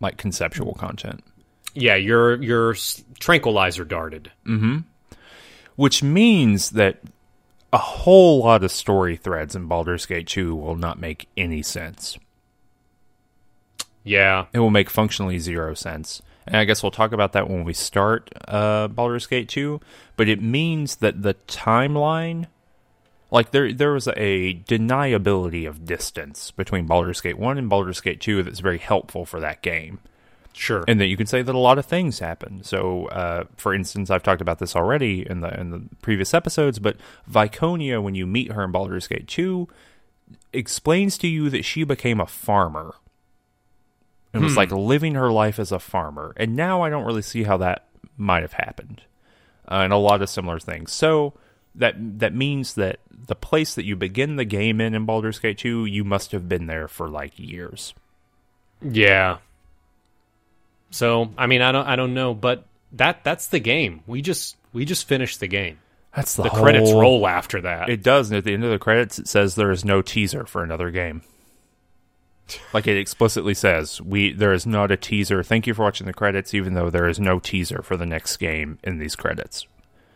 like 0.00 0.16
conceptual 0.16 0.74
content. 0.74 1.22
Yeah, 1.74 1.96
your 1.96 2.40
your 2.42 2.72
s- 2.72 3.02
tranquilizer 3.18 3.84
darted. 3.84 4.30
Mm-hmm. 4.46 4.78
Which 5.76 6.02
means 6.02 6.70
that 6.70 7.00
a 7.72 7.78
whole 7.78 8.40
lot 8.44 8.62
of 8.62 8.70
story 8.70 9.16
threads 9.16 9.56
in 9.56 9.66
Baldur's 9.66 10.04
Gate 10.04 10.26
2 10.26 10.54
will 10.54 10.76
not 10.76 11.00
make 11.00 11.28
any 11.36 11.62
sense. 11.62 12.18
Yeah. 14.04 14.46
It 14.52 14.58
will 14.58 14.70
make 14.70 14.90
functionally 14.90 15.38
zero 15.38 15.72
sense. 15.74 16.20
And 16.46 16.56
I 16.56 16.64
guess 16.64 16.82
we'll 16.82 16.90
talk 16.90 17.12
about 17.12 17.32
that 17.32 17.48
when 17.48 17.64
we 17.64 17.72
start 17.72 18.30
uh, 18.48 18.88
Baldur's 18.88 19.26
Gate 19.26 19.48
2. 19.48 19.80
But 20.16 20.28
it 20.28 20.42
means 20.42 20.96
that 20.96 21.22
the 21.22 21.34
timeline, 21.46 22.46
like 23.30 23.50
there, 23.50 23.72
there 23.72 23.92
was 23.92 24.08
a 24.08 24.54
deniability 24.54 25.68
of 25.68 25.84
distance 25.84 26.50
between 26.50 26.86
Baldur's 26.86 27.20
Gate 27.20 27.38
1 27.38 27.58
and 27.58 27.68
Baldur's 27.68 28.00
Gate 28.00 28.20
2 28.20 28.42
that's 28.42 28.60
very 28.60 28.78
helpful 28.78 29.24
for 29.24 29.40
that 29.40 29.62
game. 29.62 30.00
Sure. 30.54 30.84
and 30.86 31.00
that 31.00 31.06
you 31.06 31.16
can 31.16 31.26
say 31.26 31.42
that 31.42 31.54
a 31.54 31.58
lot 31.58 31.78
of 31.78 31.86
things 31.86 32.18
happen. 32.18 32.62
So, 32.62 33.06
uh, 33.06 33.44
for 33.56 33.74
instance, 33.74 34.10
I've 34.10 34.22
talked 34.22 34.42
about 34.42 34.58
this 34.58 34.76
already 34.76 35.26
in 35.28 35.40
the 35.40 35.58
in 35.58 35.70
the 35.70 35.82
previous 36.02 36.34
episodes, 36.34 36.78
but 36.78 36.96
Viconia, 37.30 38.02
when 38.02 38.14
you 38.14 38.26
meet 38.26 38.52
her 38.52 38.62
in 38.62 38.70
Baldur's 38.70 39.08
Gate 39.08 39.26
two, 39.26 39.68
explains 40.52 41.16
to 41.18 41.26
you 41.26 41.48
that 41.50 41.64
she 41.64 41.84
became 41.84 42.20
a 42.20 42.26
farmer 42.26 42.96
and 44.32 44.42
was 44.42 44.56
like 44.56 44.70
living 44.72 45.14
her 45.14 45.30
life 45.30 45.58
as 45.58 45.72
a 45.72 45.78
farmer. 45.78 46.32
And 46.36 46.56
now 46.56 46.82
I 46.82 46.90
don't 46.90 47.04
really 47.04 47.22
see 47.22 47.42
how 47.42 47.58
that 47.58 47.86
might 48.16 48.42
have 48.42 48.54
happened, 48.54 49.02
uh, 49.70 49.80
and 49.84 49.92
a 49.92 49.96
lot 49.96 50.22
of 50.22 50.30
similar 50.30 50.58
things. 50.58 50.92
So. 50.92 51.34
That 51.74 52.18
that 52.18 52.34
means 52.34 52.74
that 52.74 52.98
the 53.10 53.34
place 53.34 53.76
that 53.76 53.86
you 53.86 53.96
begin 53.96 54.36
the 54.36 54.44
game 54.44 54.78
in 54.78 54.94
in 54.94 55.06
Baldur's 55.06 55.38
Gate 55.38 55.56
2, 55.56 55.86
you 55.86 56.04
must 56.04 56.32
have 56.32 56.46
been 56.46 56.66
there 56.66 56.86
for 56.86 57.08
like 57.08 57.38
years. 57.38 57.94
Yeah. 58.82 59.38
So, 60.90 61.32
I 61.38 61.46
mean, 61.46 61.62
I 61.62 61.72
don't 61.72 61.86
I 61.86 61.96
don't 61.96 62.14
know, 62.14 62.34
but 62.34 62.66
that 62.92 63.24
that's 63.24 63.46
the 63.46 63.58
game. 63.58 64.02
We 64.06 64.22
just 64.22 64.56
we 64.72 64.84
just 64.84 65.08
finished 65.08 65.40
the 65.40 65.48
game. 65.48 65.78
That's 66.14 66.34
the, 66.34 66.42
The 66.42 66.50
credits 66.50 66.92
roll 66.92 67.26
after 67.26 67.62
that. 67.62 67.88
It 67.88 68.02
does, 68.02 68.30
and 68.30 68.36
at 68.36 68.44
the 68.44 68.52
end 68.52 68.64
of 68.64 68.70
the 68.70 68.78
credits, 68.78 69.18
it 69.18 69.28
says 69.28 69.54
there 69.54 69.70
is 69.70 69.84
no 69.84 70.02
teaser 70.02 70.44
for 70.44 70.62
another 70.62 70.90
game. 70.90 71.22
Like 72.72 72.86
it 72.86 72.96
explicitly 72.96 73.54
says, 73.54 74.00
we 74.00 74.32
there 74.32 74.52
is 74.52 74.66
not 74.66 74.90
a 74.90 74.96
teaser. 74.96 75.42
Thank 75.42 75.66
you 75.66 75.74
for 75.74 75.82
watching 75.82 76.06
the 76.06 76.12
credits, 76.12 76.54
even 76.54 76.74
though 76.74 76.90
there 76.90 77.08
is 77.08 77.20
no 77.20 77.38
teaser 77.38 77.82
for 77.82 77.96
the 77.96 78.06
next 78.06 78.36
game 78.38 78.78
in 78.82 78.98
these 78.98 79.16
credits, 79.16 79.66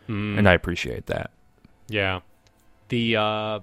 and 0.08 0.48
I 0.48 0.52
appreciate 0.52 1.06
that. 1.06 1.30
Yeah. 1.88 2.20
The 2.88 3.16
uh 3.16 3.60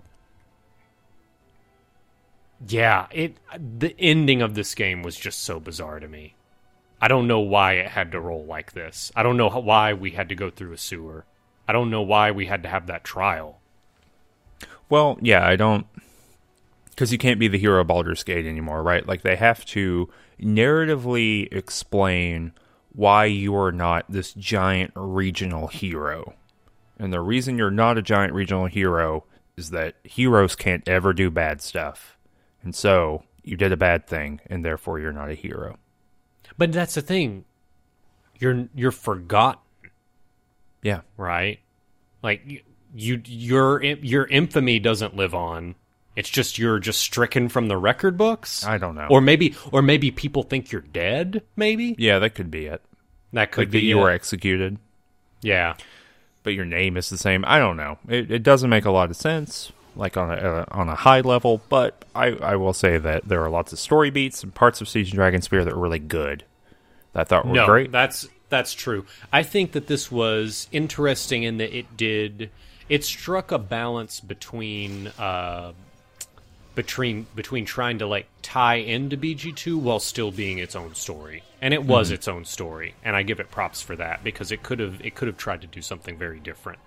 Yeah, 2.68 3.08
it 3.12 3.38
the 3.58 3.96
ending 4.00 4.42
of 4.42 4.56
this 4.56 4.76
game 4.76 5.04
was 5.04 5.16
just 5.18 5.44
so 5.44 5.60
bizarre 5.60 6.00
to 6.00 6.08
me. 6.08 6.36
I 7.02 7.08
don't 7.10 7.28
know 7.28 7.40
why 7.42 7.74
it 7.74 7.90
had 7.90 8.14
to 8.14 8.20
roll 8.22 8.46
like 8.46 8.72
this. 8.72 9.12
I 9.16 9.24
don't 9.24 9.36
know 9.36 9.50
how, 9.50 9.60
why 9.60 9.94
we 9.94 10.12
had 10.12 10.30
to 10.30 10.36
go 10.36 10.50
through 10.50 10.72
a 10.72 10.78
sewer. 10.78 11.26
I 11.68 11.74
don't 11.74 11.90
know 11.90 12.02
why 12.02 12.32
we 12.32 12.46
had 12.46 12.64
to 12.64 12.70
have 12.70 12.88
that 12.88 13.04
trial. 13.04 13.60
Well, 14.90 15.18
yeah, 15.22 15.46
I 15.46 15.56
don't 15.56 15.86
because 16.94 17.12
you 17.12 17.18
can't 17.18 17.40
be 17.40 17.48
the 17.48 17.58
hero 17.58 17.82
of 17.82 17.88
Baldur's 17.88 18.24
Gate 18.24 18.46
anymore, 18.46 18.84
right? 18.84 19.08
Like 19.08 19.22
they 19.24 19.36
have 19.36 19.66
to 19.68 20.10
narratively 20.40 21.48
explain 21.52 22.54
why 22.94 23.26
you 23.26 23.56
are 23.56 23.72
not 23.72 24.06
this 24.10 24.34
giant 24.34 24.92
regional 24.96 25.68
hero. 25.68 26.34
And 27.00 27.12
the 27.12 27.22
reason 27.22 27.58
you're 27.58 27.72
not 27.72 27.98
a 27.98 28.02
giant 28.04 28.34
regional 28.34 28.68
hero 28.68 29.26
is 29.58 29.72
that 29.72 29.96
heroes 30.04 30.56
can't 30.56 30.88
ever 30.88 31.14
do 31.14 31.30
bad 31.30 31.62
stuff. 31.62 32.18
And 32.62 32.76
so 32.76 33.24
you 33.44 33.58
did 33.58 33.72
a 33.72 33.78
bad 33.78 34.08
thing 34.08 34.40
and 34.48 34.64
therefore 34.64 35.00
you're 35.00 35.12
not 35.12 35.30
a 35.30 35.36
hero. 35.36 35.78
But 36.58 36.72
that's 36.72 36.94
the 36.96 37.02
thing. 37.02 37.46
You're 38.40 38.68
you're 38.76 38.92
forgotten, 38.92 39.62
Yeah. 40.82 41.02
right? 41.18 41.60
Like 42.22 42.42
you, 42.46 42.62
you 42.94 43.22
your 43.26 43.82
your 43.84 44.26
infamy 44.26 44.80
doesn't 44.80 45.16
live 45.16 45.34
on. 45.34 45.76
It's 46.16 46.30
just 46.30 46.58
you're 46.60 46.80
just 46.80 47.00
stricken 47.02 47.50
from 47.50 47.68
the 47.68 47.78
record 47.78 48.18
books. 48.18 48.64
I 48.66 48.78
don't 48.78 48.96
know. 48.96 49.08
Or 49.10 49.20
maybe 49.22 49.56
or 49.72 49.82
maybe 49.82 50.12
people 50.12 50.44
think 50.44 50.72
you're 50.72 50.82
dead, 50.82 51.42
maybe? 51.56 51.96
yeah, 51.98 52.20
that 52.20 52.36
could 52.36 52.52
be 52.52 52.66
it. 52.68 52.82
That 53.34 53.52
could 53.52 53.62
Like 53.64 53.72
be 53.72 53.80
that 53.80 53.86
you 53.86 53.98
it. 54.00 54.02
were 54.02 54.12
executed. 54.12 54.78
Yeah. 55.42 55.76
but 56.44 56.54
your 56.54 56.66
name 56.66 56.98
is 56.98 57.10
the 57.10 57.18
same. 57.18 57.44
I 57.48 57.58
don't 57.60 57.78
know. 57.78 57.98
It, 58.08 58.30
it 58.32 58.44
doesn't 58.44 58.70
make 58.70 58.86
a 58.86 58.92
lot 58.92 59.10
of 59.10 59.16
sense, 59.16 59.72
like 59.96 60.16
on 60.18 60.30
a 60.30 60.36
uh, 60.36 60.66
on 60.72 60.88
a 60.88 60.96
high 60.96 61.22
level. 61.22 61.62
But 61.70 62.06
I, 62.14 62.28
I 62.28 62.56
will 62.58 62.74
say 62.74 62.98
that 63.00 63.28
there 63.28 63.42
are 63.44 63.50
lots 63.50 63.74
of 63.74 63.80
story 63.80 64.10
beats 64.12 64.44
and 64.44 64.54
parts 64.54 64.82
of 64.82 64.88
Siege 64.88 65.12
and 65.12 65.20
Dragonspear 65.20 65.66
that 65.66 65.76
were 65.76 65.82
really 65.82 66.00
good. 66.00 66.44
That 67.14 67.22
I 67.22 67.24
thought 67.24 67.48
were 67.48 67.54
no, 67.54 67.66
great. 67.66 67.92
that's 67.92 68.28
that's 68.50 68.74
true. 68.74 69.06
I 69.32 69.42
think 69.42 69.72
that 69.72 69.88
this 69.88 70.12
was 70.12 70.68
interesting 70.72 71.42
in 71.44 71.58
that 71.58 71.76
it 71.76 71.98
did 71.98 72.52
it 72.88 73.04
struck 73.04 73.52
a 73.52 73.58
balance 73.58 74.20
between 74.20 75.08
uh 75.18 75.72
between 76.76 77.28
between 77.36 77.66
trying 77.66 78.00
to 78.00 78.08
like 78.08 78.28
tie 78.42 78.76
into 78.76 79.18
BG2 79.18 79.80
while 79.80 80.00
still 80.00 80.32
being 80.32 80.58
its 80.58 80.76
own 80.76 80.96
story. 80.96 81.44
And 81.62 81.74
it 81.74 81.86
was 81.86 82.12
its 82.12 82.28
own 82.28 82.46
story, 82.46 82.96
and 83.04 83.16
I 83.16 83.24
give 83.24 83.40
it 83.40 83.50
props 83.52 83.82
for 83.82 83.96
that 83.96 84.24
because 84.24 84.52
it 84.52 84.64
could 84.64 84.80
have 84.80 85.00
it 85.06 85.16
could 85.16 85.28
have 85.28 85.38
tried 85.38 85.62
to 85.62 85.68
do 85.68 85.82
something 85.82 86.18
very 86.18 86.40
different. 86.40 86.80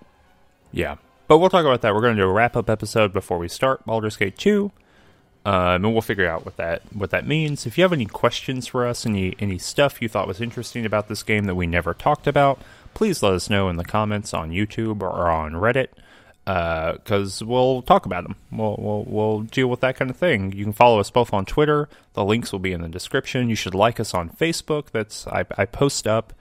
yeah, 0.71 0.95
but 1.27 1.39
we'll 1.39 1.49
talk 1.49 1.65
about 1.65 1.81
that. 1.81 1.93
We're 1.93 2.01
going 2.01 2.15
to 2.15 2.21
do 2.21 2.29
a 2.29 2.33
wrap 2.33 2.55
up 2.55 2.69
episode 2.69 3.13
before 3.13 3.37
we 3.37 3.47
start 3.47 3.85
Baldur's 3.85 4.17
Gate 4.17 4.37
two. 4.37 4.71
Um, 5.45 5.85
and 5.85 5.93
we'll 5.93 6.01
figure 6.01 6.27
out 6.27 6.43
what 6.43 6.57
that 6.57 6.81
what 6.93 7.09
that 7.11 7.25
means. 7.25 7.65
If 7.65 7.77
you 7.77 7.83
have 7.85 7.93
any 7.93 8.05
questions 8.05 8.67
for 8.67 8.85
us, 8.85 9.05
any 9.05 9.33
any 9.39 9.57
stuff 9.57 10.01
you 10.01 10.09
thought 10.09 10.27
was 10.27 10.41
interesting 10.41 10.85
about 10.85 11.07
this 11.07 11.23
game 11.23 11.45
that 11.45 11.55
we 11.55 11.65
never 11.65 11.93
talked 11.93 12.27
about, 12.27 12.59
please 12.93 13.23
let 13.23 13.31
us 13.31 13.49
know 13.49 13.69
in 13.69 13.77
the 13.77 13.85
comments 13.85 14.33
on 14.33 14.51
YouTube 14.51 15.01
or 15.01 15.29
on 15.29 15.53
Reddit, 15.53 15.87
because 16.47 17.43
we'll 17.43 17.81
talk 17.81 18.05
about 18.05 18.23
them. 18.23 18.37
We'll, 18.51 18.77
we'll 18.79 19.03
we'll 19.05 19.41
deal 19.41 19.67
with 19.67 19.81
that 19.81 19.97
kind 19.97 20.09
of 20.09 20.15
thing. 20.15 20.53
You 20.53 20.63
can 20.63 20.71
follow 20.71 20.99
us 20.99 21.11
both 21.11 21.33
on 21.33 21.45
Twitter. 21.45 21.89
The 22.13 22.23
links 22.23 22.53
will 22.53 22.59
be 22.59 22.71
in 22.71 22.81
the 22.81 22.87
description. 22.87 23.49
You 23.49 23.55
should 23.55 23.75
like 23.75 23.99
us 23.99 24.13
on 24.13 24.29
Facebook. 24.29 24.91
That's 24.91 25.27
I, 25.27 25.43
I 25.57 25.65
post 25.65 26.07
up 26.07 26.31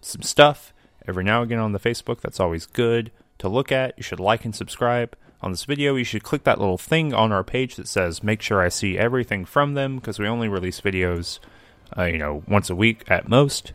some 0.00 0.22
stuff 0.22 0.72
every 1.08 1.24
now 1.24 1.42
and 1.42 1.50
again 1.50 1.58
on 1.58 1.72
the 1.72 1.80
Facebook. 1.80 2.20
That's 2.20 2.38
always 2.38 2.64
good 2.64 3.10
to 3.38 3.48
look 3.48 3.72
at. 3.72 3.94
You 3.96 4.04
should 4.04 4.20
like 4.20 4.44
and 4.44 4.54
subscribe 4.54 5.16
on 5.42 5.50
this 5.50 5.64
video. 5.64 5.96
You 5.96 6.04
should 6.04 6.22
click 6.22 6.44
that 6.44 6.60
little 6.60 6.78
thing 6.78 7.12
on 7.12 7.32
our 7.32 7.42
page 7.42 7.74
that 7.74 7.88
says 7.88 8.22
"Make 8.22 8.42
sure 8.42 8.62
I 8.62 8.68
see 8.68 8.96
everything 8.96 9.44
from 9.44 9.74
them" 9.74 9.96
because 9.96 10.20
we 10.20 10.28
only 10.28 10.46
release 10.46 10.80
videos, 10.80 11.40
uh, 11.98 12.04
you 12.04 12.18
know, 12.18 12.44
once 12.46 12.70
a 12.70 12.76
week 12.76 13.02
at 13.08 13.28
most. 13.28 13.72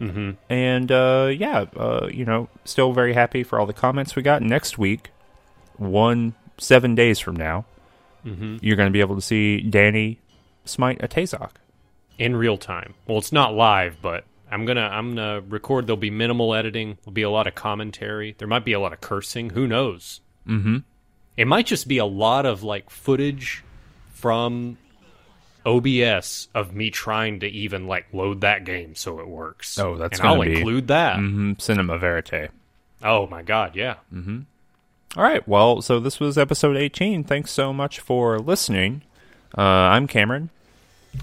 Mm-hmm. 0.00 0.30
And 0.48 0.90
uh, 0.90 1.30
yeah, 1.36 1.66
uh, 1.76 2.08
you 2.10 2.24
know, 2.24 2.48
still 2.64 2.94
very 2.94 3.12
happy 3.12 3.42
for 3.42 3.60
all 3.60 3.66
the 3.66 3.74
comments 3.74 4.16
we 4.16 4.22
got. 4.22 4.40
Next 4.40 4.78
week, 4.78 5.10
one 5.76 6.34
seven 6.58 6.94
days 6.94 7.18
from 7.18 7.36
now, 7.36 7.64
you're 8.24 8.76
going 8.76 8.88
to 8.88 8.92
be 8.92 9.00
able 9.00 9.16
to 9.16 9.20
see 9.20 9.60
Danny 9.60 10.18
smite 10.64 11.02
a 11.02 11.08
Tazok. 11.08 11.50
in 12.18 12.34
real 12.36 12.56
time. 12.56 12.94
Well, 13.06 13.18
it's 13.18 13.32
not 13.32 13.54
live, 13.54 13.96
but 14.00 14.24
I'm 14.50 14.64
gonna 14.64 14.88
I'm 14.90 15.14
gonna 15.14 15.40
record. 15.48 15.86
There'll 15.86 15.96
be 15.96 16.10
minimal 16.10 16.54
editing. 16.54 16.96
There'll 17.04 17.12
be 17.12 17.22
a 17.22 17.30
lot 17.30 17.46
of 17.46 17.54
commentary. 17.54 18.34
There 18.38 18.48
might 18.48 18.64
be 18.64 18.72
a 18.72 18.80
lot 18.80 18.92
of 18.92 19.00
cursing. 19.00 19.50
Who 19.50 19.66
knows? 19.66 20.20
Mm-hmm. 20.46 20.78
It 21.36 21.46
might 21.46 21.66
just 21.66 21.88
be 21.88 21.98
a 21.98 22.04
lot 22.06 22.46
of 22.46 22.62
like 22.62 22.88
footage 22.90 23.64
from 24.12 24.78
OBS 25.66 26.48
of 26.54 26.74
me 26.74 26.90
trying 26.90 27.40
to 27.40 27.46
even 27.48 27.86
like 27.86 28.06
load 28.12 28.42
that 28.42 28.64
game 28.64 28.94
so 28.94 29.18
it 29.20 29.26
works. 29.28 29.78
Oh, 29.78 29.96
that's 29.96 30.18
and 30.18 30.28
I'll 30.28 30.40
be- 30.40 30.56
include 30.56 30.88
that. 30.88 31.16
Mm, 31.18 31.60
Cinema 31.60 31.98
Verite. 31.98 32.50
Oh 33.02 33.26
my 33.26 33.42
god, 33.42 33.74
yeah. 33.76 33.96
All 35.16 35.22
right. 35.22 35.46
Well, 35.46 35.80
so 35.80 36.00
this 36.00 36.18
was 36.18 36.36
episode 36.36 36.76
18. 36.76 37.24
Thanks 37.24 37.52
so 37.52 37.72
much 37.72 38.00
for 38.00 38.38
listening. 38.38 39.02
Uh, 39.56 39.62
I'm 39.62 40.06
Cameron. 40.08 40.50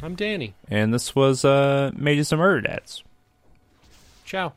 I'm 0.01 0.15
Danny. 0.15 0.53
And 0.69 0.93
this 0.93 1.13
was 1.13 1.43
uh, 1.43 1.91
Mages 1.93 2.31
and 2.31 2.39
Murder 2.39 2.61
Dads. 2.61 3.03
Ciao. 4.25 4.53